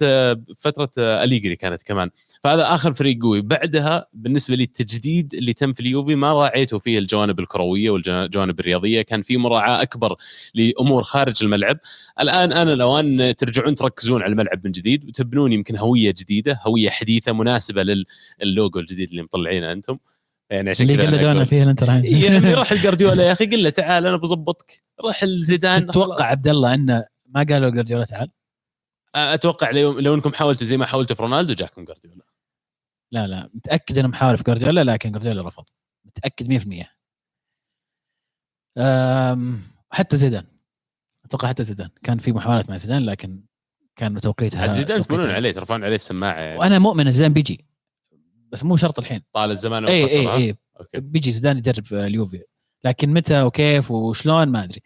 [0.57, 2.11] فترة آه، أليجري كانت كمان.
[2.45, 3.41] فهذا آخر فريق قوي.
[3.41, 9.03] بعدها بالنسبة لي التجديد اللي تم في اليوفي ما راعيته فيه الجوانب الكروية والجوانب الرياضية.
[9.03, 10.17] كان في مراعاة أكبر
[10.55, 11.79] لأمور خارج الملعب.
[12.21, 17.33] الآن أنا الاوان ترجعون تركزون على الملعب من جديد وتبنون يمكن هوية جديدة هوية حديثة
[17.33, 18.05] مناسبة
[18.43, 19.99] للوجو الجديد اللي مطلعينه أنتم.
[20.51, 24.17] يعني عشان اللي قلدونا فيه الانتر يعني روح الجارديولا يا أخي قل له تعال أنا
[24.17, 24.83] بظبطك.
[25.05, 28.31] روح الزيدان تتوقع عبد الله انه ما قالوا جارديولا تعال؟
[29.15, 32.25] أتوقع لو, لو إنكم حاولتوا زي ما حاولتوا في رونالدو جاكم جارديولا.
[33.13, 35.65] لا لا متأكد انه محاول في جارديولا لكن جارديولا رفض.
[36.05, 36.85] متأكد 100%
[38.79, 40.45] أم حتى زيدان.
[41.25, 41.89] أتوقع حتى زيدان.
[42.03, 43.45] كان في محاولات مع زيدان لكن
[43.97, 46.59] كان توقيتها زيدان تقولون عليه ترفعون عليه السماعة يعني.
[46.59, 47.70] وأنا مؤمن زيدان بيجي.
[48.53, 49.23] بس مو شرط الحين.
[49.33, 50.57] طال الزمان اي اي اي
[50.95, 52.43] بيجي زيدان يدرب اليوفي.
[52.85, 54.83] لكن متى وكيف وشلون ما أدري.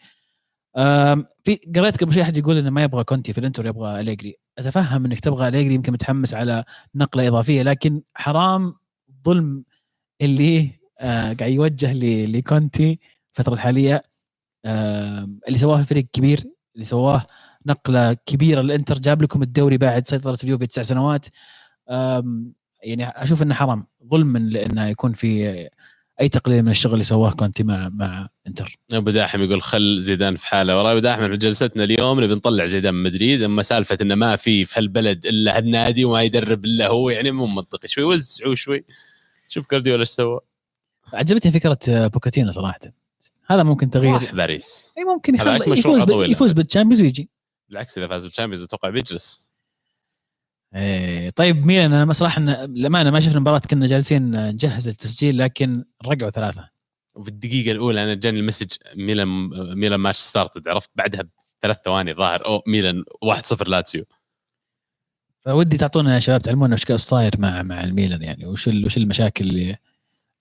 [1.45, 4.37] في قريت قبل شوي أحد يقول إنه ما يبغى كونتي في الإنتر يبغى أليجري.
[4.59, 8.75] أتفهم إنك تبغى أليجري يمكن متحمس على نقلة إضافية لكن حرام
[9.25, 9.65] ظلم
[10.21, 11.93] اللي آه قاعد يوجه
[12.27, 12.99] لكونتي
[13.31, 14.03] الفترة الحالية.
[14.65, 16.45] آه اللي سواه الفريق كبير
[16.75, 17.27] اللي سواه
[17.67, 21.27] نقلة كبيرة للإنتر جاب لكم الدوري بعد سيطرة اليوفي تسع سنوات.
[22.85, 25.69] يعني أشوف إنه حرام ظلم من انه يكون في
[26.21, 28.79] أي تقليل من الشغل اللي سواه كونتي مع مع إنتر.
[28.93, 32.95] أبو داحم يقول خل زيدان في حالة وراي أبو داحم جلستنا اليوم نبي نطلع زيدان
[32.95, 37.11] من مدريد أما سالفة إنه ما في في هالبلد إلا هالنادي وما يدرب إلا هو
[37.11, 37.89] يعني مو منطقي.
[37.89, 38.85] شوي وزعوا شوي.
[39.49, 40.41] شوف كارديولا إيش سوى.
[41.13, 42.81] عجبتني فكرة بوكاتينو صراحة.
[43.47, 44.15] هذا ممكن تغيير.
[44.15, 44.91] راح باريس.
[44.99, 47.31] أي ممكن يفوز يفوز بال Champions ويجي.
[47.69, 49.49] بالعكس إذا فاز بال Champions أتوقع بيجلس.
[50.75, 56.31] إيه طيب ميلان أنا صراحة للأمانة ما شفنا المباراه كنا جالسين نجهز التسجيل لكن رقعوا
[56.31, 56.69] ثلاثة.
[57.15, 59.29] وفي الدقيقة الأولى أنا جاني ال message ميلان
[59.77, 61.29] ميلان match started عرفت؟ بعدها
[61.63, 64.05] بثلاث ثواني ظاهر أو ميلان 1-0 لاتسيو.
[65.41, 69.77] فودي تعطونا يا شباب تعلمونا وش صاير مع مع الميلان يعني وش وش المشاكل اللي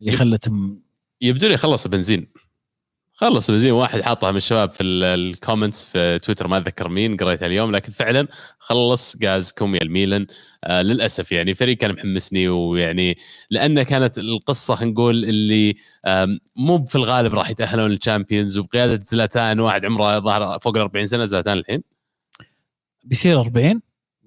[0.01, 0.83] اللي خلتهم
[1.21, 2.27] يبدو لي خلص بنزين.
[3.23, 7.45] خلص بنزين واحد حاطها من الشباب في ال comments في تويتر ما أتذكر مين قريتها
[7.45, 8.27] اليوم لكن فعلا
[8.59, 10.27] خلص غاز كومي الميلان.
[10.63, 13.17] آه للأسف يعني فريق كان محمسني ويعني
[13.49, 15.75] لأن كانت القصة نقول اللي
[16.55, 21.05] مو في الغالب راح يتأهلون لل Champions وبقيادة زلاتان واحد عمره ظهر فوق ال 40
[21.05, 21.83] سنة زلاتان الحين؟
[23.03, 23.81] بيصير 40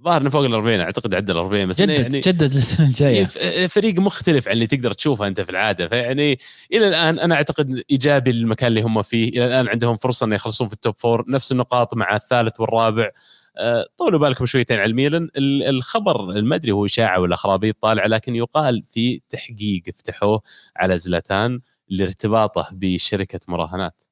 [0.04, 3.24] ظاهر إنه فوق ال 40 أعتقد عدى ال 40 بس جدد يعني جدد السنة الجاية.
[3.66, 5.88] فريق مختلف عن اللي تقدر تشوفه أنت في العادة.
[5.88, 6.38] فيعني
[6.72, 9.28] إلى الآن أنا أعتقد إيجابي للمكان اللي هم فيه.
[9.28, 13.10] إلى الآن عندهم فرصة إنه يخلصون في ال top four نفس النقاط مع الثالث والرابع.
[13.58, 15.28] أه، طولوا بالكم شويتين على الميلان.
[15.68, 20.42] الخبر ما أدري هو إشاعة ولا خرابيط طالعة لكن يقال في تحقيق فتحوه
[20.76, 24.04] على زلاتان لارتباطه بشركة مراهنات.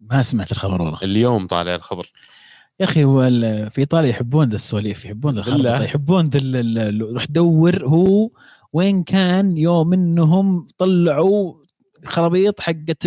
[0.00, 0.98] ما سمعت الخبر والله.
[1.02, 2.10] اليوم طالع الخبر.
[2.80, 3.30] يا أخي هو
[3.70, 8.30] في إيطاليا يحبون ذا السواليف يحبون ذا يحبون ذا روح دور هو
[8.72, 11.54] وين كان يوم إنهم طلعوا
[12.04, 13.06] خرابيط حقت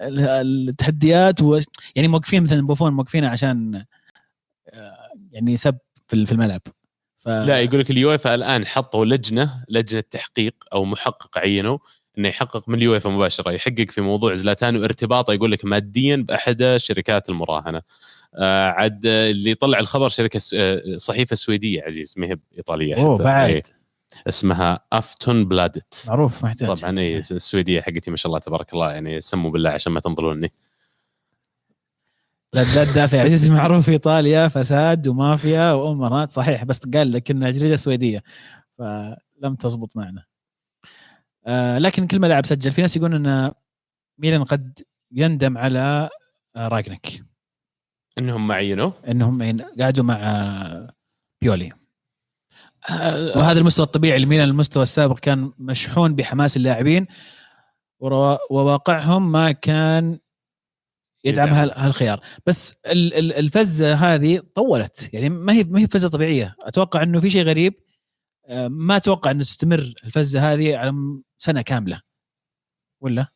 [0.00, 1.60] التحديات و
[1.96, 3.84] يعني موقفين مثلا بوفون موقفينه عشان
[4.68, 5.78] آه، يعني سب
[6.08, 6.60] في الملعب.
[7.18, 7.28] ف...
[7.28, 11.78] لا يقول لك اليويفا الآن حطوا لجنة لجنة تحقيق أو محقق عينوا
[12.18, 17.30] إنه يحقق من اليويفا مباشرة يحقق في موضوع زلاتان وارتباطه يقول لك ماديا باحدى شركات
[17.30, 17.82] المراهنة.
[18.38, 23.50] عاد اللي طلع الخبر شركة آه، صحيفة سويدية عزيز ما هي ايطاليه أوه بعد.
[23.50, 23.62] أي.
[24.28, 26.04] اسمها أفتون بلادت.
[26.08, 29.92] معروف محتاج طبعا اي السويدية حقتي ما شاء الله تبارك الله يعني سموا بالله عشان
[29.92, 30.52] ما تنظلوني
[32.54, 37.76] لا لا تدافع عزيز معروف إيطاليا فساد ومافيا وأمارات صحيح بس قال لك إنها جريدة
[37.76, 38.22] سويدية
[38.78, 40.24] فلم تزبط معنا.
[41.46, 43.50] آه لكن كل ما لاعب سجل في ناس يقولون إن
[44.18, 44.82] ميلان قد
[45.12, 46.08] يندم على
[46.56, 47.06] آه راجنك
[48.18, 50.18] إنهم معينه إنهم قعدوا مع
[51.42, 51.72] بيولي.
[53.36, 57.06] وهذا المستوى الطبيعي لميلان المستوى السابق كان مشحون بحماس اللاعبين
[58.50, 60.18] وواقعهم ما كان
[61.24, 61.58] يدعم يدعم.
[61.58, 62.20] هال- هالخيار.
[62.46, 65.10] بس ال- ال- الفزة هذه طولت.
[65.14, 66.56] يعني ما هي ما هي فزة طبيعية.
[66.60, 67.74] أتوقع إنه في شيء غريب.
[68.46, 70.94] آه، ما أتوقع إنه تستمر الفزة هذه على
[71.38, 72.00] سنة كاملة.
[73.00, 73.26] ولا؟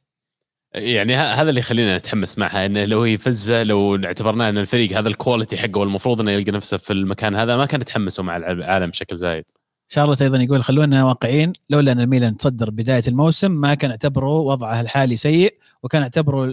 [0.74, 5.08] يعني هذا اللي يخلينا نتحمس معها إنه لو هي فزة لو اعتبرنا إن الفريق هذا
[5.08, 9.16] الكواليتي حقه والمفروض إنه يلقى نفسه في المكان هذا ما كان يتحمسوا مع العالم بشكل
[9.16, 9.44] زايد.
[9.88, 14.80] شارلوت أيضا يقول خلونا واقعيين لولا إن الميلان تصدر بداية الموسم ما كان اعتبروا وضعه
[14.80, 16.52] الحالي سيء وكان اعتبروا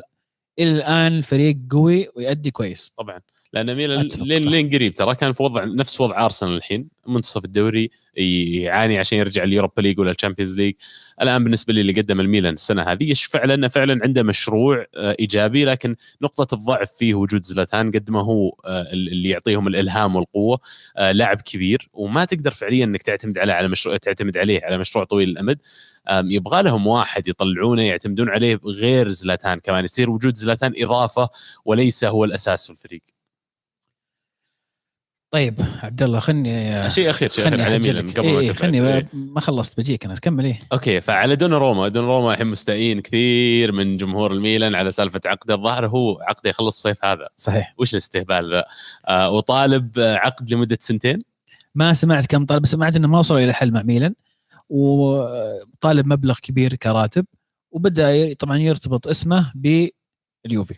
[0.59, 2.91] إلى الآن فريق قوي ويؤدي كويس.
[2.97, 3.19] طبعا.
[3.53, 4.49] لأن ميلان لين.
[4.49, 6.87] لين قريب ترى كان في وضع نفس وضع أرسنال الحين.
[7.07, 10.73] منتصف الدوري يعاني عشان يرجع ال Europa League ولا ال Champions League.
[11.21, 15.65] الآن بالنسبة لي اللي قدم الميلان السنة هذه يشفع لنا فعلا عنده مشروع آه، إيجابي
[15.65, 20.59] لكن نقطة الضعف فيه وجود زلاتان قد ما هو آه، اللي يعطيهم الإلهام والقوة
[20.97, 25.05] آه، لاعب كبير وما تقدر فعليا إنك تعتمد عليه على مشروع تعتمد عليه على مشروع
[25.05, 25.57] طويل الأمد.
[26.11, 29.83] يبغى لهم واحد يطلعونه يعتمدون عليه غير زلاتان كمان.
[29.83, 31.29] يصير وجود زلاتان إضافة
[31.65, 33.20] وليس هو الأساس في الفريق.
[35.31, 37.79] طيب عبد الله خلني شيء أخير شيء أخير على.
[37.79, 38.53] ميلان قبل ما إيه.
[38.53, 39.07] خلني إيه.
[39.13, 40.59] ما خلصت بجيك أنا كمل إيه.
[40.73, 45.87] أوكي فعلى دوناروما دوناروما الحين مستائين كثير من جمهور الميلان على سالفة عقده الظاهر.
[45.87, 47.27] هو عقده يخلص الصيف هذا.
[47.37, 47.73] صحيح.
[47.77, 48.65] وش الاستهبال ذا؟
[49.07, 51.19] آه وطالب عقد لمدة سنتين.
[51.75, 54.13] ما سمعت كم طالب بس سمعت إنه ما وصلوا إلى حل مع ميلان.
[54.69, 57.25] وطالب مبلغ كبير كراتب
[57.71, 60.75] وبدأ طبعا يرتبط اسمه باليوفي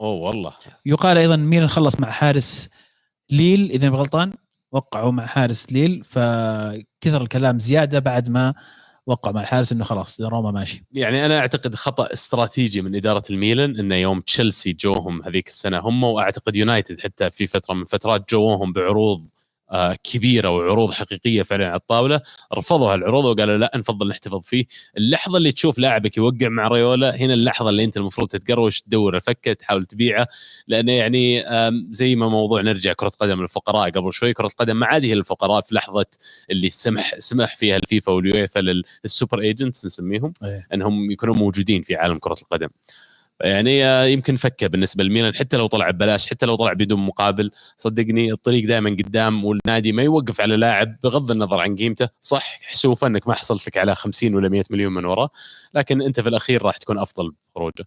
[0.00, 0.52] أوه والله.
[0.86, 2.68] يقال أيضا ميلان خلص مع حارس
[3.30, 4.32] ليل إذا غلطان
[4.72, 8.54] وقعوا مع حارس ليل فكثر الكلام زيادة بعد ما
[9.06, 10.84] وقعوا مع الحارس إنه خلاص روما ماشي.
[10.94, 16.04] يعني أنا أعتقد خطأ استراتيجي من إدارة الميلان انه يوم تشيلسي جوهم هذيك السنة هم
[16.04, 19.28] وأعتقد يونايتد حتى في فترة من فترات جوهم بعروض
[20.04, 22.20] كبيرة وعروض حقيقية فعلا على الطاولة.
[22.54, 24.64] رفضوا هالعروض وقالوا لا نفضل نحتفظ فيه.
[24.98, 29.52] اللحظة اللي تشوف لاعبك يوقع مع ريولا هنا اللحظة اللي انت المفروض تتقروش تدور الفكة
[29.52, 30.28] تحاول تبيعه.
[30.68, 31.44] لأنه يعني
[31.90, 35.60] زي ما موضوع نرجع كرة قدم للفقراء قبل شوي كرة القدم ما عاد هي للفقراء
[35.60, 36.06] في لحظة
[36.50, 38.60] اللي سمح سمح فيها الفيفا واليويفا
[39.04, 40.66] لل super agents نسميهم إيه.
[40.74, 42.68] إنهم يكونوا موجودين في عالم كرة القدم.
[43.40, 43.80] يعني
[44.12, 47.50] يمكن فكة بالنسبة لميلان حتى لو طلع ببلاش حتى لو طلع بدون مقابل.
[47.76, 52.08] صدقني الطريق دائما قدام والنادي ما يوقف على لاعب بغض النظر عن قيمته.
[52.20, 55.30] صح حسوفه أنك ما حصلت لك على 50 ولا 100 مليون من وراه
[55.74, 57.84] لكن أنت في الأخير راح تكون أفضل بخروجه.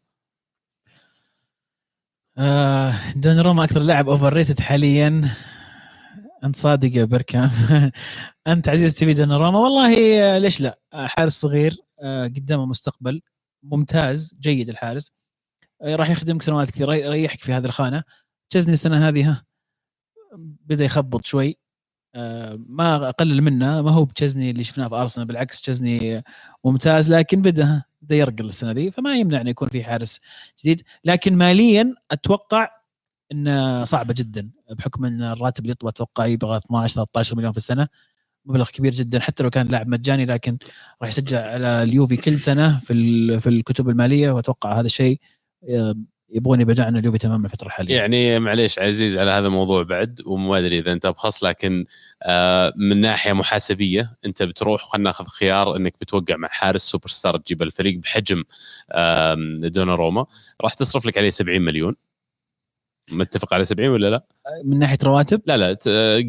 [2.38, 5.30] آه دوناروما أكثر لاعب overrated حاليا.
[6.44, 7.50] أنت صادق يا بركام؟
[8.48, 11.78] أنت عزيز تبي دوناروما والله آه، ليش لا؟ آه، حارس صغير
[12.36, 13.22] قدامه مستقبل.
[13.64, 15.12] ممتاز جيد الحارس.
[15.84, 18.04] راح يخدمك سنوات كثير ري- يريحك في هذه الخانة.
[18.50, 19.46] تشزني السنة هذه ها.
[20.66, 21.58] بدأ يخبط شوي.
[22.16, 26.24] آه، ما أقلل منه ما هو بتشزني اللي شفناه في أرسنال بالعكس تشزني
[26.66, 30.20] ممتاز لكن بدأ بدأ يرقل السنة دي فما يمنع انه يكون في حارس
[30.60, 30.82] جديد.
[31.06, 32.70] لكن ماليا أتوقع
[33.32, 37.88] انه صعبة جدا بحكم إن الراتب اللي يطلب أتوقع يبغى 12 13 مليون في السنة.
[38.46, 40.58] مبلغ كبير جدا حتى لو كان لاعب مجاني لكن
[41.02, 45.20] راح يسجل على اليوفي كل سنة في في الكتب المالية وأتوقع هذا الشيء
[46.32, 47.96] يبغون يبعدون عن اليوفي تماما الفترة الحالية.
[47.96, 51.86] يعني معليش عزيز على هذا الموضوع بعد وما أدري إذا أنت بخص لكن
[52.24, 57.38] آه، من ناحية محاسبية أنت بتروح خلينا ناخذ خيار إنك بتوقع مع حارس سوبر ستار
[57.38, 58.44] تجيب الفريق بحجم
[58.94, 60.26] آم، دوناروما.
[60.62, 61.96] راح تصرف لك عليه 70 مليون.
[63.12, 64.26] متفق على 70 ولا لا؟
[64.66, 65.78] من ناحية رواتب؟ لا لا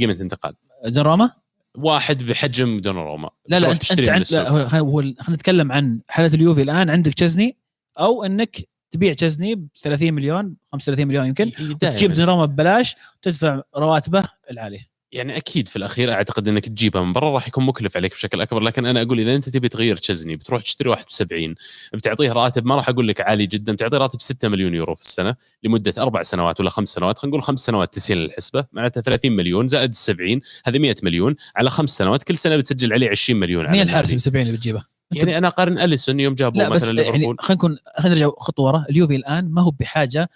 [0.00, 0.54] قيمة انتقال.
[0.86, 1.30] لا
[1.78, 3.30] واحد بحجم دوناروما.
[3.48, 4.20] لا لا انت, أنت من عن...
[4.20, 4.42] السوق.
[4.42, 7.56] لا هو- هو خلينا نتكلم عن حالة اليوفي الآن عندك تشزني
[7.98, 8.56] أو إنك
[8.90, 11.52] تبيع تشزني ب 30 مليون 35 مليون يمكن.
[11.80, 17.30] تجيب دراما ببلاش وتدفع رواتبه العالية يعني أكيد في الأخير أعتقد إنك تجيبها من برا
[17.30, 20.62] راح يكون مكلف عليك بشكل أكبر لكن أنا أقول إذا أنت تبي تغير تشزني بتروح
[20.62, 21.54] تشتري واحد ب 70
[21.92, 25.34] بتعطيه راتب ما راح أقول لك عالي جدا بتعطيه راتب 6 مليون يورو في السنة
[25.62, 29.68] لمدة أربع سنوات ولا خمس سنوات خلينا نقول خمس سنوات تسهيل للحسبه معناتها 30 مليون
[29.68, 33.72] زائد 70 هذه 100 مليون على خمس سنوات كل سنة بتسجل عليه 20 مليون على
[33.72, 34.12] مين الحارس.
[34.12, 37.36] ب 70 اللي بتجيبه؟ يعني أنا اقارن أليسون يوم بس مثلا يعني ليفربول.
[37.40, 38.84] خلينا نكون خلينا نرجع خطوة ورا.
[38.90, 40.30] اليوفي الآن ما هو بحاجه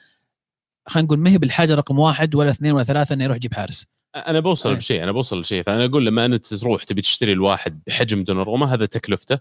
[0.87, 3.87] خلينا نقول ما هي بالحاجة رقم واحد ولا اثنين ولا ثلاثة إنه يروح يجيب حارس
[4.17, 4.77] أنا بوصل إيه.
[4.77, 5.63] بشيء أنا بوصل لشيء.
[5.63, 9.39] فأنا أقول لما أنت تروح تبي تشتري الواحد بحجم دوناروما هذا تكلفته.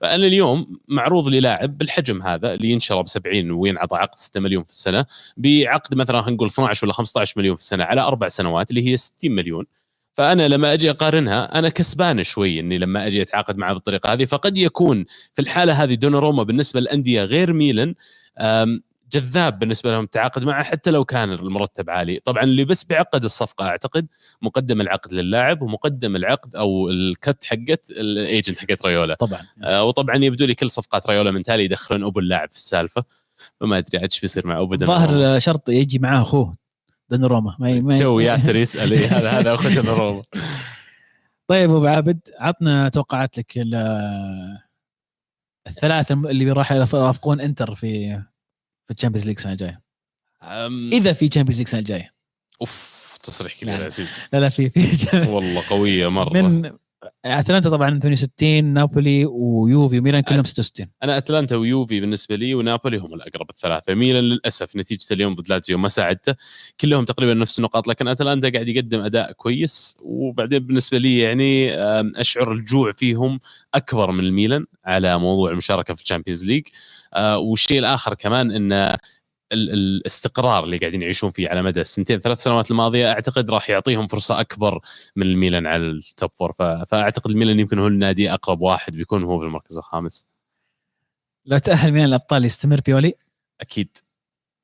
[0.00, 4.64] فأنا اليوم معروض لي لاعب بالحجم هذا اللي ينشرى ب 70 وينعطى عقد 6 مليون
[4.64, 5.04] في السنة
[5.36, 8.96] بعقد مثلا خلينا نقول 12 ولا 15 مليون في السنة على أربع سنوات اللي هي
[8.96, 9.64] 60 مليون.
[10.16, 14.24] فأنا لما أجي أقارنها أنا كسبان شوي إني لما أجي أتعاقد معه بالطريقة هذه.
[14.24, 17.94] فقد يكون في الحالة هذه دوناروما بالنسبة للأندية غير ميلان
[19.12, 22.20] جذاب بالنسبة لهم التعاقد معه حتى لو كان المرتب عالي.
[22.24, 24.06] طبعا اللي بس بيعقد الصفقة أعتقد
[24.42, 29.14] مقدم العقد للاعب ومقدم العقد أو ال cut حقت ال agent حقت ريولا.
[29.14, 29.40] طبعا.
[29.62, 33.04] آه وطبعا يبدو لي كل صفقات ريولا من تالي يدخلون أبو اللاعب في السالفة.
[33.60, 35.06] فما أدري عاد إيش بيصير مع أبو دوناروما.
[35.06, 36.65] ظاهر شرط يجي معاه أخوه.
[37.10, 40.22] دوناروما ما ي- ما ي- تو ياسر يسأل إيه، هذا هذا أخو دوناروما
[41.48, 44.58] طيب أبو عابد عطنا توقعات لك ال-
[45.66, 48.22] الثلاثة اللي راح يرافقون إنتر في
[48.86, 49.82] في ال Champions League السنة الجاية.
[50.92, 52.12] إذا في Champions League السنة الجاية.
[52.60, 54.26] أوف تصريح كبير عزيز.
[54.32, 56.42] لا لا في في والله قوية مرة.
[56.42, 56.70] من
[57.24, 63.14] أتلانتا طبعا 68 نابولي ويوفي وميلان كلهم 66 أنا أتلانتا ويوفي بالنسبة لي ونابولي هم
[63.14, 63.94] الأقرب الثلاثة.
[63.94, 66.34] ميلان للأسف نتيجه اليوم ضد لاتسيو ما ساعدته.
[66.80, 69.96] كلهم تقريبا نفس النقاط لكن أتلانتا قاعد يقدم أداء كويس.
[70.00, 71.74] وبعدين بالنسبة لي يعني
[72.20, 73.40] أشعر الجوع فيهم
[73.74, 76.66] أكبر من الميلان على موضوع المشاركة في ال Champions League.
[77.14, 78.96] أه، والشيء الآخر كمان إن
[79.52, 84.40] الاستقرار اللي قاعدين يعيشون فيه على مدى السنتين ثلاث سنوات الماضية أعتقد راح يعطيهم فرصة
[84.40, 84.80] أكبر
[85.16, 86.52] من الميلان على ال top four
[86.88, 90.26] فأعتقد الميلان يمكن هو النادي أقرب واحد بيكون هو في المركز الخامس.
[91.46, 93.14] لو تأهل ميلان الأبطال يستمر بيولي؟
[93.60, 93.96] أكيد.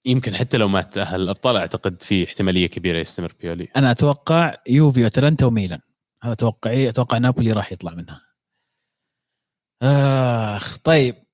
[0.05, 3.69] يمكن حتى لو ما تأهل الأبطال أعتقد في احتمالية كبيرة يستمر بيولي.
[3.77, 5.81] أنا أتوقع يوفي واتلانتا وميلان.
[6.23, 8.21] هذا توقعي أتوقع نابولي راح يطلع منها.
[9.83, 11.25] آخ طيب.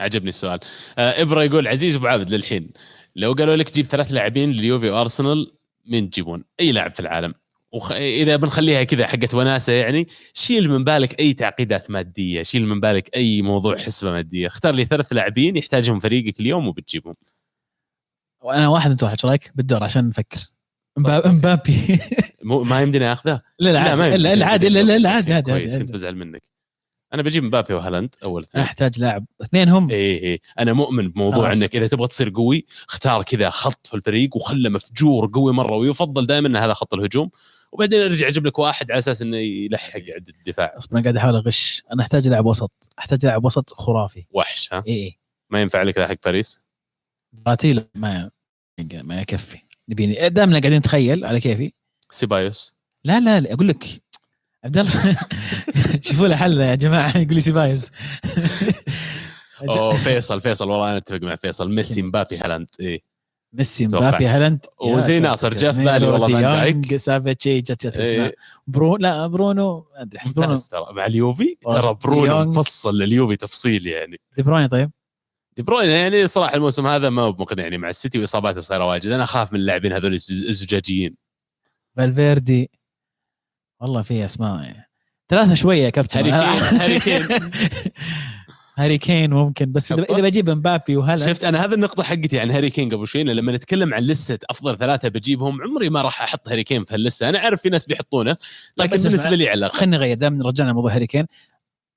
[0.00, 0.58] عجبني السؤال
[0.98, 2.70] آه إبرة يقول عزيز أبو عابد للحين
[3.16, 5.52] لو قالوا لك جيب ثلاث لاعبين لليوفي وأرسنال
[5.86, 7.34] مين تجيبون؟ أي لاعب في العالم
[7.72, 7.92] وخ...
[7.92, 13.16] إذا بنخليها كذا حقت وناسة يعني شيل من بالك أي تعقيدات مادية، شيل من بالك
[13.16, 17.14] أي موضوع حسبة مادية، اختار لي ثلاث لاعبين يحتاجهم فريقك اليوم وبتجيبهم.
[18.42, 20.38] وأنا واحد أنت واحد إيش رأيك بالدور عشان نفكر
[20.98, 21.34] مبا- طيب.
[21.34, 22.00] مبابي
[22.42, 24.16] مو ما يمديني أخذه؟ لا لا ما عادي.
[24.16, 26.42] لا لا عادي لا لا لا عادي عادي كويس عادي كنت بزعل منك.
[27.14, 28.64] أنا بجيب مبابي وهالاند أول اثنين.
[28.64, 29.24] أحتاج لاعب.
[29.42, 30.40] اثنين هم إيه إيه.
[30.58, 31.52] أنا مؤمن بموضوع.
[31.52, 36.26] إنك إذا تبغى تصير قوي اختار كذا خط في الفريق وخله مفجور قوي مرة ويفضل
[36.26, 37.30] دائما إن هذا خط الهجوم.
[37.72, 40.78] وبعدين أرجع أجيب لك واحد على أساس إنه يلحق عند الدفاع.
[40.92, 41.82] أنا قاعد أحاول أغش.
[41.92, 42.72] أنا أحتاج لاعب وسط.
[42.98, 44.26] أحتاج لاعب وسط خرافي.
[44.30, 45.18] وحش ها؟ اي اي
[45.50, 46.60] ما ينفع لك ذا حق باريس؟
[47.46, 48.30] فاتي لا، ما
[48.92, 49.58] ما يكفي.
[49.88, 50.28] نبيني.
[50.28, 51.72] دامنا قاعدين نتخيل على كيفي.
[52.10, 52.74] سيبايوس.
[53.04, 54.02] لا لا لا أقول لك
[54.64, 55.16] عبد الله
[56.00, 57.90] شوفوا له حل يا جماعة يقول لي سيبايوس.
[59.68, 61.70] أوه فيصل فيصل والله أنا أتفق مع فيصل.
[61.70, 63.00] ميسي مبابي هالاند إيه.
[63.52, 63.86] ميسي.
[63.86, 64.66] مبابي هالاند.
[64.80, 66.96] وزي ناصر جاء في بالي والله فان دايك.
[66.96, 68.34] سافيتشي جت جت إيه.
[68.66, 70.56] برونو لا برونو ما أدري أحس برونو.
[70.56, 70.86] ترى.
[70.92, 72.44] مع اليوفي؟ ترى برونو.
[72.44, 74.20] مفصل لليوفي تفصيل يعني.
[74.36, 74.90] دي بروين طيب.
[75.56, 79.10] دي بروين يعني صراحة الموسم هذا ما هو مقنعني مع السيتي وإصاباته صايرة واجد.
[79.10, 81.14] أنا أخاف من اللاعبين هذول الز- الزجاجيين.
[81.96, 82.70] فالفيردي.
[83.80, 84.62] والله في أسماء.
[84.62, 84.90] يعني.
[85.28, 86.18] ثلاثة شوية يا كابتن.
[86.18, 87.28] هاري كين- هاري كين.
[88.78, 90.02] هاري كين ممكن بس اذا.
[90.02, 93.52] إذا بجيب مبابي وهلا شفت أنا هذه النقطة حقتي عن هاري كين قبل شوي لما
[93.52, 97.38] نتكلم عن لستة أفضل ثلاثة بجيبهم عمري ما راح أحط هاري كين في هاللستة، أنا
[97.38, 98.36] عارف في ناس بيحطونه
[98.76, 101.26] لكن بس بالنسبة اسمع، لي على خلينا نغير دام رجعنا موضوع هاري كين.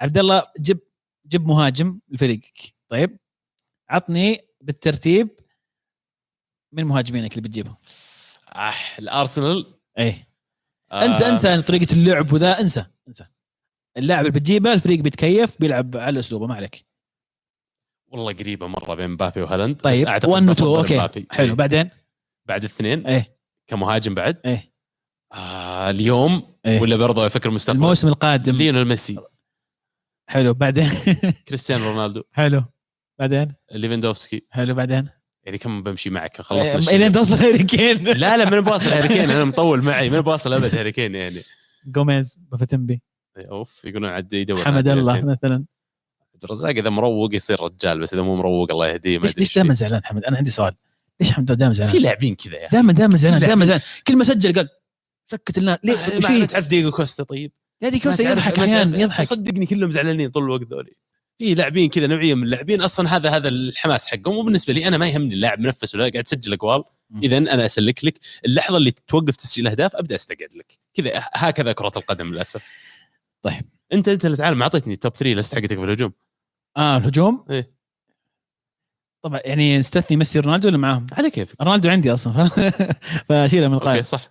[0.01, 0.79] عبد الله جيب
[1.27, 2.73] جيب مهاجم لفريقك.
[2.89, 3.17] طيب
[3.89, 5.29] عطني بالترتيب
[6.71, 7.75] من مهاجمينك اللي بتجيبهم.
[8.55, 9.65] آه الأرسنال.
[9.99, 10.30] إيه.
[10.91, 13.25] آه، انسى انسى طريقة اللعب وذا انسى انسى.
[13.97, 16.85] اللاعب اللي بتجيبه الفريق بيتكيف بيلعب على أسلوبه ما عليك.
[18.11, 19.75] والله قريبة مرة بين مبابي وهالاند.
[19.75, 20.97] بس طيب أعتقد 1 و 2 بفضل أوكي.
[20.97, 21.27] مبابي.
[21.31, 21.47] حلو.
[21.47, 21.53] إيه.
[21.53, 21.89] بعدين؟
[22.47, 23.07] بعد اثنين.
[23.07, 23.37] إيه.
[23.67, 24.41] كمهاجم بعد.
[24.45, 24.73] إيه.
[25.33, 26.81] آه اليوم إيه.
[26.81, 27.79] ولا برضه أفكر مستقبل.
[27.79, 28.55] الموسم القادم.
[28.55, 29.17] ليونيل ميسي.
[30.29, 30.53] حلو.
[30.53, 30.89] بعدين؟
[31.47, 32.23] كريستيانو رونالدو.
[32.37, 32.63] حلو.
[33.19, 34.47] بعدين؟ ليفاندوفسكي.
[34.49, 34.73] حلو.
[34.73, 35.09] بعدين؟
[35.43, 36.95] يعني كم بمشي معك؟ خلصنا إيه، الشيء.
[36.95, 40.53] الين توصل هاري كين لا لا من باصل هاري كين أنا مطول معي من باصل
[40.53, 41.41] أبد هاري كين يعني.
[41.85, 43.01] جوميز بافتنبي
[43.37, 45.21] أوف يقولون عاد يدور حمد الله.
[45.21, 45.65] مثلا.
[46.33, 49.73] عبد الرزاق إذا مروق يصير رجال بس إذا مو مروق الله يهديه ليش ليش دائما.
[49.73, 50.75] زعلان حمد؟ أنا عندي سؤال.
[51.19, 53.81] ليش حمد؟ دائما في زعلان لاعبين كذا يا دائما دائما زعلان في دائما زعلان.
[54.07, 54.69] كل ما سجل قال
[55.27, 55.79] سكت الناس.
[55.83, 57.51] ليه؟ ما-؟ تعرف دييغو كوستا طيب؟
[57.81, 59.25] يا دييغو كوستا يضحك أحيانا يضحك.
[59.25, 60.93] صدقني كلهم زعلانين طول الوقت ذولي.
[61.39, 62.81] في لاعبين كذا نوعية من اللاعبين.
[62.81, 64.37] أصلا هذا هذا الحماس حقهم.
[64.37, 66.83] وبالنسبة لي أنا ما يهمني اللاعب منفس ولا قاعد تسجل أقوال.
[67.23, 68.19] اذا أنا أسلك لك.
[68.45, 70.79] اللحظة اللي توقف تسجيل أهداف أبدأ أستقعد لك.
[70.93, 72.67] كذا هكذا كرة القدم للأسف.
[73.41, 73.63] طيب.
[73.93, 76.13] انت أنت اللي تعال ما أعطيتني ال top 3 list حقتك في الهجوم.
[76.77, 77.71] آه الهجوم؟ إيه.
[79.21, 81.61] طبعا يعني نستثني ميسي رونالدو اللي معاهم؟ على كيفك.
[81.61, 82.49] رونالدو عندي أصلا.
[83.29, 84.01] فأشيله من القائمة.
[84.01, 84.29] صح.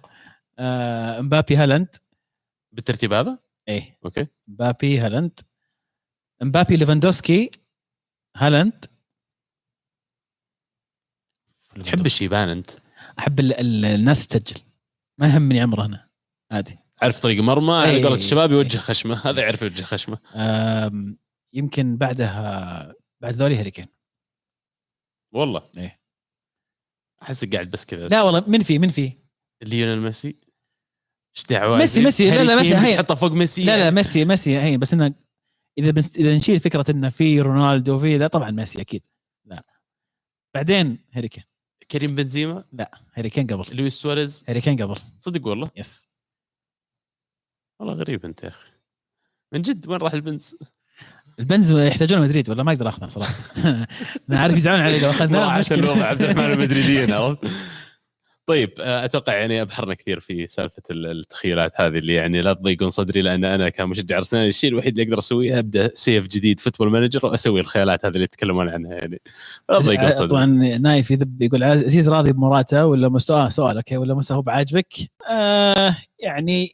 [0.59, 1.89] آه مبابي هالاند.
[2.73, 3.99] بالترتيب هذا؟ إيه.
[4.05, 4.27] أوكي.
[4.49, 5.41] مبابي هالاند.
[6.43, 7.51] مبابي ليفاندوفسكي
[8.37, 8.85] هالاند.
[11.85, 12.71] تحب الشيبان أنت؟
[13.19, 14.61] أحب ال- ال- الناس تسجل.
[15.21, 16.09] ما يهمني عمره هنا
[16.53, 16.79] عادي.
[17.03, 18.03] عارف طريق مرمى على إيه.
[18.05, 19.15] قولة الشباب يوجه خشمة.
[19.27, 20.19] هذا يعرف يوجه خشمة.
[21.55, 23.87] يمكن بعدها بعد ذولي هاري كين.
[25.35, 25.71] والله.
[25.77, 26.01] إيه.
[27.23, 28.09] احسك قاعد بس كذا.
[28.09, 29.13] لا والله من في من في.
[29.63, 30.29] ليونيل ميسي؟
[31.37, 33.65] إيش دعوة ميسي- ميسي، لا، لا، ميسي، هي- حطه فوق ميسي.
[33.65, 35.15] لا لا ميسي ميسي هي بس إنه
[35.79, 39.07] إذا بنس إذا نشيل فكرة إنه في رونالدو في لا طبعا ميسي أكيد.
[39.45, 39.65] لا.
[40.55, 41.45] بعدين هاري كين
[41.91, 42.65] كريم بنزيما؟
[43.15, 43.77] هاري كين قبل.
[43.77, 44.97] لويس سواريز؟ هاري كين قبل.
[45.19, 46.09] صدق والله؟ yes
[47.81, 48.71] والله غريب أنت يا أخي.
[49.53, 50.57] من جد وين راح البنز؟
[51.39, 53.35] البنز يحتاجون مدريد ولا ما أقدر أخذه صراحة.
[54.31, 55.79] أنا عارف يزعلون علي لو أخذناه مشكلة.
[55.79, 57.39] الوضع عبد الرحمن المدريديين عرفت؟
[58.51, 62.89] طيب آه، أتوقع يعني ابحرنا كثير في سالفة ال- التخيلات هذه اللي يعني لا تضيقون
[62.91, 67.27] صدري لأن أنا كمشجع أرسنال الشيء الوحيد اللي أقدر أسويه أبدأ save جديد Football Manager
[67.27, 69.21] وأسوي الخيالات هذه اللي يتكلمون عنها يعني.
[69.71, 70.29] لا تضيقون صدري.
[70.29, 70.47] طبعا
[70.79, 74.43] نايف يذب يقول عز- عزيز راضي بموراتا ولا مستوى آه سؤال okay ولا مستوى هو
[74.43, 74.95] بعاجبك؟
[75.31, 76.73] آه يعني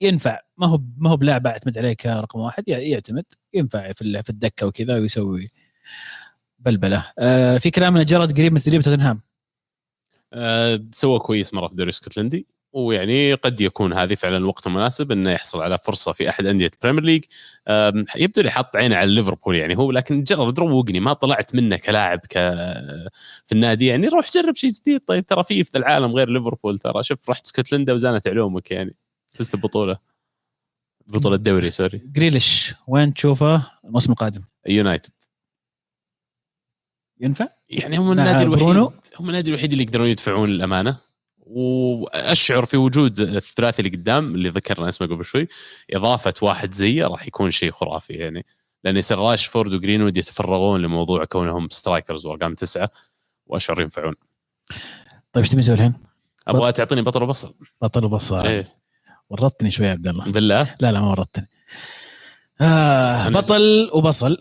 [0.00, 0.38] ينفع.
[0.58, 3.24] ما هو ما هو بلاعب أعتمد عليه كرقم واحد يعني يعتمد
[3.54, 5.50] ينفع في في الدكة وكذا ويسوي
[6.58, 7.04] بلبلة.
[7.18, 9.20] آه في كلام أن جيرارد قريب من تدريب توتنهام.
[10.92, 15.62] سوى كويس مرة في الدوري الاسكتلندي ويعني قد يكون هذه فعلا الوقت المناسب إنه يحصل
[15.62, 17.24] على فرصة في أحد أندية ال Premier League
[18.16, 22.18] يبدو لي حط عينه على ليفربول يعني هو لكن جرب روقني ما طلعت منه كلاعب
[22.18, 22.32] ك
[23.46, 25.00] في النادي يعني روح جرب شيء جديد.
[25.06, 28.96] طيب ترى في في العالم غير ليفربول ترى شوف رحت اسكتلندا وزانت علومك يعني
[29.34, 29.98] فزت ببطولة.
[31.06, 31.98] بطولة الدوري sorry.
[32.04, 35.12] جريليش وين تشوفه؟ الموسم القادم؟ يونايتد
[37.20, 38.64] ينفع؟ يعني هم النادي الوحيد.
[38.64, 40.96] برونو؟ هم النادي الوحيد اللي يقدرون يدفعون الأمانة
[41.38, 45.48] وأشعر في وجود الثلاثي اللي قدام اللي ذكرنا اسمه قبل شوي
[45.92, 48.46] إضافة واحد زيه راح يكون شيء خرافي يعني
[48.84, 52.90] لأن يصير راشفورد وجرينوود يتفرغون لموضوع كونهم strikers وأرقام تسعة
[53.46, 54.14] وأشعر ينفعون.
[55.32, 55.94] طيب إيش تبي نسوي الحين؟
[56.48, 57.54] أبغى تعطيني بطل وبصل.
[57.82, 58.46] بطل وبصل.
[58.46, 58.68] إيه.
[59.30, 60.24] ورطتني شوي يا عبد الله.
[60.24, 61.48] بالله؟ لا لا ما ورطتني.
[62.60, 64.36] آه بطل وبصل.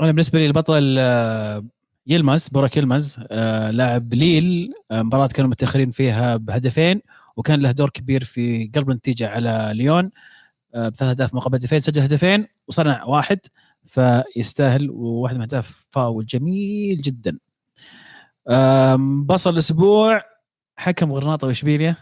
[0.00, 1.64] أنا بالنسبة لي البطل آه
[2.08, 7.00] يلمز بوراك يلمز آه لاعب ليل آه مباراة كانوا متأخرين فيها بهدفين
[7.36, 10.10] وكان له دور كبير في قلب النتيجة على ليون
[10.74, 13.38] آه بثلاث أهداف مقابل هدفين سجل هدفين وصنع واحد
[13.86, 17.38] فيستاهل وواحد من الاهداف فاول جميل جدا.
[19.26, 20.22] بصل الأسبوع
[20.76, 21.96] حكم غرناطة واشبيليا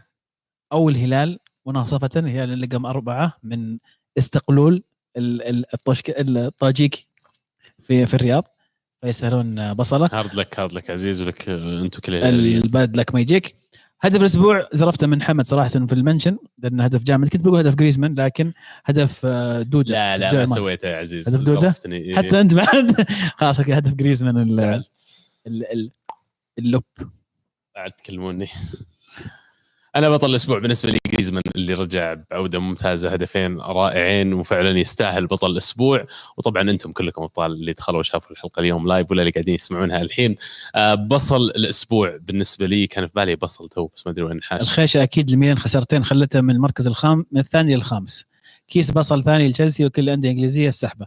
[0.72, 3.78] أو الهلال مناصفة الهلال لقم أربعة من
[4.18, 4.82] إستقلول
[5.16, 7.08] الطاجيكي
[7.78, 8.55] في في الرياض.
[9.02, 10.09] فيستاهلون بصلة.
[10.12, 12.14] hard luck hard luck عزيز ولك أنتم كل.
[12.14, 13.56] ال bad luck ما يجيك.
[14.01, 17.28] هدف الأسبوع زرفته من حمد صراحة في ال mention لأنه هدف جامد.
[17.28, 18.52] كنت بقول هدف جريزمان لكن
[18.85, 19.92] هدف آه، دودا.
[19.93, 21.36] لا لا ما سويته يا عزيز.
[21.36, 21.86] هدف.
[21.86, 22.16] إيه.
[22.16, 23.06] حتى أنت بعد
[23.39, 24.90] خلاص okay هدف جريزمان ال- زعلت.
[25.47, 25.90] ال- ال-
[26.59, 26.82] اللب.
[27.74, 28.47] بعد تكلموني
[29.97, 35.51] أنا بطل الأسبوع بالنسبة لي جريزمان اللي رجع بعودة ممتازة هدفين رائعين وفعلا يستاهل بطل
[35.51, 36.06] الأسبوع.
[36.36, 40.36] وطبعا أنتم كلكم أبطال اللي دخلوا وشافوا الحلقة اليوم live ولا اللي قاعدين يسمعونها الحين.
[40.74, 44.62] آه، بصل الأسبوع بالنسبة لي كان في بالي بصل تو بس ما أدري وين حاش.
[44.62, 48.24] الخيشة أكيد الميلان خسارتين خلته من المركز الخام من الثاني للخامس.
[48.68, 51.06] كيس بصل ثاني لتشيلسي وكل الأندية الإنجليزية السحبة.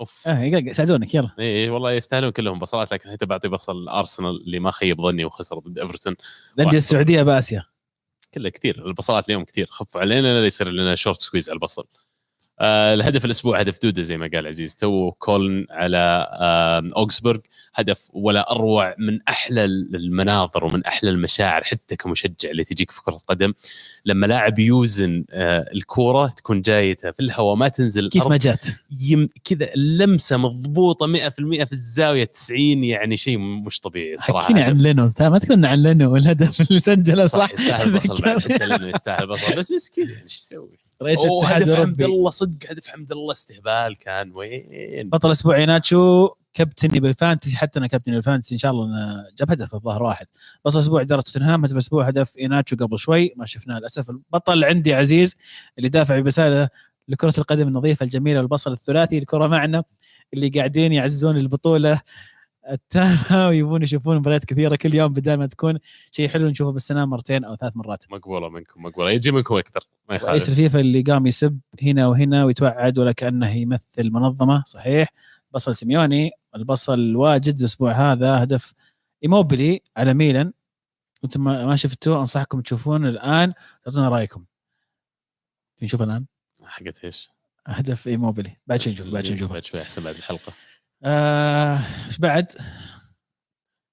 [0.00, 0.22] أوف.
[0.28, 1.30] آه يقلق- ساعدونك يلا.
[1.38, 5.24] اي إيه، والله يستاهلون كلهم بصلات لكن حتى بعطي بصل ارسنال اللي ما خيب ظني
[5.24, 6.14] وخسر ضد ايفرتون
[6.58, 6.76] الأندية.
[6.76, 7.62] السعودية بآسيا.
[8.34, 11.86] كله كثير البصلات اليوم كثير خفوا علينا لا يصير لنا short squeeze على البصل.
[12.60, 14.76] آه الهدف الأسبوع هدف دودا زي ما قال عزيز.
[14.76, 17.38] تو كولن على آه أوكسبورغ.
[17.74, 23.14] هدف ولا أروع من أحلى المناظر ومن أحلى المشاعر حتى كمشجع اللي تجيك في كرة
[23.16, 23.52] القدم.
[24.04, 28.26] لما لاعب يوزن آه الكورة تكون جايته في الهواء ما تنزل كيف.
[28.26, 28.64] ما جات؟
[29.00, 34.44] يم كذا اللمسة مضبوطة 100% في الزاوية 90 يعني شيء مش طبيعي صراحة.
[34.44, 37.52] حكينا عن لينو ما تكلمنا عن لينو الهدف اللي سجله صح صح.
[37.52, 39.56] يستاهل بصل بعد حتى لأنه يستاهل بصل.
[39.56, 43.32] بس مسكين يعني إيش يسوي؟ رئيس أوه، الاتحاد هدف حمد الله صدق هدف حمد الله
[43.32, 48.58] استهبال كان وين؟ بطل أسبوع ناتشو كابتني بال fantasy حتى أنا كابتني بال fantasy إن
[48.58, 48.86] شاء الله
[49.38, 50.26] جاب هدف الظاهر واحد.
[50.64, 54.10] بطل أسبوع إدارة توتنهام هدف الأسبوع هدف ايناتشو قبل شوي ما شفناه للأسف.
[54.10, 55.34] البطل عندي عزيز
[55.78, 56.68] اللي دافع ببسالة
[57.08, 59.84] لكرة القدم النظيفة الجميلة والبصل الثلاثي الكره معنا
[60.34, 62.00] اللي قاعدين يعززون البطولة.
[62.70, 65.78] التامة ويبون يشوفون مباريات كثيرة كل يوم بدل ما تكون
[66.10, 68.04] شيء حلو نشوفه بالسنة مرتين أو ثلاث مرات.
[68.10, 72.44] مقبوله منكم مقبوله يجي منكم أكثر ما رئيس يخالف الفيفا اللي قام يسب هنا وهنا
[72.44, 75.08] ويتوعد ولا كانه يمثل منظمة صحيح.
[75.50, 78.72] بصل سيميوني البصل واجد الأسبوع هذا هدف
[79.24, 80.52] إيموبيلي على ميلان.
[81.24, 83.52] أنتم ما ما شفتوه أنصحكم تشوفون الآن.
[83.84, 84.44] تعطونا رأيكم.
[85.82, 86.26] نشوف الآن.
[86.64, 87.30] حقت إيش؟
[87.66, 88.56] هدف إيموبيلي.
[88.66, 90.52] بعد شوي نشوف بعد شوي نشوف بعد شوي أحسن بعد الحلقة.
[91.04, 92.52] آه، إيش بعد؟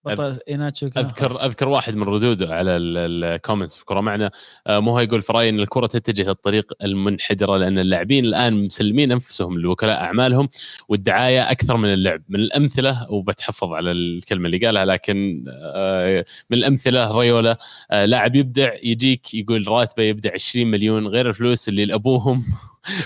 [0.06, 1.44] بطل إيناتشو كان اذكر خلاص.
[1.44, 4.32] أذكر واحد من ردوده على ال comments في كره معنا
[4.68, 9.60] آه، مو يقول في رايي ان الكرة تتجه للطريق المنحدرة لأن اللاعبين الآن مسلمين أنفسهم
[9.60, 10.50] لوكلاء أعمالهم
[10.90, 17.20] والدعاية أكثر من اللعب من الأمثلة وبتحفظ على الكلمة اللي قالها لكن آه، من الأمثلة
[17.20, 17.58] ريولا
[17.92, 22.46] لاعب يبدع يجيك يقول راتبه يبدع 20 مليون غير الفلوس اللي لأبوهم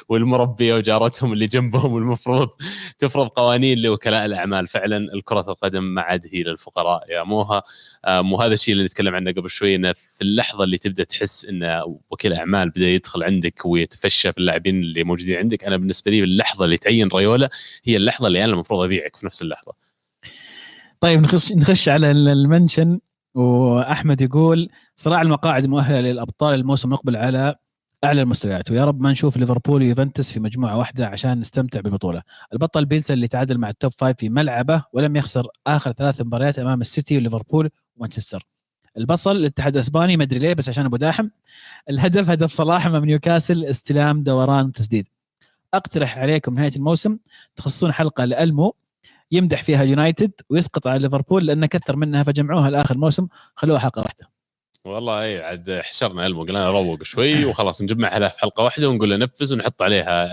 [0.09, 2.49] والمربيه وجارتهم اللي جنبهم والمفروض
[2.97, 4.67] تفرض قوانين لوكلاء الأعمال.
[4.67, 7.63] فعلا الكرة القدم ما عاد هي للفقراء يا موها.
[8.07, 12.33] وهذا الشيء اللي نتكلم عنه قبل شوي إنه في اللحظة اللي تبدأ تحس إن وكيل
[12.33, 16.77] أعمال بدأ يدخل عندك ويتفشى في اللاعبين اللي موجودين عندك أنا بالنسبة لي اللحظة اللي
[16.77, 17.49] تعين ريولا
[17.83, 19.73] هي اللحظة اللي أنا المفروض أبيعك في نفس اللحظة.
[20.99, 22.99] طيب نخش نخش على ال- ال mention.
[23.35, 27.55] وأحمد يقول صراع المقاعد المؤهله للأبطال الموسم المقبل على
[28.03, 32.21] أعلى المستويات ويا رب ما نشوف ليفربول ويوفنتوس في مجموعة واحدة عشان نستمتع بالبطولة.
[32.53, 36.59] البطل بيلسا اللي تعادل مع ال top five في ملعبه ولم يخسر آخر ثلاث مباريات
[36.59, 38.45] أمام السيتي وليفربول ومانشستر.
[38.97, 41.29] البصل الاتحاد الإسباني ما أدري ليه بس عشان أبو داحم
[41.89, 45.07] الهدف هدف صلاح أمام نيوكاسل استلام دوران وتسديد.
[45.73, 47.17] أقترح عليكم نهاية الموسم
[47.55, 48.75] تخصصون حلقة لألمو
[49.31, 54.36] يمدح فيها يونايتد ويسقط على ليفربول لأنه كثر منها فجمعوها لآخر موسم خلوها حلقة واحدة.
[54.87, 59.15] والله اي عاد حشرنا المو قلنا نروق شوي وخلاص نجمعها في حلقة واحدة ونقول له
[59.15, 60.29] نفذ ونحط عليها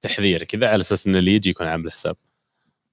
[0.00, 2.16] تحذير كذا على أساس ان اللي يجي يكون عامل حساب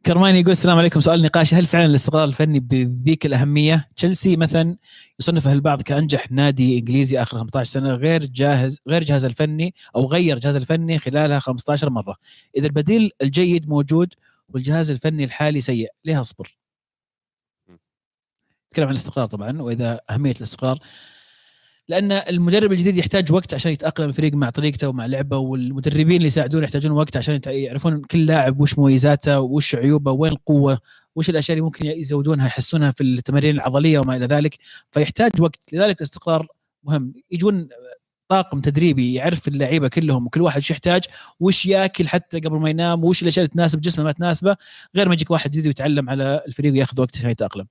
[0.06, 4.78] كرماني يقول السلام عليكم سؤال نقاشي هل فعلا الاستقرار الفني بذيك الأهمية؟ تشيلسي مثلا
[5.20, 10.40] يصنفه البعض كأنجح نادي إنجليزي آخر 15 سنة غير جاهز غير جهاز الفني أو غير
[10.40, 12.16] جهاز الفني خلالها 15 مرة.
[12.58, 14.14] إذا البديل الجيد موجود
[14.50, 16.58] والجهاز الفني الحالي سيء، ليه أصبر؟
[18.70, 20.80] نتكلم عن الاستقرار طبعا وإذا أهمية الاستقرار
[21.88, 26.64] لأن المدرب الجديد يحتاج وقت عشان يتأقلم الفريق مع طريقته ومع لعبه والمدربين اللي يساعدونه
[26.64, 30.80] يحتاجون وقت عشان يعرفون كل لاعب وش مميزاته وش عيوبه وين القوة
[31.16, 34.58] وش الأشياء اللي ممكن يزودونها يحسونها في التمارين العضلية وما إلى ذلك.
[34.92, 36.48] فيحتاج وقت لذلك الاستقرار
[36.84, 37.14] مهم.
[37.32, 37.70] يجون
[38.28, 41.04] طاقم تدريبي يعرف اللعيبة كلهم وكل واحد وش يحتاج
[41.40, 44.56] وش ياكل حتى قبل ما ينام وش الأشياء اللي تناسب جسمه ما تناسبه
[44.96, 47.68] غير ما يجيك واحد جديد ويتعلم على الفريق وياخذ وقت عشان يتأقلم.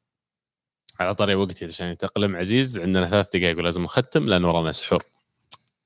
[1.00, 5.02] على طاري وقتي عشان يتأقلم عزيز عندنا ثلاث دقائق ولازم نختم لأن ورانا سحور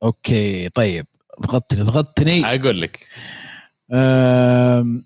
[0.02, 1.06] أوكي طيب.
[1.40, 2.44] ضغطتني ضغطتني.
[2.44, 3.06] أقول لك.
[3.92, 5.04] أم...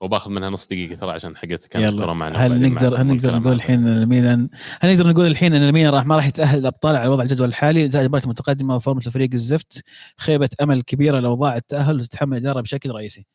[0.00, 3.52] وباخذ منها نص دقيقة ترى عشان حقت كانت الكره معنا هل نقدر هل نقدر نقول.
[3.52, 4.48] الحين إن الميلان
[4.80, 7.90] هل نقدر نقول الحين إن الميلان راح ما راح يتأهل الأبطال على وضع الجدول الحالي؟
[7.90, 9.84] زائد المباريات المتقدمه وفورمة الفريق الزفت
[10.18, 13.26] خيبة أمل كبيرة لو ضاع التأهل وتتحمل الاداره بشكل رئيسي.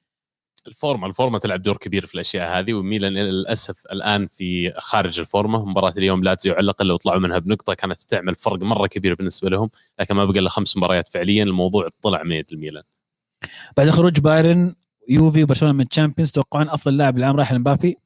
[0.67, 5.93] الفورمه الفورمه تلعب دور كبير في الأشياء هذه وميلان للأسف الآن في خارج الفورمه مباراة
[5.97, 9.69] اليوم لاتزيو على الأقل لو طلعوا منها بنقطة كانت بتعمل فرق مرة كبير بالنسبة لهم
[9.99, 12.83] لكن ما بقى إلا خمس مباريات فعليا الموضوع طلع من يد الميلان.
[13.77, 14.75] بعد خروج بايرن
[15.09, 17.97] يوفي وبرشلونة من ال Champions توقعون أفضل لاعب العام راح لمبابي؟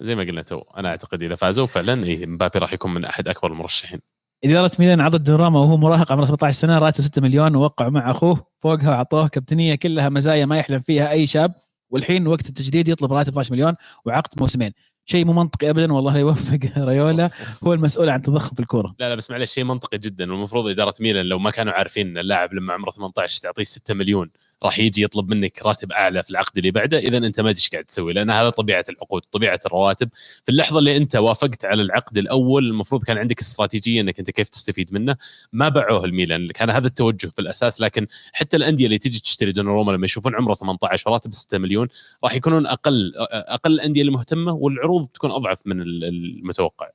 [0.00, 3.28] زي ما قلنا تو أنا أعتقد إذا فازوا فعلا إيه مبابي راح يكون من أحد
[3.28, 4.00] أكبر المرشحين.
[4.44, 8.46] إدارة ميلان عطت دوناراما وهو مراهق عمره 17 سنة راتب 6 مليون ووقعوا مع أخوه.
[8.60, 11.54] فوقها وعطوه كابتنية كلها مزايا ما يحلم فيها أي شاب.
[11.90, 13.74] والحين وقت التجديد يطلب راتب 12 مليون
[14.04, 14.72] وعقد موسمين.
[15.04, 17.30] شيء مو منطقي أبدا والله لا يوفق ريولا.
[17.64, 18.94] هو المسؤول عن تضخم في الكورة.
[18.98, 20.32] لا لا بس معلش شيء منطقي جدا.
[20.32, 24.30] والمفروض إدارة ميلان لو ما كانوا عارفين إن اللاعب لما عمره 18 تعطيه 6 مليون
[24.64, 27.68] راح يجي يطلب منك راتب أعلى في العقد اللي بعده إذا أنت ما أدري إيش
[27.68, 30.08] قاعد تسوي لأن هذا طبيعة العقود طبيعة الرواتب.
[30.44, 34.48] في اللحظة اللي أنت وافقت على العقد الأول المفروض كان عندك استراتيجية إنك أنت كيف
[34.48, 35.16] تستفيد منه.
[35.52, 37.80] ما باعوه الميلان كان هذا التوجه في الأساس.
[37.80, 41.88] لكن حتى الأندية اللي تجي تشتري دوناروما لما يشوفون عمره 18 وراتب 6 مليون
[42.24, 46.88] راح يكونون أقل أقل الأندية المهتمة والعروض تكون أضعف من المتوقع.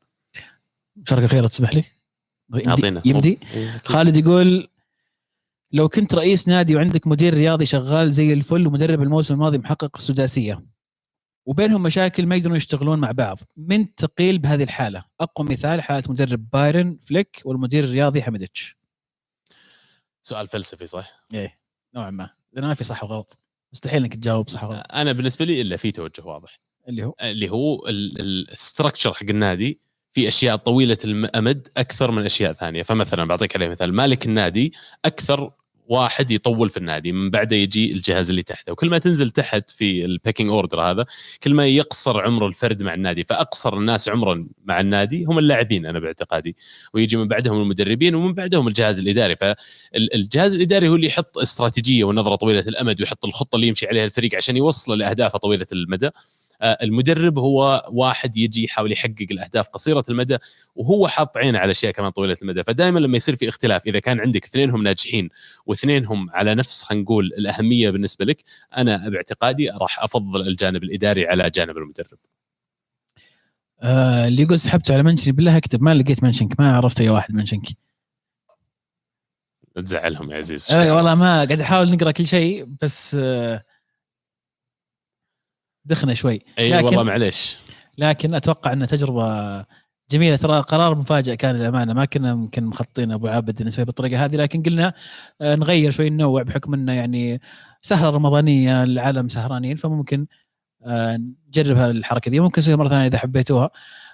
[1.10, 1.84] شركة خير تسمح لي؟
[2.68, 3.02] أعطينا.
[3.06, 3.40] يمدي
[3.86, 4.68] خالد يقول
[5.72, 10.66] لو كنت رئيس نادي وعندك مدير رياضي شغال زي الفل ومدرب الموسم الماضي محقق السداسية
[11.46, 16.50] وبينهم مشاكل ما يقدرون يشتغلون مع بعض من تقيل بهذه الحالة؟ أقوى مثال حالة مدرب
[16.50, 18.78] بايرن فليك والمدير الرياضي حمدتش
[20.22, 21.56] سؤال فلسفي صح؟ إيه
[21.96, 22.30] نوعا ما.
[22.54, 23.40] لأن ما في صح وغلط.
[23.74, 24.86] مستحيل إنك تجاوب صح وغلط.
[24.94, 26.60] أنا بالنسبة لي إلا في توجه واضح.
[26.88, 29.82] اللي هو؟ اللي هو الستركشر حق النادي
[30.18, 32.84] في أشياء طويلة الأمد أكثر من أشياء ثانية.
[32.84, 34.74] فمثلا بعطيك عليه مثال مالك النادي
[35.06, 35.52] أكثر
[35.88, 38.72] واحد يطول في النادي من بعده يجي الجهاز اللي تحته.
[38.72, 41.06] وكل ما تنزل تحت في ال pecking order هذا
[41.44, 43.24] كل ما يقصر عمر الفرد مع النادي.
[43.24, 46.56] فأقصر الناس عمرا مع النادي هم اللاعبين أنا باعتقادي.
[46.94, 49.36] ويجي من بعدهم المدربين ومن بعدهم الجهاز الإداري.
[49.36, 54.36] فالجهاز الإداري هو اللي يحط استراتيجية ونظرة طويلة الأمد ويحط الخطة اللي يمشي عليها الفريق
[54.36, 56.10] عشان يوصل لأهدافه طويلة المدى.
[56.62, 60.38] المدرب هو واحد يجي يحاول يحقق الأهداف قصيرة المدى
[60.76, 62.64] وهو حاط عينه على أشياء كمان طويلة المدى.
[62.64, 65.30] فدائما لما يصير في اختلاف إذا كان عندك اثنينهم ناجحين
[65.66, 68.44] واثنينهم على نفس خلينا نقول الأهمية بالنسبة لك
[68.78, 72.18] أنا باعتقادي راح أفضل الجانب الإداري على جانب المدرب.
[73.82, 77.36] آه اللي يقول سحبته على منشن بالله اكتب ما لقيت منشنك ما عرفت أي واحد
[77.36, 77.66] منشنك
[79.76, 83.64] تزعلهم يا عزيز آه والله ما قاعد أحاول نقرأ كل شيء بس آه
[85.88, 86.42] دخنا شوي.
[86.60, 87.58] إي لكن- والله معليش.
[87.98, 89.66] لكن أتوقع انها تجربة
[90.12, 90.36] جميلة.
[90.36, 91.94] ترى قرار مفاجئ كان للأمانة.
[91.94, 94.94] ما كنا يمكن مخططين أبو عابد نسوي بالطريقة هذه لكن قلنا
[95.42, 97.42] آه، نغير شوي ننوع بحكم إنه يعني
[97.82, 100.28] سهرة رمضانية العالم سهرانين فممكن
[100.86, 102.40] آه، نجرب هذه الحركة دي.
[102.40, 103.70] ممكن نسويها مرة ثانية إذا حبيتوها.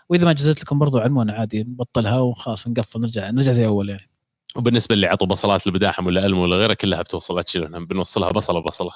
[0.10, 4.10] وإذا ما جزت لكم برضو علمونا عادي نبطلها وخلاص نقفل نرجع نرجع زي أول يعني.
[4.56, 8.60] وبالنسبة اللي عطوا بصلات لبداحم ولا الم ولا غيرها كلها بتوصل لا تشيلونها بنوصلها بصلة
[8.60, 8.91] بصلة.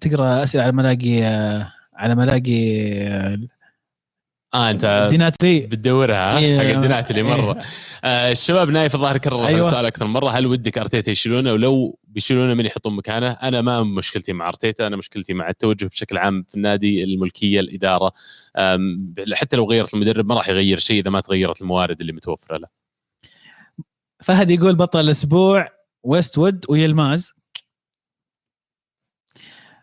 [0.00, 3.38] تقرأ أسئلة على ملاقي آه، على ملاقي آه،
[4.54, 6.92] آه أنت ديناتري بتدورها ها؟ إيه.
[6.92, 7.62] حق اللي مرة.
[8.04, 9.66] آه الشباب نايف الظاهر كرر أيوة.
[9.68, 10.30] السؤال أكثر من مرة.
[10.30, 14.96] هل ودك أرتيتا يشيلونه؟ ولو بيشيلونه من يحطون مكانه؟ أنا ما مشكلتي مع أرتيتا أنا
[14.96, 18.12] مشكلتي مع التوجه بشكل عام في النادي الملكية الإدارة.
[19.32, 22.68] حتى لو غيرت المدرب ما راح يغير شيء إذا ما تغيرت الموارد اللي متوفرة له.
[24.22, 25.68] فهد يقول بطل الأسبوع
[26.02, 27.32] ويست وود ويلماز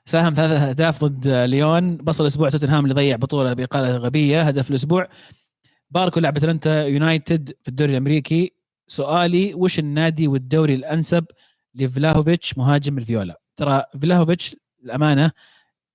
[0.07, 1.98] ساهم ثلاث اهداف ضد ليون.
[1.98, 4.41] بصل الأسبوع توتنهام اللي ضيع بطولة بإقالة غبية.
[4.41, 5.07] هدف الأسبوع.
[5.91, 8.53] باركو لعبه أتلانتا يونايتد في الدوري الأمريكي.
[8.88, 11.26] سؤالي وش النادي والدوري الأنسب
[11.76, 15.32] لفلاهوفيتش مهاجم الفيولا؟ ترى فلاهوفيتش الأمانة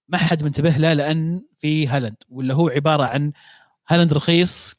[0.09, 3.32] ما حد منتبه له لأن في هالاند ولا هو عبارة عن
[3.89, 4.74] هالاند رخيص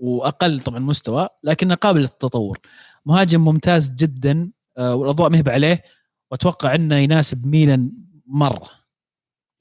[0.00, 2.58] وأقل طبعا مستوى لكنه قابل للتطور.
[3.06, 5.82] مهاجم ممتاز جدا آه، والأضواء مهبة عليه.
[6.30, 7.92] وأتوقع إنه يناسب ميلان
[8.28, 8.70] مرة.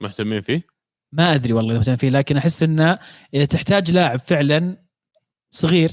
[0.02, 0.62] مهتمين فيه؟
[1.12, 3.00] ما أدري والله إذا مهتم فيه لكن أحس إنه
[3.34, 4.86] إذا تحتاج لاعب فعلا
[5.52, 5.92] صغير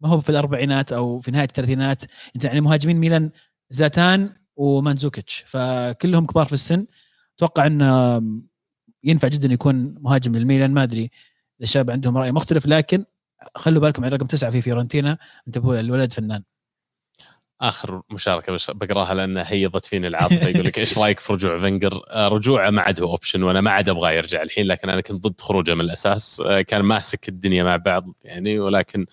[0.00, 2.02] ما هو في الأربعينات أو في نهاية الثلاثينات
[2.36, 3.30] أنت يعني مهاجمين ميلان
[3.70, 6.86] زاتان ومانزوكيتش فكلهم كبار في السن.
[7.36, 8.22] أتوقع إنه
[9.04, 11.10] ينفع جدا يكون مهاجم للميلان ما أدري
[11.62, 13.04] الشباب عندهم رأي مختلف لكن
[13.54, 15.18] خلوا بالكم على رقم تسعة في فيورنتينا
[15.48, 16.42] انتبهوا الولد فنان.
[17.60, 22.02] آخر مشاركة بس بقراها لأن هيضت فيني العاطفه يقول لك إيش رأيك في رجوع فنجر؟
[22.10, 25.26] آه، رجوعه ما عاد هو option وأنا ما عاد أبغاه يرجع الحين لكن أنا كنت
[25.26, 26.42] ضد خروجه من الأساس.
[26.46, 29.06] آه، كان ماسك الدنيا مع بعض يعني ولكن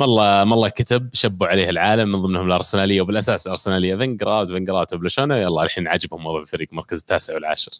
[0.00, 4.76] والله والله كتب شبوا عليه العالم من ضمنهم الأرسنالية وبالأساس الارسناليه فنجر out فنجر
[5.18, 7.72] يلا الحين عجبهم موضوع الفريق مركز التاسع والعاشر.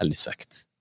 [0.00, 0.73] خلني ساكت.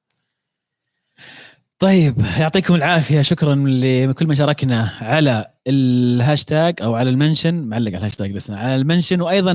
[1.83, 3.21] طيب يعطيكم العافية.
[3.21, 7.55] شكرا لكل من شاركنا على الهاشتاج أو على المنشن.
[7.55, 9.21] معلق على الهاشتاج لسنا على المنشن.
[9.21, 9.53] وأيضا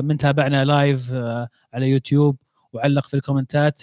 [0.00, 2.36] من تابعنا live آه، على يوتيوب.
[2.72, 3.82] وعلق في ال comment ات.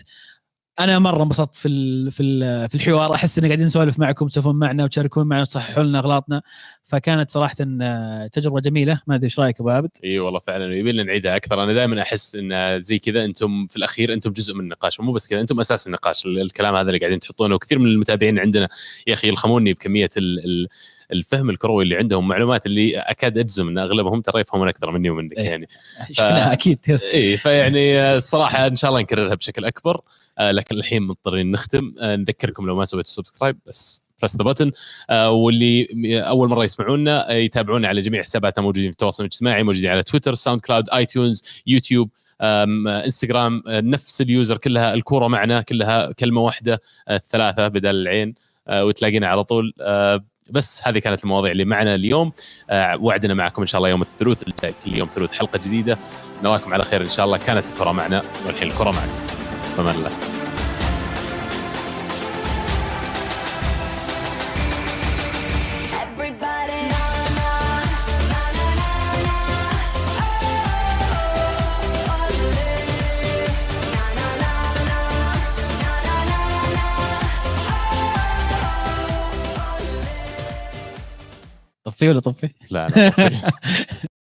[0.79, 3.13] أنا مرة انبسطت في ال في ال في الحوار.
[3.13, 6.41] أحس ان قاعدين نسولف معكم تسولفون معنا وتشاركون معنا وتصححون لنا أغلاطنا.
[6.83, 9.01] فكانت صراحة آه، تجربة جميلة.
[9.07, 11.63] ما أدري إيش رأيك أبو عابد؟ إي والله فعلا يبي لنا نعيدها أكثر.
[11.63, 14.99] أنا دائما أحس إن زي كذا أنتم في الأخير أنتم جزء من النقاش.
[14.99, 16.25] ومو بس كذا أنتم أساس النقاش.
[16.25, 17.55] ال- الكلام هذا اللي قاعدين تحطونه.
[17.55, 18.69] وكثير من المتابعين عندنا
[19.07, 20.67] يا أخي يلخموني بكمية ال ال
[21.13, 25.37] الفهم الكروي اللي عندهم معلومات اللي أكاد أجزم إن أغلبهم ترى يفهمون أكثر مني ومنك
[25.37, 25.45] إيه.
[25.45, 25.67] يعني.
[26.11, 27.15] شفناها أكيد yes.
[27.15, 30.01] إي فيعني آه، الصراحة إن شاء الله نكررها بشكل أكبر.
[30.39, 31.93] لكن الحين مضطرين نختم.
[31.99, 34.71] آه، نذكركم لو ما سويتوا subscribe بس press the
[35.09, 35.87] آه، واللي
[36.21, 40.33] أول مرة يسمعونا آه، يتابعونا على جميع حساباتنا موجودين في التواصل الاجتماعي موجودين على تويتر
[40.33, 42.09] ساوند كلاود اي تيونز يوتيوب
[42.41, 42.63] آه،
[43.05, 48.35] انستغرام آه، نفس ال user كلها الكورة معنا كلها كلمة واحدة آه، الثلاثة بدل العين
[48.67, 49.73] آه، وتلاقينا على طول.
[49.81, 52.31] آه، بس هذه كانت المواضيع اللي معنا اليوم.
[52.69, 54.05] آه، وعدنا معكم إن شاء الله يوم
[54.47, 55.97] الجاي كل يوم ثلاث حلقة جديدة.
[56.43, 57.37] نراكم على خير إن شاء الله.
[57.37, 59.44] كانت الكره معنا والحين الكره معنا
[59.75, 60.11] استمر لك
[81.83, 83.11] طفي ولا طفي؟ لا لا